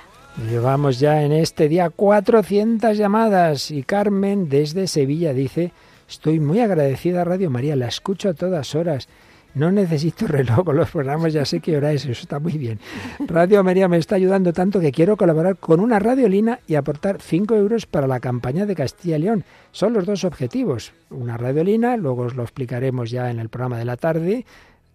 Llevamos 0.49 0.99
ya 0.99 1.21
en 1.21 1.31
este 1.31 1.69
día 1.69 1.91
400 1.91 2.97
llamadas 2.97 3.69
y 3.69 3.83
Carmen 3.83 4.49
desde 4.49 4.87
Sevilla 4.87 5.31
dice, 5.31 5.71
estoy 6.09 6.39
muy 6.39 6.59
agradecida 6.59 7.21
a 7.21 7.25
Radio 7.25 7.51
María, 7.51 7.75
la 7.75 7.87
escucho 7.87 8.29
a 8.29 8.33
todas 8.33 8.73
horas 8.73 9.07
No 9.55 9.71
necesito 9.71 10.25
reloj 10.27 10.65
con 10.65 10.75
los 10.75 10.89
programas, 10.89 11.31
ya 11.31 11.45
sé 11.45 11.59
qué 11.59 11.77
hora 11.77 11.91
es, 11.91 12.05
eso 12.05 12.23
está 12.23 12.39
muy 12.39 12.57
bien. 12.57 12.79
Radio 13.19 13.63
María 13.63 13.87
me 13.87 13.97
está 13.97 14.15
ayudando 14.15 14.51
tanto 14.51 14.79
que 14.79 14.91
quiero 14.91 15.15
colaborar 15.15 15.57
con 15.57 15.79
una 15.79 15.99
radiolina 15.99 16.59
y 16.67 16.75
aportar 16.75 17.21
5 17.21 17.55
euros 17.55 17.85
para 17.85 18.07
la 18.07 18.19
campaña 18.19 18.65
de 18.65 18.75
Castilla 18.75 19.17
y 19.17 19.21
León. 19.21 19.43
Son 19.71 19.93
los 19.93 20.05
dos 20.05 20.23
objetivos. 20.23 20.93
Una 21.11 21.37
radiolina, 21.37 21.97
luego 21.97 22.23
os 22.23 22.35
lo 22.35 22.41
explicaremos 22.41 23.11
ya 23.11 23.29
en 23.29 23.39
el 23.39 23.49
programa 23.49 23.77
de 23.77 23.85
la 23.85 23.95
tarde, 23.95 24.45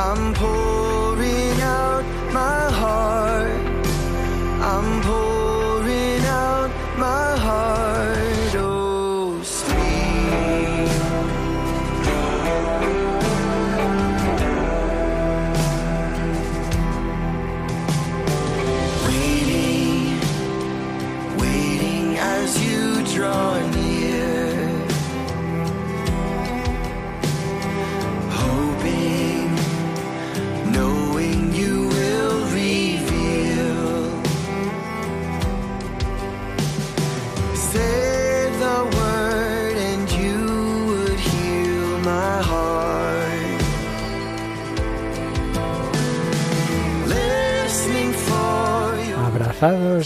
I'm 0.04 0.34
poor. 0.34 0.81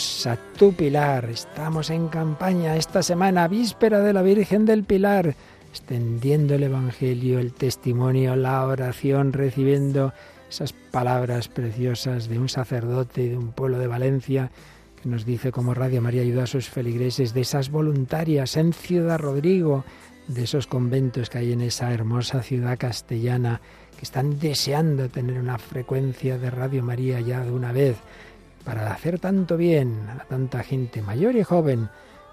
Abrazados 0.05 0.27
a 0.27 0.37
tu 0.57 0.73
Pilar. 0.73 1.25
Estamos 1.25 1.89
en 1.89 2.07
campaña 2.09 2.75
esta 2.75 3.01
semana, 3.01 3.47
víspera 3.47 3.99
de 4.01 4.13
la 4.13 4.21
Virgen 4.21 4.65
del 4.65 4.83
Pilar, 4.83 5.35
extendiendo 5.69 6.53
el 6.55 6.63
Evangelio, 6.63 7.39
el 7.39 7.53
testimonio, 7.53 8.35
la 8.35 8.65
oración, 8.65 9.33
recibiendo 9.33 10.13
esas 10.49 10.73
palabras 10.73 11.47
preciosas 11.47 12.29
de 12.29 12.37
un 12.37 12.49
sacerdote 12.49 13.29
de 13.29 13.37
un 13.37 13.51
pueblo 13.51 13.79
de 13.79 13.87
Valencia 13.87 14.51
que 15.01 15.09
nos 15.09 15.25
dice 15.25 15.51
cómo 15.51 15.73
Radio 15.73 16.01
María 16.01 16.21
ayuda 16.21 16.43
a 16.43 16.47
sus 16.47 16.69
feligreses, 16.69 17.33
de 17.33 17.41
esas 17.41 17.71
voluntarias 17.71 18.57
en 18.57 18.73
Ciudad 18.73 19.19
Rodrigo, 19.19 19.85
de 20.27 20.43
esos 20.43 20.67
conventos 20.67 21.29
que 21.29 21.39
hay 21.39 21.51
en 21.51 21.61
esa 21.61 21.91
hermosa 21.91 22.43
ciudad 22.43 22.77
castellana 22.77 23.59
que 23.97 24.03
están 24.03 24.39
deseando 24.39 25.09
tener 25.09 25.39
una 25.39 25.57
frecuencia 25.57 26.37
de 26.37 26.51
Radio 26.51 26.83
María 26.83 27.21
ya 27.21 27.43
de 27.43 27.51
una 27.51 27.71
vez 27.71 27.97
para 28.66 28.91
hacer 28.91 29.20
tanto 29.20 29.55
bien 29.55 30.07
a 30.09 30.26
tanta 30.26 30.63
gente 30.63 31.01
mayor 31.01 31.36
y 31.36 31.43
joven. 31.43 31.89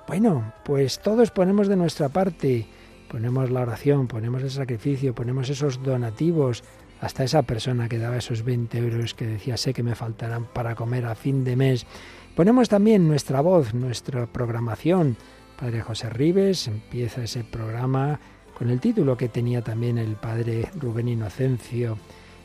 Bueno, 0.08 0.52
pues 0.64 0.98
todos 0.98 1.30
ponemos 1.30 1.68
de 1.68 1.76
nuestra 1.76 2.08
parte, 2.08 2.66
ponemos 3.08 3.50
la 3.50 3.60
oración, 3.60 4.08
ponemos 4.08 4.42
el 4.42 4.50
sacrificio, 4.50 5.14
ponemos 5.14 5.48
esos 5.50 5.82
donativos, 5.82 6.64
hasta 7.00 7.24
esa 7.24 7.42
persona 7.42 7.88
que 7.88 7.98
daba 7.98 8.16
esos 8.16 8.44
20 8.44 8.78
euros 8.78 9.14
que 9.14 9.26
decía 9.26 9.56
sé 9.56 9.74
que 9.74 9.82
me 9.82 9.94
faltarán 9.94 10.46
para 10.46 10.74
comer 10.74 11.04
a 11.04 11.14
fin 11.14 11.44
de 11.44 11.56
mes. 11.56 11.86
Ponemos 12.34 12.68
también 12.68 13.06
nuestra 13.06 13.40
voz, 13.40 13.74
nuestra 13.74 14.26
programación. 14.26 15.16
Padre 15.58 15.82
José 15.82 16.08
Ribes 16.10 16.66
empieza 16.68 17.22
ese 17.22 17.44
programa 17.44 18.18
con 18.56 18.70
el 18.70 18.80
título 18.80 19.16
que 19.16 19.28
tenía 19.28 19.62
también 19.62 19.98
el 19.98 20.14
padre 20.14 20.68
Rubén 20.80 21.08
Inocencio 21.08 21.98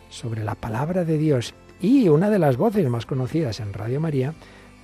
sobre 0.09 0.43
la 0.43 0.55
palabra 0.55 1.05
de 1.05 1.17
Dios. 1.17 1.53
Y 1.81 2.09
una 2.09 2.29
de 2.29 2.39
las 2.39 2.57
voces 2.57 2.87
más 2.89 3.05
conocidas 3.05 3.59
en 3.59 3.73
Radio 3.73 3.99
María 3.99 4.33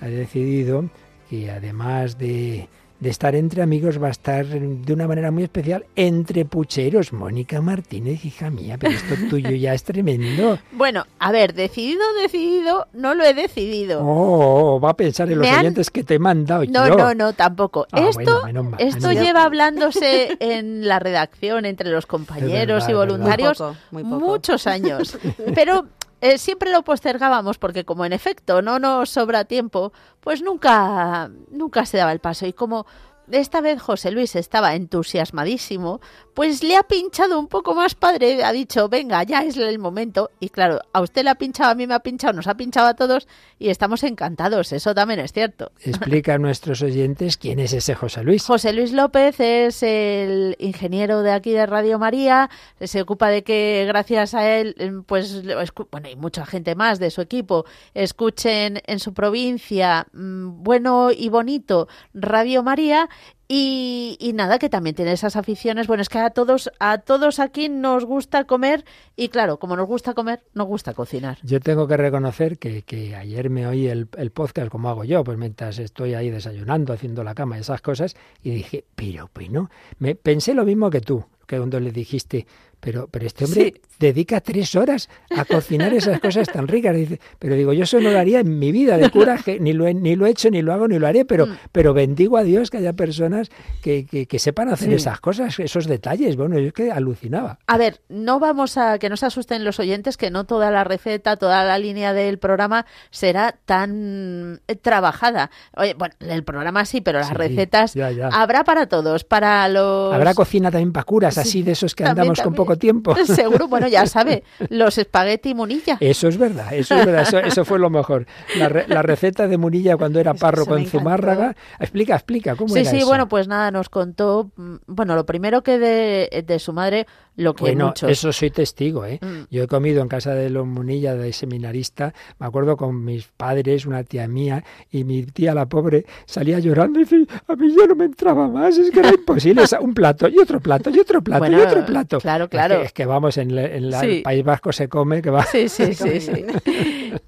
ha 0.00 0.06
decidido 0.06 0.84
que 1.28 1.50
además 1.50 2.18
de, 2.18 2.68
de 3.00 3.10
estar 3.10 3.34
entre 3.34 3.62
amigos 3.62 4.00
va 4.00 4.08
a 4.08 4.10
estar 4.10 4.46
de 4.46 4.92
una 4.92 5.08
manera 5.08 5.30
muy 5.32 5.42
especial 5.42 5.86
entre 5.96 6.44
pucheros. 6.44 7.12
Mónica 7.12 7.60
Martínez, 7.60 8.24
hija 8.24 8.50
mía, 8.50 8.76
pero 8.78 8.92
esto 8.94 9.14
tuyo 9.30 9.50
ya 9.50 9.74
es 9.74 9.82
tremendo. 9.82 10.58
Bueno, 10.72 11.04
a 11.18 11.32
ver, 11.32 11.54
decidido, 11.54 12.02
decidido, 12.22 12.86
no 12.92 13.14
lo 13.14 13.24
he 13.24 13.34
decidido. 13.34 14.00
Oh, 14.04 14.78
va 14.78 14.90
a 14.90 14.96
pensar 14.96 15.32
en 15.32 15.38
los 15.38 15.48
han- 15.48 15.60
oyentes 15.60 15.90
que 15.90 16.04
te 16.04 16.14
he 16.14 16.18
mandado 16.20 16.64
No, 16.66 16.86
yo. 16.86 16.96
no, 16.96 17.14
no, 17.14 17.32
tampoco. 17.32 17.86
Ah, 17.90 18.02
esto 18.08 18.14
bueno, 18.22 18.44
menos 18.44 18.64
mal, 18.66 18.80
esto 18.80 19.10
lleva 19.12 19.42
hablándose 19.42 20.36
en 20.38 20.86
la 20.86 21.00
redacción 21.00 21.64
entre 21.64 21.90
los 21.90 22.06
compañeros 22.06 22.86
verdad, 22.86 22.88
y 22.90 22.92
voluntarios 22.94 23.58
Muy 23.60 23.68
poco, 23.68 23.78
muy 23.90 24.02
poco. 24.04 24.20
muchos 24.32 24.66
años. 24.68 25.18
Pero 25.54 25.86
eh, 26.24 26.38
siempre 26.38 26.72
lo 26.72 26.82
postergábamos 26.82 27.58
porque 27.58 27.84
como 27.84 28.06
en 28.06 28.14
efecto 28.14 28.62
no 28.62 28.78
nos 28.78 29.10
sobra 29.10 29.44
tiempo, 29.44 29.92
pues 30.20 30.40
nunca, 30.40 31.30
nunca 31.50 31.84
se 31.84 31.98
daba 31.98 32.12
el 32.12 32.18
paso. 32.18 32.46
Y 32.46 32.54
como 32.54 32.86
esta 33.30 33.60
vez 33.60 33.80
José 33.80 34.10
Luis 34.10 34.36
estaba 34.36 34.74
entusiasmadísimo, 34.74 36.00
pues 36.34 36.62
le 36.62 36.76
ha 36.76 36.82
pinchado 36.82 37.38
un 37.38 37.46
poco 37.46 37.74
más 37.74 37.94
padre, 37.94 38.44
ha 38.44 38.52
dicho, 38.52 38.88
venga, 38.88 39.22
ya 39.22 39.42
es 39.42 39.56
el 39.56 39.78
momento. 39.78 40.30
Y 40.40 40.48
claro, 40.48 40.80
a 40.92 41.00
usted 41.00 41.24
le 41.24 41.30
ha 41.30 41.34
pinchado, 41.36 41.70
a 41.70 41.74
mí 41.74 41.86
me 41.86 41.94
ha 41.94 42.00
pinchado, 42.00 42.32
nos 42.32 42.48
ha 42.48 42.56
pinchado 42.56 42.88
a 42.88 42.94
todos 42.94 43.28
y 43.58 43.68
estamos 43.68 44.02
encantados, 44.02 44.72
eso 44.72 44.94
también 44.94 45.20
es 45.20 45.32
cierto. 45.32 45.70
Explica 45.80 46.34
a 46.34 46.38
nuestros 46.38 46.82
oyentes 46.82 47.36
quién 47.36 47.60
es 47.60 47.72
ese 47.72 47.94
José 47.94 48.24
Luis. 48.24 48.44
José 48.44 48.72
Luis 48.72 48.92
López 48.92 49.38
es 49.38 49.82
el 49.82 50.56
ingeniero 50.58 51.22
de 51.22 51.32
aquí 51.32 51.52
de 51.52 51.66
Radio 51.66 51.98
María, 51.98 52.50
se 52.80 53.00
ocupa 53.00 53.28
de 53.28 53.44
que 53.44 53.84
gracias 53.86 54.34
a 54.34 54.48
él, 54.48 55.02
pues, 55.06 55.42
bueno, 55.90 56.08
y 56.08 56.16
mucha 56.16 56.44
gente 56.46 56.74
más 56.74 56.98
de 56.98 57.10
su 57.10 57.20
equipo, 57.20 57.64
escuchen 57.94 58.82
en 58.86 58.98
su 58.98 59.14
provincia 59.14 60.06
mm, 60.12 60.62
bueno 60.62 61.10
y 61.10 61.28
bonito 61.28 61.88
Radio 62.12 62.62
María 62.62 63.08
y, 63.46 64.32
nada, 64.34 64.58
que 64.58 64.68
también 64.68 64.96
tiene 64.96 65.12
esas 65.12 65.36
aficiones. 65.36 65.86
Bueno, 65.86 66.02
es 66.02 66.08
que 66.08 66.18
a 66.18 66.30
todos, 66.30 66.70
a 66.80 66.98
todos 66.98 67.40
aquí 67.40 67.68
nos 67.68 68.04
gusta 68.04 68.44
comer 68.44 68.84
y 69.16 69.28
claro, 69.28 69.58
como 69.58 69.76
nos 69.76 69.86
gusta 69.86 70.14
comer, 70.14 70.42
nos 70.54 70.66
gusta 70.66 70.94
cocinar. 70.94 71.38
Yo 71.42 71.60
tengo 71.60 71.86
que 71.86 71.96
reconocer 71.96 72.58
que, 72.58 73.14
ayer 73.14 73.50
me 73.50 73.66
oí 73.66 73.86
el, 73.86 74.08
el 74.16 74.30
podcast 74.30 74.68
como 74.70 74.88
hago 74.88 75.04
yo, 75.04 75.22
pues 75.22 75.36
mientras 75.36 75.78
estoy 75.78 76.14
ahí 76.14 76.30
desayunando, 76.30 76.92
haciendo 76.92 77.22
la 77.22 77.34
cama 77.34 77.58
y 77.58 77.60
esas 77.60 77.82
cosas, 77.82 78.16
y 78.42 78.50
dije, 78.50 78.84
pero 78.94 79.30
bueno, 79.34 79.70
me 79.98 80.14
pensé 80.14 80.54
lo 80.54 80.64
mismo 80.64 80.88
que 80.88 81.00
tú, 81.00 81.24
que 81.46 81.58
cuando 81.58 81.78
le 81.80 81.92
dijiste, 81.92 82.46
pero, 82.84 83.08
pero 83.10 83.26
este 83.26 83.46
hombre 83.46 83.80
dedica 83.98 84.40
tres 84.42 84.74
horas 84.74 85.08
a 85.34 85.44
cocinar 85.46 85.94
esas 85.94 86.20
cosas 86.20 86.46
tan 86.48 86.68
ricas. 86.68 86.94
Dice, 86.94 87.18
pero 87.38 87.54
digo, 87.54 87.72
yo 87.72 87.84
eso 87.84 87.98
no 88.00 88.10
lo 88.10 88.18
haría 88.18 88.40
en 88.40 88.58
mi 88.58 88.72
vida 88.72 88.98
de 88.98 89.08
cura, 89.10 89.38
ni 89.60 89.72
lo 89.72 89.86
he, 89.86 89.94
ni 89.94 90.16
lo 90.16 90.26
he 90.26 90.30
hecho, 90.30 90.50
ni 90.50 90.60
lo 90.60 90.72
hago, 90.74 90.86
ni 90.86 90.98
lo 90.98 91.06
haré, 91.06 91.24
pero, 91.24 91.46
Mm. 91.46 91.56
pero 91.72 91.94
bendigo 91.94 92.36
a 92.36 92.42
Dios 92.42 92.70
que 92.70 92.76
haya 92.78 92.92
personas 92.92 93.50
que, 93.82 94.04
que, 94.04 94.26
que 94.26 94.38
sepan 94.38 94.68
hacer 94.68 94.90
Sí. 94.90 94.94
esas 94.96 95.20
cosas, 95.20 95.58
esos 95.58 95.86
detalles. 95.86 96.36
Bueno, 96.36 96.58
yo 96.58 96.66
es 96.68 96.72
que 96.74 96.92
alucinaba. 96.92 97.58
A 97.66 97.78
ver, 97.78 98.02
no 98.10 98.38
vamos 98.38 98.76
a 98.76 98.98
que 98.98 99.08
no 99.08 99.16
se 99.16 99.24
asusten 99.26 99.64
los 99.64 99.80
oyentes 99.80 100.16
que 100.18 100.30
no 100.30 100.44
toda 100.44 100.70
la 100.70 100.84
receta, 100.84 101.36
toda 101.36 101.64
la 101.64 101.78
línea 101.78 102.12
del 102.12 102.38
programa 102.38 102.84
será 103.10 103.56
tan 103.64 104.60
eh, 104.68 104.76
trabajada. 104.76 105.50
Oye, 105.76 105.94
bueno, 105.94 106.14
el 106.20 106.44
programa 106.44 106.84
sí, 106.84 107.00
pero 107.00 107.18
las 107.20 107.28
Sí, 107.28 107.34
recetas 107.34 107.94
ya, 107.94 108.10
ya. 108.10 108.28
habrá 108.28 108.64
para 108.64 108.86
todos, 108.86 109.24
para 109.24 109.68
los 109.68 110.12
Habrá 110.12 110.34
cocina 110.34 110.70
también 110.70 110.92
para 110.92 111.04
curas, 111.04 111.34
Sí, 111.34 111.40
así 111.40 111.62
de 111.62 111.72
esos 111.72 111.94
que 111.94 112.04
también, 112.04 112.20
andamos 112.22 112.38
con 112.40 112.44
también. 112.54 112.56
Poco 112.74 112.78
tiempo. 112.80 113.14
Seguro, 113.26 113.68
bueno, 113.68 113.88
ya 113.88 114.06
sabe, 114.06 114.44
los 114.70 114.98
espagueti 114.98 115.54
munilla. 115.54 115.96
Eso 116.00 116.28
es 116.28 116.36
verdad, 116.38 116.72
eso 116.74 116.94
es 116.96 117.06
verdad, 117.06 117.22
eso, 117.22 117.38
eso 117.38 117.64
fue 117.64 117.78
lo 117.78 117.90
mejor. 117.90 118.26
La, 118.58 118.68
re- 118.68 118.84
la 118.88 119.02
receta 119.02 119.46
de 119.48 119.56
Munilla 119.58 119.96
cuando 119.96 120.20
era 120.20 120.34
párroco 120.34 120.76
en. 120.76 120.86
Zumárraga. 120.86 121.56
Explica, 121.80 122.14
explica, 122.14 122.56
¿cómo 122.56 122.72
Sí, 122.72 122.80
era 122.80 122.90
sí, 122.90 122.98
eso? 122.98 123.06
bueno, 123.06 123.28
pues 123.28 123.48
nada, 123.48 123.70
nos 123.70 123.88
contó, 123.88 124.50
mm, 124.56 124.74
bueno, 124.86 125.14
lo 125.16 125.26
primero 125.26 125.62
que 125.62 125.78
de, 125.78 126.44
de 126.46 126.58
su 126.58 126.72
madre, 126.72 127.06
lo 127.36 127.54
que 127.54 127.62
Bueno, 127.64 127.86
muchos. 127.88 128.10
eso 128.10 128.32
soy 128.32 128.50
testigo, 128.50 129.04
¿eh? 129.06 129.18
Mm. 129.20 129.44
Yo 129.50 129.64
he 129.64 129.66
comido 129.66 130.02
en 130.02 130.08
casa 130.08 130.34
de 130.34 130.50
los 130.50 130.66
Munilla, 130.66 131.14
de 131.14 131.32
seminarista, 131.32 132.14
me 132.38 132.46
acuerdo 132.46 132.76
con 132.76 133.04
mis 133.04 133.26
padres, 133.26 133.86
una 133.86 134.04
tía 134.04 134.28
mía, 134.28 134.62
y 134.90 135.04
mi 135.04 135.24
tía, 135.24 135.54
la 135.54 135.66
pobre, 135.66 136.04
salía 136.26 136.58
llorando 136.60 137.00
y 137.00 137.04
decía, 137.04 137.18
a 137.48 137.56
mí 137.56 137.74
ya 137.76 137.86
no 137.86 137.94
me 137.96 138.04
entraba 138.04 138.46
más, 138.48 138.76
es 138.78 138.90
que 138.90 139.00
era 139.00 139.10
imposible, 139.10 139.62
un 139.80 139.94
plato, 139.94 140.28
y 140.28 140.38
otro 140.38 140.60
plato, 140.60 140.90
y 140.90 140.98
otro 141.00 141.22
plato, 141.22 141.40
Bueno, 141.40 141.58
y 141.58 141.62
otro 141.62 141.84
plato. 141.84 142.18
claro, 142.20 142.48
Es 142.64 142.68
que- 142.68 142.74
claro. 142.74 142.82
Es 142.84 142.92
que, 142.92 143.06
vamos, 143.06 143.36
en, 143.38 143.56
en 143.58 143.90
la- 143.90 144.00
Sí. 144.00 144.06
el 144.18 144.22
País 144.22 144.44
Vasco 144.44 144.72
se 144.72 144.88
come, 144.88 145.22
que 145.22 145.30
va... 145.30 145.44
Sí, 145.44 145.68
sí, 145.68 145.94
sí, 145.94 146.20
sí. 146.20 146.44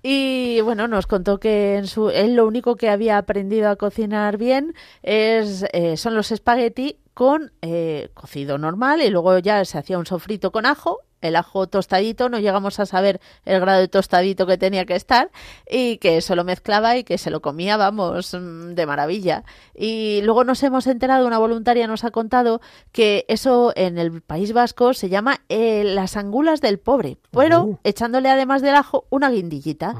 Y 0.02 0.60
bueno, 0.62 0.88
nos 0.88 1.06
contó 1.06 1.38
que 1.38 1.76
en 1.76 1.86
su, 1.86 2.10
él 2.10 2.34
lo 2.36 2.46
único 2.46 2.76
que 2.76 2.88
había 2.88 3.18
aprendido 3.18 3.68
a 3.70 3.76
cocinar 3.76 4.36
bien 4.36 4.74
es 5.02 5.64
eh, 5.72 5.96
son 5.96 6.14
los 6.14 6.32
espagueti 6.32 6.98
con 7.16 7.50
eh, 7.62 8.10
cocido 8.12 8.58
normal 8.58 9.00
y 9.00 9.08
luego 9.08 9.38
ya 9.38 9.64
se 9.64 9.78
hacía 9.78 9.98
un 9.98 10.04
sofrito 10.04 10.52
con 10.52 10.66
ajo, 10.66 10.98
el 11.22 11.34
ajo 11.34 11.66
tostadito, 11.66 12.28
no 12.28 12.38
llegamos 12.38 12.78
a 12.78 12.84
saber 12.84 13.22
el 13.46 13.58
grado 13.58 13.80
de 13.80 13.88
tostadito 13.88 14.46
que 14.46 14.58
tenía 14.58 14.84
que 14.84 14.96
estar 14.96 15.30
y 15.68 15.96
que 15.96 16.18
eso 16.18 16.36
lo 16.36 16.44
mezclaba 16.44 16.98
y 16.98 17.04
que 17.04 17.16
se 17.16 17.30
lo 17.30 17.40
comía, 17.40 17.78
vamos, 17.78 18.34
mm, 18.34 18.74
de 18.74 18.84
maravilla. 18.86 19.44
Y 19.74 20.20
luego 20.24 20.44
nos 20.44 20.62
hemos 20.62 20.86
enterado, 20.86 21.26
una 21.26 21.38
voluntaria 21.38 21.86
nos 21.86 22.04
ha 22.04 22.10
contado 22.10 22.60
que 22.92 23.24
eso 23.28 23.72
en 23.76 23.96
el 23.96 24.20
País 24.20 24.52
Vasco 24.52 24.92
se 24.92 25.08
llama 25.08 25.40
eh, 25.48 25.84
las 25.84 26.18
angulas 26.18 26.60
del 26.60 26.78
pobre, 26.78 27.16
pero 27.30 27.62
Uh. 27.64 27.78
echándole 27.82 28.28
además 28.28 28.60
del 28.60 28.74
ajo 28.74 29.06
una 29.08 29.30
guindillita. 29.30 29.94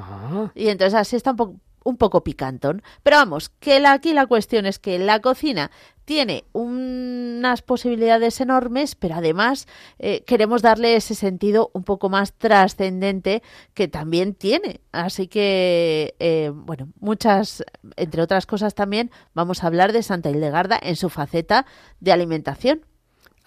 Y 0.55 0.69
entonces 0.69 0.95
así 1.01 1.17
está 1.17 1.31
un, 1.31 1.37
po- 1.39 1.57
un 1.87 1.97
poco 1.97 2.25
picantón. 2.25 2.83
Pero 3.03 3.17
vamos, 3.17 3.49
que 3.49 3.85
aquí 3.87 4.13
la 4.13 4.27
cuestión 4.27 4.67
es 4.67 4.79
que 4.79 4.99
la 4.99 5.21
cocina 5.21 5.71
tiene 6.05 6.45
unas 6.53 7.63
posibilidades 7.63 8.41
enormes, 8.41 8.95
pero 8.95 9.17
además 9.17 9.67
eh, 9.99 10.23
queremos 10.25 10.63
darle 10.63 10.97
ese 10.97 11.15
sentido 11.15 11.71
un 11.75 11.85
poco 11.85 12.09
más 12.09 12.33
trascendente 12.33 13.43
que 13.75 13.89
también 13.89 14.35
tiene. 14.35 14.81
Así 14.93 15.29
que, 15.29 16.15
eh, 16.19 16.51
bueno, 16.55 16.89
muchas, 17.01 17.65
entre 17.97 18.23
otras 18.23 18.47
cosas 18.47 18.75
también, 18.75 19.11
vamos 19.35 19.63
a 19.63 19.69
hablar 19.69 19.93
de 19.93 20.03
Santa 20.03 20.31
Hildegarda 20.31 20.79
en 20.81 20.97
su 20.97 21.09
faceta 21.09 21.67
de 22.01 22.13
alimentación. 22.13 22.83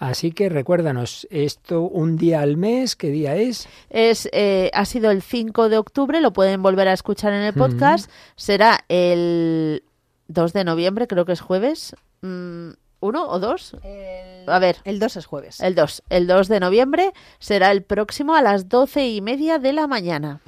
Así 0.00 0.32
que 0.32 0.48
recuérdanos, 0.48 1.28
esto 1.30 1.82
un 1.82 2.16
día 2.16 2.40
al 2.40 2.56
mes, 2.56 2.96
¿qué 2.96 3.10
día 3.10 3.36
es? 3.36 3.68
Es, 3.90 4.30
eh, 4.32 4.70
ha 4.72 4.86
sido 4.86 5.10
el 5.10 5.20
5 5.20 5.68
de 5.68 5.76
octubre, 5.76 6.22
lo 6.22 6.32
pueden 6.32 6.62
volver 6.62 6.88
a 6.88 6.94
escuchar 6.94 7.34
en 7.34 7.42
el 7.42 7.52
podcast. 7.52 8.10
Será 8.34 8.80
el 8.88 9.84
2 10.28 10.52
de 10.54 10.64
noviembre, 10.64 11.06
creo 11.06 11.26
que 11.26 11.32
es 11.32 11.42
jueves. 11.42 11.94
Mm, 12.22 12.70
¿Uno 13.02 13.28
o 13.28 13.38
dos? 13.38 13.74
A 14.46 14.58
ver, 14.58 14.76
El 14.84 14.98
2 14.98 15.16
es 15.16 15.24
jueves. 15.26 15.60
el 15.60 15.74
2. 15.74 16.02
El 16.10 16.26
2 16.26 16.48
de 16.48 16.60
noviembre 16.60 17.12
será 17.38 17.70
el 17.70 17.82
próximo 17.82 18.34
a 18.34 18.42
las 18.42 18.68
doce 18.68 19.08
y 19.08 19.22
media 19.22 19.58
de 19.58 19.72
la 19.72 19.86
mañana. 19.86 20.40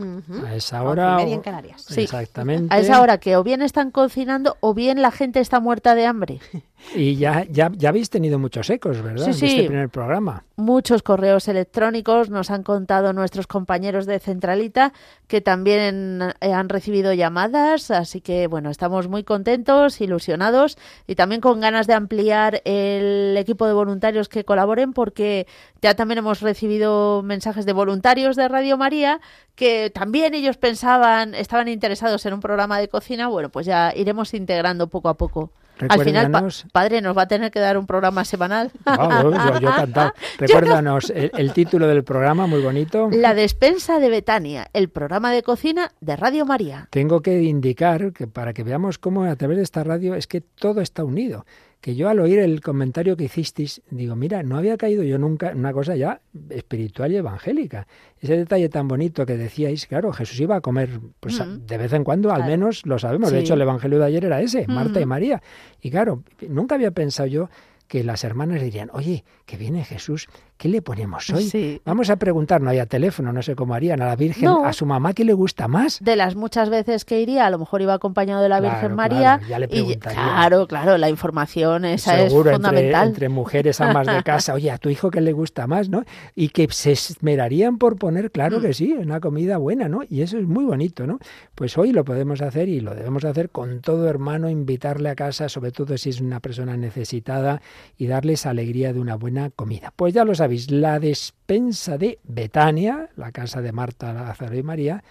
A 0.46 0.54
esa 0.54 0.82
hora. 0.82 1.14
y 1.14 1.24
media 1.24 1.34
en 1.36 1.40
Canarias. 1.40 1.82
Sí. 1.88 2.02
Exactamente. 2.02 2.74
A 2.74 2.78
esa 2.78 3.00
hora 3.00 3.16
que 3.18 3.36
o 3.36 3.42
bien 3.42 3.62
están 3.62 3.90
cocinando 3.90 4.58
o 4.60 4.74
bien 4.74 5.00
la 5.00 5.10
gente 5.12 5.40
está 5.40 5.60
muerta 5.60 5.94
de 5.94 6.04
hambre. 6.06 6.40
Y 6.94 7.16
ya, 7.16 7.46
ya, 7.48 7.70
ya 7.74 7.88
habéis 7.90 8.10
tenido 8.10 8.38
muchos 8.38 8.68
ecos, 8.68 9.00
¿verdad? 9.02 9.24
Sí, 9.24 9.30
En 9.30 9.34
sí. 9.34 9.46
este 9.46 9.64
primer 9.68 9.88
programa. 9.88 10.44
muchos 10.56 11.02
correos 11.02 11.48
electrónicos, 11.48 12.28
nos 12.28 12.50
han 12.50 12.62
contado 12.62 13.12
nuestros 13.12 13.46
compañeros 13.46 14.04
de 14.06 14.18
Centralita 14.20 14.92
que 15.26 15.40
también 15.40 16.20
han 16.40 16.68
recibido 16.68 17.12
llamadas, 17.14 17.90
así 17.90 18.20
que 18.20 18.46
bueno, 18.46 18.70
estamos 18.70 19.08
muy 19.08 19.24
contentos, 19.24 20.00
ilusionados 20.00 20.76
y 21.06 21.14
también 21.14 21.40
con 21.40 21.60
ganas 21.60 21.86
de 21.86 21.94
ampliar 21.94 22.60
el 22.64 23.36
equipo 23.38 23.66
de 23.66 23.72
voluntarios 23.72 24.28
que 24.28 24.44
colaboren 24.44 24.92
porque 24.92 25.46
ya 25.80 25.94
también 25.94 26.18
hemos 26.18 26.40
recibido 26.40 27.22
mensajes 27.22 27.64
de 27.66 27.72
voluntarios 27.72 28.36
de 28.36 28.48
Radio 28.48 28.76
María 28.76 29.20
que 29.54 29.90
también 29.90 30.34
ellos 30.34 30.58
pensaban, 30.58 31.34
estaban 31.34 31.68
interesados 31.68 32.24
en 32.26 32.34
un 32.34 32.40
programa 32.40 32.78
de 32.78 32.88
cocina, 32.88 33.28
bueno, 33.28 33.48
pues 33.48 33.66
ya 33.66 33.92
iremos 33.96 34.34
integrando 34.34 34.88
poco 34.88 35.08
a 35.08 35.14
poco. 35.14 35.50
Al 35.88 36.04
final, 36.04 36.30
pa- 36.30 36.46
padre, 36.70 37.00
nos 37.00 37.16
va 37.16 37.22
a 37.22 37.28
tener 37.28 37.50
que 37.50 37.58
dar 37.58 37.76
un 37.76 37.86
programa 37.86 38.24
semanal. 38.24 38.70
Yo, 38.86 39.30
yo 39.60 39.68
encantado. 39.68 40.12
Recuérdanos 40.38 41.10
el, 41.10 41.30
el 41.36 41.52
título 41.52 41.88
del 41.88 42.04
programa, 42.04 42.46
muy 42.46 42.60
bonito. 42.62 43.08
La 43.10 43.34
despensa 43.34 43.98
de 43.98 44.08
Betania, 44.08 44.68
el 44.72 44.88
programa 44.90 45.32
de 45.32 45.42
cocina 45.42 45.90
de 46.00 46.14
Radio 46.16 46.44
María. 46.46 46.86
Tengo 46.90 47.20
que 47.20 47.42
indicar 47.42 48.12
que 48.12 48.26
para 48.26 48.52
que 48.52 48.62
veamos 48.62 48.98
cómo 48.98 49.24
a 49.24 49.34
través 49.36 49.56
de 49.56 49.62
esta 49.64 49.82
radio 49.82 50.14
es 50.14 50.26
que 50.26 50.40
todo 50.40 50.80
está 50.80 51.04
unido. 51.04 51.44
Que 51.82 51.96
yo 51.96 52.08
al 52.08 52.20
oír 52.20 52.38
el 52.38 52.60
comentario 52.60 53.16
que 53.16 53.24
hicisteis, 53.24 53.82
digo, 53.90 54.14
mira, 54.14 54.44
no 54.44 54.56
había 54.56 54.76
caído 54.76 55.02
yo 55.02 55.18
nunca 55.18 55.50
en 55.50 55.58
una 55.58 55.72
cosa 55.72 55.96
ya 55.96 56.20
espiritual 56.48 57.10
y 57.10 57.16
evangélica. 57.16 57.88
Ese 58.20 58.36
detalle 58.36 58.68
tan 58.68 58.86
bonito 58.86 59.26
que 59.26 59.36
decíais, 59.36 59.88
claro, 59.88 60.12
Jesús 60.12 60.38
iba 60.38 60.54
a 60.54 60.60
comer 60.60 61.00
pues, 61.18 61.40
Mm. 61.40 61.66
de 61.66 61.78
vez 61.78 61.92
en 61.92 62.04
cuando, 62.04 62.32
al 62.32 62.46
menos 62.46 62.86
lo 62.86 63.00
sabemos. 63.00 63.32
De 63.32 63.40
hecho, 63.40 63.54
el 63.54 63.62
evangelio 63.62 63.98
de 63.98 64.04
ayer 64.06 64.24
era 64.24 64.40
ese, 64.40 64.64
Marta 64.68 65.00
y. 65.00 65.06
María. 65.06 65.42
Y 65.80 65.90
claro, 65.90 66.22
nunca 66.48 66.76
había 66.76 66.92
pensado 66.92 67.26
yo 67.26 67.50
que 67.88 68.04
las 68.04 68.22
hermanas 68.24 68.62
dirían, 68.62 68.88
oye, 68.92 69.24
que 69.44 69.56
viene 69.56 69.84
Jesús, 69.84 70.28
¿qué 70.62 70.68
le 70.68 70.80
ponemos 70.80 71.28
hoy? 71.30 71.42
Sí. 71.42 71.82
Vamos 71.84 72.08
a 72.08 72.14
preguntar, 72.16 72.60
no 72.60 72.70
había 72.70 72.86
teléfono, 72.86 73.32
no 73.32 73.42
sé 73.42 73.56
cómo 73.56 73.74
harían, 73.74 74.00
a 74.00 74.06
la 74.06 74.14
Virgen, 74.14 74.44
No. 74.44 74.64
a 74.64 74.72
su 74.72 74.86
mamá, 74.86 75.12
¿qué 75.12 75.24
le 75.24 75.32
gusta 75.32 75.66
más? 75.66 75.98
De 76.00 76.14
las 76.14 76.36
muchas 76.36 76.70
veces 76.70 77.04
que 77.04 77.20
iría, 77.20 77.46
a 77.46 77.50
lo 77.50 77.58
mejor 77.58 77.82
iba 77.82 77.94
acompañado 77.94 78.40
de 78.40 78.48
la 78.48 78.60
Claro, 78.60 78.74
Virgen 78.76 78.94
claro, 78.96 79.14
María. 79.14 79.40
ya 79.48 79.58
le 79.58 79.64
y 79.66 79.68
preguntaría. 79.68 80.14
claro, 80.22 80.66
claro, 80.68 80.98
la 80.98 81.08
información 81.08 81.84
esa 81.84 82.12
Seguro 82.16 82.50
es 82.50 82.54
entre, 82.56 82.70
fundamental. 82.70 83.08
entre 83.08 83.28
mujeres 83.28 83.80
amas 83.80 84.06
de 84.06 84.22
casa, 84.22 84.54
oye, 84.54 84.70
a 84.70 84.78
tu 84.78 84.88
hijo 84.88 85.10
que 85.10 85.20
le 85.20 85.32
gusta 85.32 85.66
más, 85.66 85.88
¿no? 85.88 86.04
Y 86.36 86.50
que 86.50 86.68
se 86.70 86.92
esmerarían 86.92 87.78
por 87.78 87.96
poner, 87.98 88.30
claro 88.30 88.60
Mm. 88.60 88.62
que 88.62 88.72
sí, 88.74 88.92
una 88.92 89.18
comida 89.18 89.56
buena, 89.56 89.88
¿no? 89.88 90.02
Y 90.08 90.22
eso 90.22 90.38
es 90.38 90.46
muy 90.46 90.64
bonito, 90.64 91.08
¿no? 91.08 91.18
Pues 91.56 91.76
hoy 91.76 91.90
lo 91.92 92.04
podemos 92.04 92.40
hacer 92.40 92.68
y 92.68 92.78
lo 92.80 92.94
debemos 92.94 93.24
hacer 93.24 93.50
con 93.50 93.80
todo 93.80 94.08
hermano, 94.08 94.48
invitarle 94.48 95.08
a 95.10 95.16
casa, 95.16 95.48
sobre 95.48 95.72
todo 95.72 95.98
si 95.98 96.10
es 96.10 96.20
una 96.20 96.38
persona 96.38 96.76
necesitada, 96.76 97.60
y 97.98 98.06
darles 98.06 98.46
alegría 98.46 98.92
de 98.92 99.00
una 99.00 99.16
buena 99.16 99.50
comida. 99.50 99.92
Pues 99.96 100.14
ya 100.14 100.24
lo 100.24 100.34
sabéis, 100.34 100.51
la 100.70 100.98
despensa 101.00 101.98
de 101.98 102.18
Betania, 102.24 103.08
la 103.16 103.32
casa 103.32 103.60
de 103.62 103.72
Marta, 103.72 104.12
Lázaro 104.12 104.56
y 104.56 104.62
María, 104.62 105.02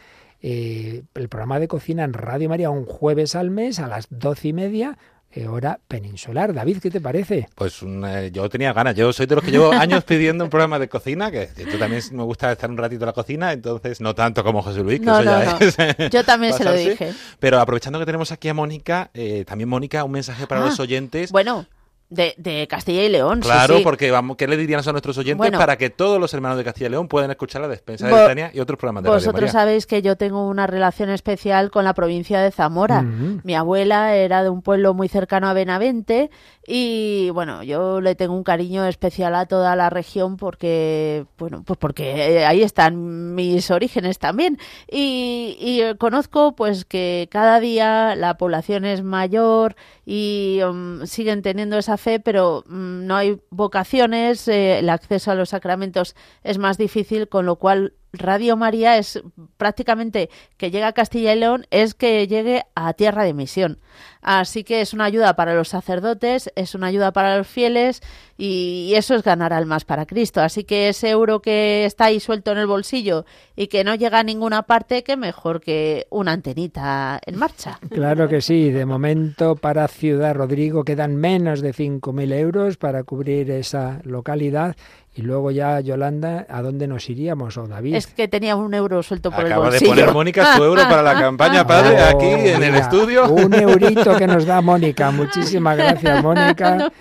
eh, 0.41 1.03
el 1.15 1.29
programa 1.29 1.59
de 1.59 1.67
cocina 1.67 2.03
en 2.03 2.13
Radio 2.13 2.49
María 2.49 2.69
un 2.69 2.85
jueves 2.85 3.35
al 3.35 3.51
mes 3.51 3.79
a 3.79 3.87
las 3.87 4.07
doce 4.09 4.49
y 4.49 4.53
media, 4.53 4.97
eh, 5.33 5.47
hora 5.47 5.79
peninsular. 5.87 6.53
David, 6.53 6.79
¿qué 6.81 6.89
te 6.91 6.99
parece? 6.99 7.47
Pues 7.55 7.81
un, 7.83 8.03
eh, 8.05 8.31
yo 8.33 8.49
tenía 8.49 8.73
ganas. 8.73 8.95
Yo 8.95 9.13
soy 9.13 9.27
de 9.27 9.35
los 9.35 9.43
que 9.45 9.51
llevo 9.51 9.71
años 9.71 10.03
pidiendo 10.03 10.43
un 10.43 10.49
programa 10.49 10.77
de 10.77 10.89
cocina, 10.89 11.31
que 11.31 11.47
yo 11.71 11.79
también 11.79 12.01
me 12.11 12.23
gusta 12.23 12.51
estar 12.51 12.69
un 12.69 12.77
ratito 12.77 13.03
en 13.03 13.07
la 13.07 13.13
cocina, 13.13 13.53
entonces 13.53 14.01
no 14.01 14.13
tanto 14.13 14.43
como 14.43 14.61
José 14.61 14.81
Luis, 14.83 14.99
que 14.99 15.05
No, 15.05 15.19
eso 15.21 15.31
no, 15.31 15.39
ya 15.43 15.51
no. 15.53 15.57
es. 16.05 16.09
Yo 16.11 16.23
también 16.25 16.53
se 16.53 16.63
lo 16.65 16.73
dije. 16.73 17.13
Pero 17.39 17.59
aprovechando 17.61 17.97
que 17.99 18.05
tenemos 18.05 18.31
aquí 18.33 18.49
a 18.49 18.53
Mónica, 18.53 19.09
eh, 19.13 19.45
también 19.45 19.69
Mónica, 19.69 20.03
un 20.03 20.11
mensaje 20.11 20.47
para 20.47 20.63
Ah, 20.63 20.65
los 20.65 20.79
oyentes. 20.81 21.31
Bueno, 21.31 21.65
de, 22.11 22.35
de 22.37 22.67
Castilla 22.67 23.03
y 23.03 23.09
León, 23.09 23.41
sí, 23.41 23.49
Claro, 23.49 23.77
sí. 23.77 23.83
porque 23.83 24.11
vamos, 24.11 24.37
¿qué 24.37 24.45
le 24.45 24.57
dirían 24.57 24.81
a 24.85 24.91
nuestros 24.91 25.17
oyentes 25.17 25.37
Bueno. 25.37 25.57
para 25.57 25.77
que 25.77 25.89
todos 25.89 26.19
los 26.19 26.33
hermanos 26.33 26.57
de 26.57 26.63
Castilla 26.65 26.87
y 26.87 26.91
León 26.91 27.07
puedan 27.07 27.31
escuchar 27.31 27.61
la 27.61 27.69
despensa 27.69 28.05
de 28.05 28.13
Betania 28.13 28.51
y 28.53 28.59
otros 28.59 28.77
programas 28.77 29.03
de 29.03 29.09
Radio 29.09 29.19
Vosotros 29.19 29.41
María? 29.41 29.51
sabéis 29.53 29.87
que 29.87 30.01
yo 30.01 30.17
tengo 30.17 30.45
una 30.47 30.67
relación 30.67 31.09
especial 31.09 31.71
con 31.71 31.85
la 31.85 31.93
provincia 31.93 32.41
de 32.41 32.51
Zamora. 32.51 33.01
Mm. 33.01 33.41
Mi 33.43 33.55
abuela 33.55 34.13
era 34.15 34.43
de 34.43 34.49
un 34.49 34.61
pueblo 34.61 34.93
muy 34.93 35.07
cercano 35.07 35.47
a 35.47 35.53
Benavente 35.53 36.29
y 36.67 37.29
bueno, 37.31 37.63
yo 37.63 38.01
le 38.01 38.13
tengo 38.15 38.35
un 38.35 38.43
cariño 38.43 38.85
especial 38.85 39.33
a 39.35 39.45
toda 39.45 39.75
la 39.77 39.89
región 39.89 40.35
porque 40.37 41.25
bueno, 41.37 41.63
pues 41.65 41.79
porque 41.79 42.39
eh, 42.39 42.45
ahí 42.45 42.61
están 42.61 43.33
mis 43.35 43.71
orígenes 43.71 44.19
también 44.19 44.59
y, 44.89 45.57
y, 45.59 45.95
conozco 45.97 46.55
pues 46.55 46.83
que 46.85 47.29
cada 47.31 47.59
día 47.61 48.15
la 48.15 48.35
población 48.37 48.85
es 48.85 49.01
mayor 49.01 49.75
y 50.05 50.59
um, 50.67 51.05
siguen 51.05 51.41
teniendo 51.41 51.77
esa 51.77 51.97
fe, 52.01 52.19
pero 52.19 52.63
mm, 52.67 53.05
no 53.05 53.15
hay 53.15 53.41
vocaciones, 53.49 54.47
eh, 54.47 54.79
el 54.79 54.89
acceso 54.89 55.31
a 55.31 55.35
los 55.35 55.49
sacramentos 55.49 56.15
es 56.43 56.57
más 56.57 56.77
difícil, 56.77 57.29
con 57.29 57.45
lo 57.45 57.55
cual 57.55 57.93
Radio 58.13 58.57
María 58.57 58.97
es 58.97 59.23
prácticamente 59.61 60.31
que 60.57 60.71
llegue 60.71 60.85
a 60.85 60.93
Castilla 60.93 61.35
y 61.35 61.39
León, 61.39 61.67
es 61.69 61.93
que 61.93 62.25
llegue 62.25 62.63
a 62.73 62.93
tierra 62.93 63.23
de 63.23 63.35
misión. 63.35 63.77
Así 64.23 64.63
que 64.63 64.81
es 64.81 64.91
una 64.91 65.05
ayuda 65.05 65.35
para 65.35 65.53
los 65.53 65.69
sacerdotes, 65.69 66.51
es 66.55 66.73
una 66.73 66.87
ayuda 66.87 67.11
para 67.11 67.37
los 67.37 67.47
fieles 67.47 68.01
y 68.39 68.93
eso 68.95 69.13
es 69.13 69.21
ganar 69.21 69.53
almas 69.53 69.85
para 69.85 70.07
Cristo. 70.07 70.41
Así 70.41 70.63
que 70.63 70.89
ese 70.89 71.11
euro 71.11 71.41
que 71.41 71.85
está 71.85 72.05
ahí 72.05 72.19
suelto 72.19 72.51
en 72.51 72.57
el 72.57 72.65
bolsillo 72.65 73.25
y 73.55 73.67
que 73.67 73.83
no 73.83 73.93
llega 73.93 74.19
a 74.19 74.23
ninguna 74.23 74.63
parte, 74.63 75.03
que 75.03 75.15
mejor 75.15 75.61
que 75.61 76.07
una 76.09 76.31
antenita 76.31 77.19
en 77.23 77.37
marcha. 77.37 77.79
Claro 77.91 78.27
que 78.27 78.41
sí. 78.41 78.71
De 78.71 78.87
momento 78.87 79.55
para 79.55 79.87
Ciudad 79.87 80.33
Rodrigo 80.33 80.83
quedan 80.83 81.15
menos 81.15 81.61
de 81.61 81.71
5.000 81.71 82.33
euros 82.33 82.77
para 82.77 83.03
cubrir 83.03 83.51
esa 83.51 84.01
localidad 84.05 84.75
y 85.13 85.23
luego 85.23 85.51
ya, 85.51 85.79
Yolanda, 85.81 86.45
¿a 86.49 86.61
dónde 86.61 86.87
nos 86.87 87.09
iríamos? 87.09 87.57
¿O 87.57 87.67
David? 87.67 87.95
Es 87.95 88.07
que 88.07 88.27
tenía 88.29 88.55
un 88.55 88.73
euro 88.73 89.03
suelto 89.03 89.29
por 89.29 89.45
Acaba 89.45 89.65
el 89.65 89.71
bolsillo. 89.71 89.91
de 89.93 89.97
poner 90.01 90.13
Mónica 90.13 90.55
su 90.55 90.63
euro 90.63 90.83
para 90.83 91.01
la 91.03 91.13
campaña, 91.19 91.67
padre, 91.67 91.97
Oh, 92.01 92.17
aquí 92.17 92.27
en 92.27 92.63
el 92.63 92.71
mira, 92.71 92.77
estudio. 92.79 93.27
Un 93.29 93.53
eurito 93.53 94.15
que 94.15 94.25
nos 94.27 94.45
da 94.45 94.61
Mónica. 94.61 95.11
Muchísimas 95.11 95.75
gracias, 95.75 96.23
Mónica. 96.23 96.91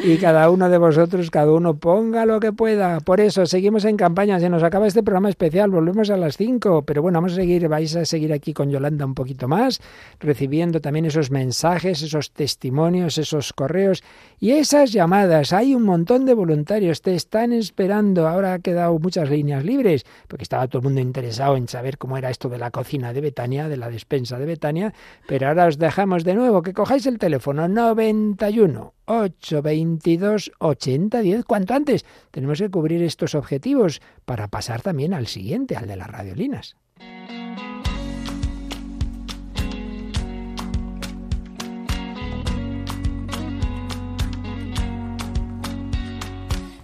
Y 0.00 0.16
cada 0.16 0.48
uno 0.50 0.70
de 0.70 0.78
vosotros, 0.78 1.30
cada 1.30 1.52
uno 1.52 1.74
ponga 1.74 2.24
lo 2.24 2.40
que 2.40 2.52
pueda. 2.52 3.00
Por 3.00 3.20
eso, 3.20 3.44
seguimos 3.46 3.84
en 3.84 3.96
campaña. 3.96 4.40
Se 4.40 4.48
nos 4.48 4.62
acaba 4.62 4.86
este 4.86 5.02
programa 5.02 5.28
especial. 5.28 5.70
Volvemos 5.70 6.08
a 6.10 6.16
las 6.16 6.36
5. 6.36 6.82
Pero 6.82 7.02
bueno, 7.02 7.18
vamos 7.18 7.32
a 7.32 7.36
seguir, 7.36 7.68
vais 7.68 7.94
a 7.94 8.04
seguir 8.04 8.32
aquí 8.32 8.54
con 8.54 8.70
Yolanda 8.70 9.04
un 9.04 9.14
poquito 9.14 9.48
más, 9.48 9.80
recibiendo 10.18 10.80
también 10.80 11.04
esos 11.04 11.30
mensajes, 11.30 12.02
esos 12.02 12.32
testimonios, 12.32 13.18
esos 13.18 13.52
correos 13.52 14.02
y 14.40 14.52
esas 14.52 14.92
llamadas. 14.92 15.52
Hay 15.52 15.74
un 15.74 15.82
montón 15.82 16.24
de 16.24 16.34
voluntarios. 16.34 17.02
Te 17.02 17.14
están 17.14 17.52
esperando. 17.52 18.26
Ahora 18.26 18.54
ha 18.54 18.58
quedado 18.60 18.98
muchas 18.98 19.28
líneas 19.28 19.62
libres, 19.62 20.04
porque 20.26 20.44
estaba 20.44 20.66
todo 20.68 20.78
el 20.78 20.84
mundo 20.84 21.00
interesado 21.00 21.56
en 21.56 21.68
saber 21.68 21.98
cómo 21.98 22.16
era 22.16 22.30
esto 22.30 22.48
de 22.48 22.58
la 22.58 22.70
cocina 22.70 23.12
de 23.12 23.20
Betania, 23.20 23.68
de 23.68 23.76
la 23.76 23.90
despensa 23.90 24.38
de 24.38 24.46
Betania. 24.46 24.94
Pero 25.28 25.48
ahora 25.48 25.66
os 25.66 25.78
dejamos 25.78 26.24
de 26.24 26.34
nuevo 26.34 26.62
que 26.62 26.72
cojáis 26.72 27.06
el 27.06 27.18
teléfono 27.18 27.68
91 27.68 28.94
822 29.06 30.52
8010. 30.58 31.44
Cuanto 31.44 31.74
antes 31.74 32.04
tenemos 32.30 32.58
que 32.58 32.70
cubrir 32.70 33.02
estos 33.02 33.34
objetivos 33.34 34.00
para 34.24 34.48
pasar 34.48 34.82
también 34.82 35.14
al 35.14 35.26
siguiente, 35.26 35.76
al 35.76 35.86
de 35.86 35.96
las 35.96 36.10
radiolinas. 36.10 36.76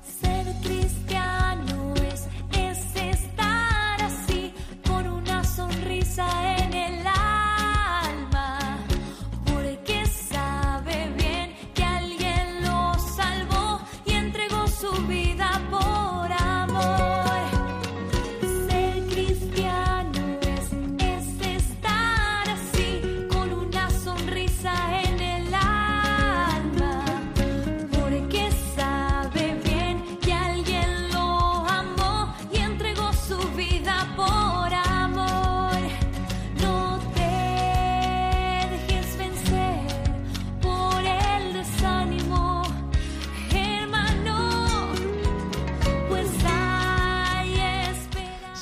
Ser 0.03 0.47
cristiano 0.63 1.95
es, 2.13 2.27
es 2.53 2.97
estar 2.97 4.03
así, 4.03 4.53
con 4.87 5.07
una 5.07 5.45
sonrisa 5.45 6.58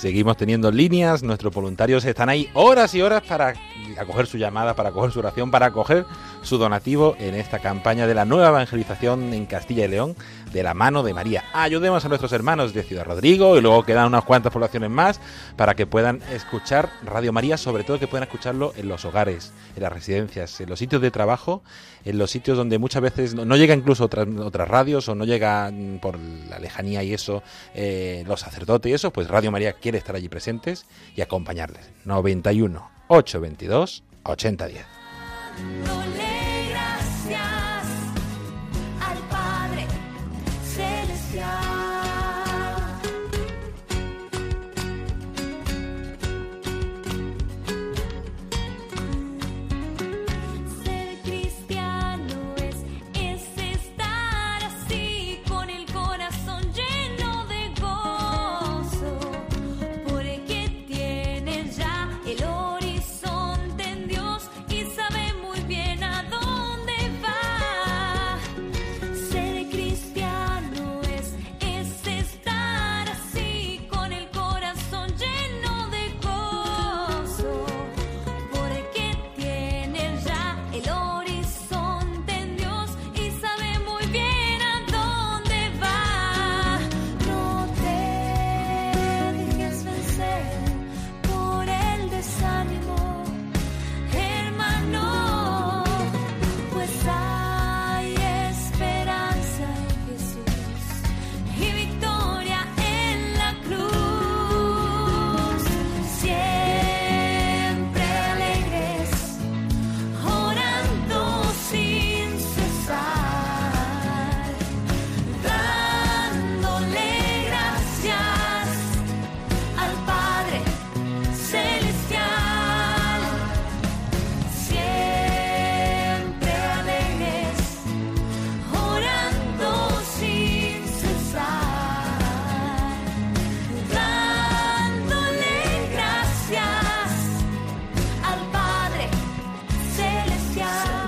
Seguimos 0.07 0.37
teniendo 0.37 0.71
líneas, 0.71 1.25
nuestros 1.25 1.53
voluntarios 1.53 2.05
están 2.05 2.29
ahí 2.29 2.49
horas 2.55 2.95
y 2.95 3.03
horas 3.03 3.25
para 3.25 3.55
acoger 3.99 4.27
su 4.27 4.39
llamada, 4.39 4.75
para 4.75 4.91
acoger 4.91 5.13
su 5.13 5.19
oración, 5.21 5.51
para 5.51 5.67
acoger 5.67 6.07
su 6.43 6.59
donativo 6.59 7.17
en 7.19 7.35
esta 7.35 7.59
campaña 7.59 8.07
de 8.07 8.15
la 8.15 8.25
nueva 8.25 8.49
evangelización 8.49 9.33
en 9.33 9.47
Castilla 9.47 9.85
y 9.85 9.89
León 9.89 10.17
de 10.53 10.63
la 10.63 10.75
mano 10.75 11.03
de 11.03 11.13
María. 11.13 11.45
Ayudemos 11.53 12.05
a 12.05 12.09
nuestros 12.09 12.33
hermanos 12.33 12.73
de 12.73 12.83
Ciudad 12.83 13.05
Rodrigo 13.05 13.57
y 13.57 13.61
luego 13.61 13.85
quedan 13.85 14.07
unas 14.07 14.25
cuantas 14.25 14.53
poblaciones 14.53 14.91
más 14.91 15.21
para 15.57 15.75
que 15.75 15.87
puedan 15.87 16.23
escuchar 16.33 16.91
Radio 17.05 17.33
María, 17.33 17.57
sobre 17.57 17.85
todo 17.85 17.99
que 17.99 18.07
puedan 18.07 18.25
escucharlo 18.25 18.73
en 18.77 18.89
los 18.89 19.05
hogares, 19.05 19.53
en 19.77 19.83
las 19.83 19.93
residencias, 19.93 20.61
en 20.61 20.69
los 20.71 20.79
sitios 20.79 21.03
de 21.03 21.11
trabajo, 21.11 21.63
en 22.05 22.19
los 22.19 22.31
sitios 22.31 22.57
donde 22.57 22.79
muchas 22.79 23.03
veces 23.03 23.35
no, 23.35 23.57
llega 23.57 23.75
incluso 23.75 24.05
otras, 24.05 24.27
otras 24.29 24.69
radios 24.69 25.09
o 25.09 25.15
no 25.15 25.25
llega 25.25 25.71
mm, 25.71 25.99
por 25.99 26.19
la 26.19 26.59
lejanía 26.59 27.03
y 27.03 27.13
eso, 27.13 27.43
eh, 27.75 28.25
los 28.27 28.41
sacerdotes 28.41 28.91
y 28.91 28.95
eso, 28.95 29.13
pues 29.13 29.29
Radio 29.29 29.51
María 29.51 29.75
quiere 29.75 29.99
estar 29.99 30.17
allí 30.17 30.29
presentes 30.29 30.87
y 31.15 31.21
acompañarles. 31.21 31.91
91 32.05 32.96
822 33.09 34.03
8010. 34.25 36.36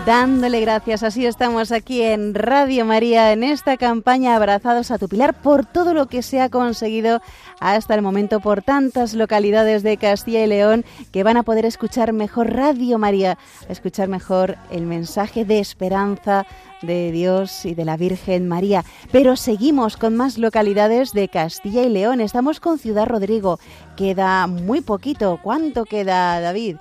Dándole 0.09 0.63
gracias. 0.63 1.03
Así 1.03 1.27
estamos 1.27 1.71
aquí 1.71 2.01
en 2.01 2.33
Radio 2.33 2.87
María, 2.87 3.31
en 3.31 3.45
esta 3.45 3.77
campaña 3.77 4.37
Abrazados 4.37 4.91
a 4.91 4.97
tu 4.97 5.07
Pilar, 5.07 5.35
por 5.35 5.67
todo 5.67 5.93
lo 5.93 6.07
que 6.07 6.23
se 6.23 6.41
ha 6.41 6.49
conseguido 6.49 7.21
hasta 7.61 7.95
el 7.95 8.01
momento 8.01 8.41
por 8.41 8.63
tantas 8.63 9.13
localidades 9.13 9.83
de 9.83 9.99
Castilla 9.99 10.43
y 10.43 10.47
León 10.47 10.87
que 11.13 11.25
van 11.25 11.37
a 11.37 11.43
poder 11.43 11.67
escuchar 11.67 12.15
mejor 12.15 12.55
Radio 12.55 12.99
María, 12.99 13.37
escuchar 13.69 14.09
mejor 14.09 14.57
el 14.71 14.87
mensaje 14.87 15.45
de 15.45 15.59
esperanza 15.59 16.47
de 16.81 17.13
Dios 17.13 17.67
y 17.67 17.75
de 17.75 17.85
la 17.85 17.99
Virgen 17.99 18.49
María. 18.49 18.85
Pero 19.13 19.37
seguimos 19.37 19.99
con 19.99 20.17
más 20.17 20.39
localidades 20.39 21.13
de 21.13 21.29
Castilla 21.29 21.83
y 21.83 21.91
León. 21.91 22.21
Estamos 22.21 22.61
con 22.61 22.79
Ciudad 22.79 23.07
Rodrigo. 23.07 23.59
Queda 23.97 24.47
muy 24.47 24.81
poquito. 24.81 25.39
¿Cuánto 25.43 25.85
queda, 25.85 26.41
David? 26.41 26.77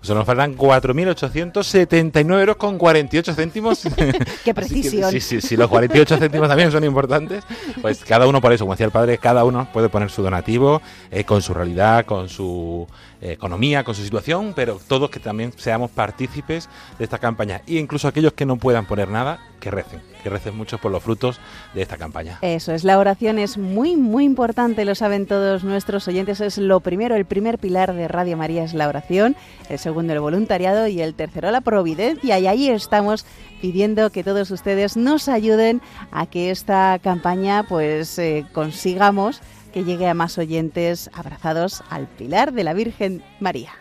Pues 0.00 0.08
nos 0.10 0.24
faltan 0.24 0.56
4.879 0.56 2.40
euros 2.40 2.56
con 2.56 2.78
48 2.78 3.34
céntimos. 3.34 3.82
Qué 4.44 4.54
precisión. 4.54 5.10
sí, 5.10 5.20
sí, 5.20 5.42
sí, 5.42 5.56
los 5.58 5.68
48 5.68 6.16
céntimos 6.16 6.48
también 6.48 6.72
son 6.72 6.84
importantes. 6.84 7.44
Pues 7.82 8.02
cada 8.02 8.26
uno, 8.26 8.40
por 8.40 8.50
eso, 8.52 8.64
como 8.64 8.72
decía 8.72 8.86
el 8.86 8.92
padre, 8.92 9.18
cada 9.18 9.44
uno 9.44 9.68
puede 9.70 9.90
poner 9.90 10.10
su 10.10 10.22
donativo 10.22 10.80
eh, 11.10 11.24
con 11.24 11.42
su 11.42 11.52
realidad, 11.52 12.06
con 12.06 12.30
su 12.30 12.88
economía, 13.20 13.84
con 13.84 13.94
su 13.94 14.02
situación, 14.02 14.52
pero 14.54 14.80
todos 14.86 15.10
que 15.10 15.20
también 15.20 15.52
seamos 15.56 15.90
partícipes 15.90 16.68
de 16.98 17.04
esta 17.04 17.18
campaña. 17.18 17.62
E 17.66 17.74
incluso 17.74 18.08
aquellos 18.08 18.32
que 18.32 18.46
no 18.46 18.56
puedan 18.56 18.86
poner 18.86 19.08
nada, 19.08 19.40
que 19.60 19.70
recen, 19.70 20.00
que 20.22 20.30
recen 20.30 20.56
mucho 20.56 20.78
por 20.78 20.90
los 20.90 21.02
frutos 21.02 21.38
de 21.74 21.82
esta 21.82 21.96
campaña. 21.96 22.38
Eso 22.42 22.72
es, 22.72 22.82
la 22.82 22.98
oración 22.98 23.38
es 23.38 23.58
muy, 23.58 23.96
muy 23.96 24.24
importante, 24.24 24.84
lo 24.84 24.94
saben 24.94 25.26
todos 25.26 25.64
nuestros 25.64 26.08
oyentes. 26.08 26.40
Es 26.40 26.58
lo 26.58 26.80
primero, 26.80 27.14
el 27.14 27.26
primer 27.26 27.58
pilar 27.58 27.94
de 27.94 28.08
Radio 28.08 28.36
María 28.36 28.64
es 28.64 28.74
la 28.74 28.88
oración, 28.88 29.36
el 29.68 29.78
segundo 29.78 30.12
el 30.12 30.20
voluntariado 30.20 30.86
y 30.86 31.00
el 31.00 31.14
tercero 31.14 31.50
la 31.50 31.60
providencia. 31.60 32.38
Y 32.38 32.46
ahí 32.46 32.68
estamos 32.68 33.26
pidiendo 33.60 34.10
que 34.10 34.24
todos 34.24 34.50
ustedes 34.50 34.96
nos 34.96 35.28
ayuden 35.28 35.82
a 36.10 36.26
que 36.26 36.50
esta 36.50 36.98
campaña 37.02 37.64
pues 37.68 38.18
eh, 38.18 38.46
consigamos 38.52 39.40
que 39.72 39.84
llegue 39.84 40.08
a 40.08 40.14
más 40.14 40.38
oyentes 40.38 41.10
abrazados 41.12 41.82
al 41.90 42.06
pilar 42.06 42.52
de 42.52 42.64
la 42.64 42.74
Virgen 42.74 43.22
María. 43.40 43.72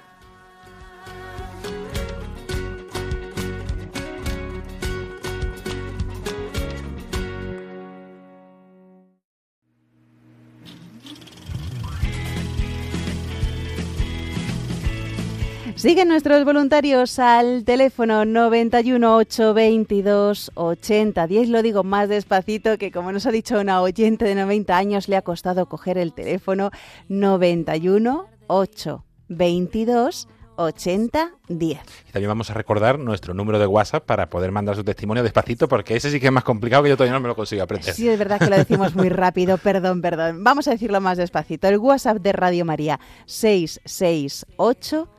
Siguen 15.79 16.09
nuestros 16.09 16.43
voluntarios 16.43 17.19
al 17.19 17.63
teléfono 17.63 18.25
91 18.25 19.15
822 19.15 20.51
8010. 20.53 21.47
Lo 21.47 21.61
digo 21.61 21.85
más 21.85 22.09
despacito 22.09 22.77
que 22.77 22.91
como 22.91 23.13
nos 23.13 23.25
ha 23.25 23.31
dicho 23.31 23.61
una 23.61 23.81
oyente 23.81 24.25
de 24.25 24.35
90 24.35 24.75
años 24.75 25.07
le 25.07 25.15
ha 25.15 25.21
costado 25.21 25.67
coger 25.67 25.97
el 25.97 26.11
teléfono 26.11 26.71
91 27.07 28.27
822 28.47 30.27
8010. 30.57 31.79
Y 32.09 32.11
también 32.11 32.27
vamos 32.27 32.49
a 32.49 32.55
recordar 32.55 32.99
nuestro 32.99 33.33
número 33.33 33.57
de 33.57 33.65
WhatsApp 33.65 34.05
para 34.05 34.29
poder 34.29 34.51
mandar 34.51 34.75
su 34.75 34.83
testimonio 34.83 35.23
despacito, 35.23 35.69
porque 35.69 35.95
ese 35.95 36.11
sí 36.11 36.19
que 36.19 36.25
es 36.25 36.33
más 36.33 36.43
complicado 36.43 36.83
que 36.83 36.89
yo 36.89 36.97
todavía 36.97 37.13
no 37.13 37.21
me 37.21 37.29
lo 37.29 37.37
consigo 37.37 37.63
aprender. 37.63 37.93
Sí, 37.93 38.09
es 38.09 38.19
verdad 38.19 38.37
que 38.39 38.49
lo 38.49 38.57
decimos 38.57 38.95
muy 38.97 39.07
rápido, 39.07 39.57
perdón, 39.63 40.01
perdón. 40.01 40.43
Vamos 40.43 40.67
a 40.67 40.71
decirlo 40.71 40.99
más 40.99 41.17
despacito. 41.17 41.69
El 41.69 41.77
WhatsApp 41.77 42.17
de 42.17 42.33
Radio 42.33 42.65
María 42.65 42.99
668 43.27 45.18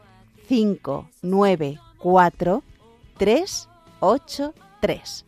594 0.50 2.62
383. 3.18 5.24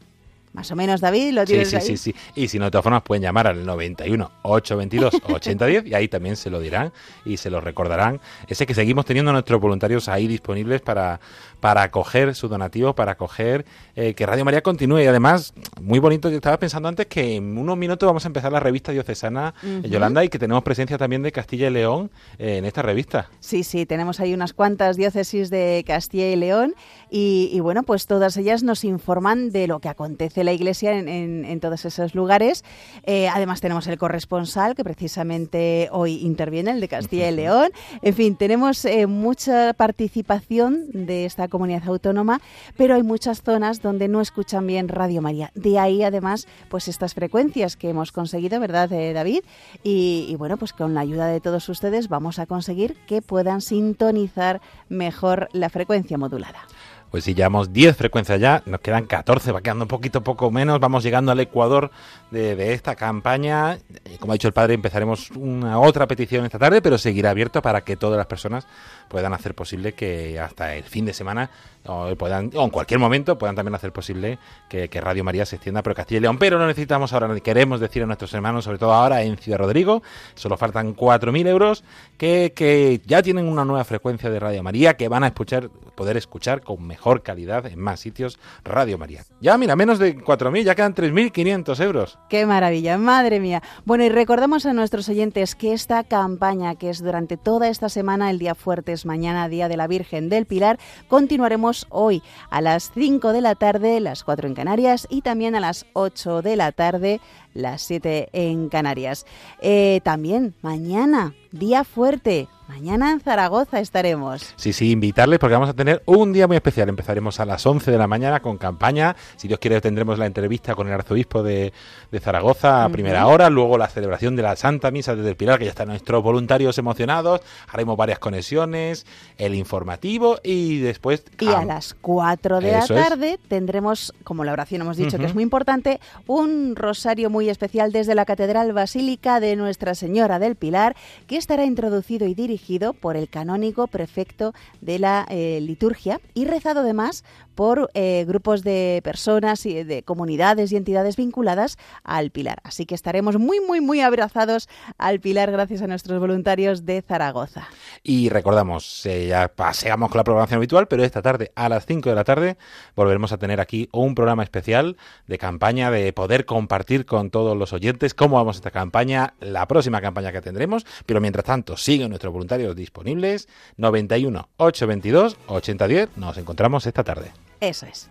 Más 0.53 0.71
o 0.71 0.77
menos, 0.77 1.01
David, 1.01 1.31
lo 1.33 1.41
Sí, 1.43 1.47
tienes 1.47 1.71
sí, 1.71 1.77
ahí. 1.77 1.83
sí, 1.83 1.97
sí. 1.97 2.15
Y 2.35 2.49
si 2.49 2.59
no, 2.59 2.67
de 2.67 2.71
todas 2.73 2.83
formas, 2.83 3.03
pueden 3.03 3.23
llamar 3.23 3.47
al 3.47 3.65
91 3.65 4.31
822 4.43 5.23
8010 5.33 5.87
y 5.87 5.95
ahí 5.95 6.09
también 6.09 6.37
se 6.37 6.51
lo 6.51 6.61
dirán 6.61 6.93
y 7.25 7.37
se 7.39 7.49
lo 7.51 7.61
recordarán. 7.63 8.21
Ese 8.49 8.67
que 8.67 8.75
seguimos 8.75 9.07
teniendo 9.07 9.33
nuestros 9.33 9.59
voluntarios 9.61 10.09
ahí 10.09 10.27
disponibles 10.27 10.81
para, 10.83 11.21
para 11.63 11.85
acoger 11.85 12.35
su 12.35 12.49
donativo, 12.49 12.93
para 12.97 13.13
acoger 13.13 13.65
eh, 13.95 14.15
que 14.15 14.27
Radio 14.27 14.45
María 14.45 14.63
continúe. 14.63 14.99
Y 15.03 15.07
además, 15.07 15.55
muy 15.81 16.01
bonito, 16.01 16.29
yo 16.29 16.35
estaba 16.35 16.59
pensando 16.59 16.89
antes 16.89 17.07
que 17.07 17.37
en 17.37 17.57
unos 17.57 17.77
minutos 17.79 18.05
vamos 18.05 18.25
a 18.25 18.29
empezar 18.29 18.51
la 18.51 18.59
revista 18.59 18.91
diocesana 18.91 19.55
eh. 19.63 19.83
Yolanda 19.89 20.25
y 20.25 20.29
que 20.29 20.41
tenemos 20.41 20.65
presencia 20.65 20.99
también 20.99 21.23
de 21.23 21.31
Castilla 21.31 21.69
y 21.69 21.71
León 21.71 22.11
eh, 22.41 22.57
en 22.57 22.65
esta 22.65 22.83
revista. 22.83 23.31
Sí, 23.39 23.63
sí, 23.63 23.87
tenemos 23.87 24.19
ahí 24.19 24.35
unas 24.35 24.55
cuantas 24.55 24.97
diócesis 24.97 25.51
de 25.51 25.85
Castilla 25.87 26.31
y 26.33 26.35
León 26.37 26.75
y, 27.09 27.49
y, 27.53 27.61
bueno, 27.61 27.85
pues 27.85 28.09
todas 28.09 28.37
ellas 28.39 28.65
nos 28.65 28.83
informan 28.83 29.51
de 29.53 29.69
lo 29.69 29.79
que 29.79 29.89
acontece 29.89 30.41
en 30.41 30.47
la 30.47 30.53
Iglesia 30.55 30.99
en, 30.99 31.09
en- 31.09 31.45
en 31.45 31.61
todos 31.61 31.85
esos 31.85 32.17
lugares. 32.17 32.65
Eh, 33.05 33.29
además 33.29 33.61
tenemos 33.61 33.87
el 33.87 33.99
corresponsal 33.99 34.75
que 34.75 34.83
precisamente 34.83 35.89
hoy 35.93 36.17
interviene, 36.23 36.73
el 36.73 36.81
de 36.81 36.89
Castilla 36.89 37.29
y 37.31 37.37
León. 37.37 37.71
En 38.03 38.15
fin, 38.15 38.35
tenemos 38.35 38.85
mucha 39.07 39.75
participación 39.75 40.87
de 40.93 41.25
esta 41.27 41.52
comunidad 41.53 41.87
autónoma, 41.87 42.41
pero 42.77 42.95
hay 42.97 43.05
muchas 43.05 43.43
zonas 43.43 43.83
donde 43.83 44.09
no 44.09 44.21
escuchan 44.21 44.67
bien 44.67 44.89
Radio 44.89 45.21
María. 45.23 45.53
De 45.55 45.79
ahí 45.79 46.03
además, 46.03 46.49
pues 46.71 46.89
estas 46.89 47.13
frecuencias 47.15 47.77
que 47.77 47.91
hemos 47.91 48.11
conseguido, 48.11 48.59
¿verdad, 48.59 48.91
eh, 48.93 49.13
David? 49.13 49.45
Y, 49.85 50.27
y 50.29 50.35
bueno, 50.37 50.57
pues 50.57 50.73
con 50.73 50.95
la 50.95 51.03
ayuda 51.03 51.27
de 51.27 51.41
todos 51.41 51.69
ustedes 51.69 52.09
vamos 52.09 52.39
a 52.39 52.47
conseguir 52.47 52.97
que 53.07 53.21
puedan 53.21 53.61
sintonizar 53.61 54.61
mejor 54.89 55.49
la 55.53 55.69
frecuencia 55.69 56.17
modulada. 56.17 56.67
Pues 57.13 57.25
si 57.25 57.35
llevamos 57.35 57.75
10 57.75 57.95
frecuencias 57.95 58.41
ya, 58.41 58.63
nos 58.65 58.81
quedan 58.81 59.05
14, 59.05 59.53
va 59.53 59.61
quedando 59.61 59.85
un 59.85 59.89
poquito 59.89 60.23
poco 60.23 60.51
menos, 60.51 60.81
vamos 60.81 61.03
llegando 61.03 61.31
al 61.31 61.41
Ecuador 61.41 61.91
de, 62.31 62.57
de 62.57 62.73
esta 62.73 62.97
campaña. 62.97 63.75
Eh, 63.75 64.17
Como 64.19 64.33
ha 64.33 64.35
dicho 64.35 64.49
el 64.49 64.55
padre, 64.55 64.73
empezaremos 64.73 65.31
una 65.33 65.79
otra 65.79 66.09
petición 66.09 66.47
esta 66.47 66.59
tarde, 66.59 66.81
pero 66.81 66.97
seguirá 66.97 67.29
abierto 67.29 67.61
para 67.61 67.83
que 67.83 67.99
todas 67.99 68.17
las 68.17 68.25
personas 68.25 68.67
puedan 69.09 69.35
hacer 69.35 69.55
posible 69.55 69.93
que 69.93 70.41
hasta 70.41 70.75
el 70.75 70.85
fin 70.85 71.05
de 71.05 71.13
semana 71.13 71.51
o, 71.87 72.15
puedan, 72.17 72.51
en 72.53 72.71
cualquier 72.71 73.01
momento 73.01 73.39
puedan 73.39 73.57
también 73.57 73.75
hacer 73.75 73.93
posible 73.93 74.39
que, 74.69 74.89
Radio 75.03 75.25
María 75.25 75.45
se 75.45 75.57
extienda 75.57 75.83
por 75.83 75.95
Castilla 75.95 76.19
y 76.19 76.21
León. 76.23 76.39
Pero 76.39 76.59
no 76.59 76.67
necesitamos 76.67 77.13
ahora, 77.13 77.35
queremos 77.41 77.81
decir 77.81 78.03
a 78.03 78.07
nuestros 78.07 78.33
hermanos, 78.35 78.65
sobre 78.65 78.79
todo 78.79 78.93
ahora 78.93 79.23
en 79.23 79.37
Ciudad 79.37 79.59
Rodrigo, 79.59 80.03
solo 80.35 80.57
faltan 80.57 80.95
4.000 80.95 81.47
euros, 81.49 81.85
que, 82.17 82.53
que 82.55 83.01
ya 83.05 83.23
tienen 83.23 83.47
una 83.47 83.65
nueva 83.65 83.85
frecuencia 83.85 84.31
de 84.31 84.39
Radio 84.39 84.63
María, 84.63 84.97
que 84.97 85.09
van 85.09 85.25
a 85.25 85.29
escuchar, 85.29 85.71
poder 85.97 86.17
escuchar 86.17 86.63
con 86.63 86.87
mejor 86.87 87.23
calidad 87.23 87.67
en 87.67 87.81
más 87.81 88.01
sitios 88.01 88.39
Radio 88.65 88.99
María. 88.99 89.25
Ya, 89.41 89.59
mira, 89.59 89.75
menos 89.75 89.99
de 89.99 90.17
4.000, 90.17 90.63
ya 90.63 90.75
quedan 90.75 90.95
3.500 90.95 91.83
euros. 91.83 92.19
¡Qué 92.29 92.47
maravilla! 92.47 92.97
¡Madre 92.99 93.41
mía! 93.41 93.63
Bueno, 93.85 94.05
y 94.05 94.09
recordamos 94.09 94.67
a 94.67 94.73
nuestros 94.73 95.09
oyentes 95.09 95.57
que 95.57 95.73
esta 95.73 96.05
campaña, 96.05 96.77
que 96.77 96.91
es 96.91 97.03
durante 97.03 97.37
toda 97.37 97.69
esta 97.69 97.89
semana, 97.89 98.31
el 98.31 98.39
día 98.39 98.55
fuertes, 98.55 99.05
mañana, 99.05 99.49
Día 99.49 99.69
de 99.69 99.77
la 99.77 99.89
Virgen 99.89 100.29
del 100.29 100.47
Pilar, 100.47 100.79
continuaremos 101.09 101.72
hoy 101.89 102.23
a 102.51 102.61
las 102.61 102.91
5 102.95 103.33
de 103.33 103.41
la 103.41 103.55
tarde, 103.55 104.01
las 104.01 104.25
4 104.25 104.49
en 104.49 104.55
Canarias, 104.55 105.07
y 105.11 105.23
también 105.23 105.55
a 105.55 105.61
las 105.61 105.87
8 105.93 106.43
de 106.43 106.57
la 106.57 106.73
tarde, 106.73 107.21
las 107.55 107.83
7 107.83 108.29
en 108.33 108.69
Canarias. 108.69 109.27
Eh, 109.61 110.01
también 110.05 110.55
mañana, 110.63 111.35
día 111.51 111.85
fuerte. 111.85 112.49
Mañana 112.73 113.13
en 113.13 113.21
Zaragoza 113.21 113.81
estaremos. 113.81 114.55
Sí, 114.57 114.73
sí, 114.73 114.93
invitarles 114.93 115.39
porque 115.39 115.53
vamos 115.53 115.69
a 115.69 115.75
tener 115.75 116.03
un 116.07 116.33
día 116.33 116.47
muy 116.47 116.57
especial. 116.57 116.89
Empezaremos 116.89 117.39
a 117.39 117.45
las 117.45 117.67
11 117.67 117.91
de 117.91 117.99
la 117.99 118.07
mañana 118.07 118.41
con 118.41 118.57
campaña. 118.57 119.15
Si 119.37 119.47
Dios 119.47 119.61
quiere, 119.61 119.79
tendremos 119.83 120.19
la 120.19 120.25
entrevista 120.25 120.75
con 120.75 120.89
el 120.89 120.95
arzobispo 120.95 121.43
de, 121.43 121.71
de 122.11 122.21
Zaragoza 122.21 122.83
a 122.83 122.89
primera 122.89 123.27
hora. 123.27 123.51
Luego 123.51 123.77
la 123.77 123.89
celebración 123.89 124.37
de 124.37 124.43
la 124.43 124.57
Santa 124.57 124.91
Misa 124.91 125.15
desde 125.15 125.29
el 125.29 125.37
Pilar, 125.37 125.59
que 125.59 125.67
ya 125.67 125.71
están 125.71 125.89
nuestros 125.89 126.23
voluntarios 126.23 126.79
emocionados. 126.79 127.43
Haremos 127.69 127.95
varias 127.99 128.19
conexiones, 128.19 129.05
el 129.37 129.55
informativo 129.55 130.39
y 130.43 130.79
después. 130.79 131.25
Y 131.41 131.49
a 131.49 131.67
las 131.67 131.93
4 131.93 132.61
de 132.61 132.73
la 132.73 132.79
es. 132.79 132.89
tarde 132.89 133.39
tendremos, 133.49 134.15
como 134.25 134.45
la 134.45 134.53
oración 134.55 134.81
hemos 134.81 134.97
dicho 134.97 135.19
que 135.19 135.27
es 135.27 135.35
muy 135.35 135.43
importante, 135.43 136.01
un 136.27 136.75
rosario 136.75 137.29
muy 137.29 137.51
especial 137.51 137.93
desde 137.93 138.15
la 138.15 138.25
Catedral 138.25 138.73
Basílica 138.73 139.41
de 139.41 139.57
Nuestra 139.57 139.95
Señora 139.95 140.39
del 140.39 140.57
Pilar, 140.57 140.97
que 141.27 141.37
estará 141.37 141.67
introducido 141.67 142.27
y 142.27 142.33
dirigido 142.33 142.62
por 142.93 143.17
el 143.17 143.29
canónigo 143.29 143.87
prefecto 143.87 144.55
de 144.81 144.99
la 144.99 145.27
eh, 145.29 145.61
liturgia 145.61 146.21
y 146.35 146.45
rezado 146.45 146.81
además 146.81 147.25
por 147.55 147.91
eh, 147.95 148.25
grupos 148.27 148.63
de 148.63 149.01
personas 149.05 149.67
y 149.67 149.85
de 149.85 150.03
comunidades 150.03 150.73
y 150.73 150.77
entidades 150.77 151.17
vinculadas 151.17 151.79
al 152.05 152.31
Pilar. 152.31 152.59
Así 152.65 152.87
que 152.87 152.95
estaremos 152.95 153.39
muy, 153.39 153.61
muy, 153.61 153.81
muy 153.81 154.01
abrazados 154.01 154.69
al 154.99 155.21
Pilar 155.21 155.51
gracias 155.51 155.83
a 155.83 155.87
nuestros 155.87 156.19
voluntarios 156.21 156.85
de 156.85 157.03
Zaragoza. 157.03 157.69
Y 158.03 158.29
recordamos, 158.29 159.07
eh, 159.07 159.29
ya 159.29 159.49
paseamos 159.49 160.11
con 160.11 160.19
la 160.19 160.25
programación 160.25 160.59
habitual, 160.59 160.89
pero 160.89 161.05
esta 161.05 161.23
tarde, 161.23 161.53
a 161.55 161.69
las 161.69 161.87
5 161.87 162.09
de 162.09 162.15
la 162.15 162.25
tarde, 162.25 162.57
volveremos 162.97 163.33
a 163.33 163.39
tener 163.39 163.61
aquí 163.61 163.89
un 163.93 164.15
programa 164.15 164.43
especial 164.43 164.97
de 165.27 165.39
campaña, 165.39 165.91
de 165.91 166.13
poder 166.13 166.47
compartir 166.47 167.07
con 167.07 167.31
todos 167.31 167.57
los 167.57 167.73
oyentes 167.73 168.15
cómo 168.15 168.37
vamos 168.37 168.57
esta 168.57 168.71
campaña, 168.71 169.35
la 169.41 169.67
próxima 169.67 170.01
campaña 170.01 170.33
que 170.33 170.41
tendremos. 170.41 170.87
Pero 171.07 171.21
mientras 171.21 171.45
tanto, 171.45 171.77
siguen 171.77 172.11
nuestros 172.11 172.33
voluntarios 172.33 172.75
disponibles. 172.77 173.49
91 173.77 174.49
822 174.57 175.37
8010. 175.47 176.17
Nos 176.17 176.39
encontramos 176.39 176.87
esta 176.87 177.05
tarde. 177.05 177.33
Eso 177.63 177.87
es. 177.87 178.11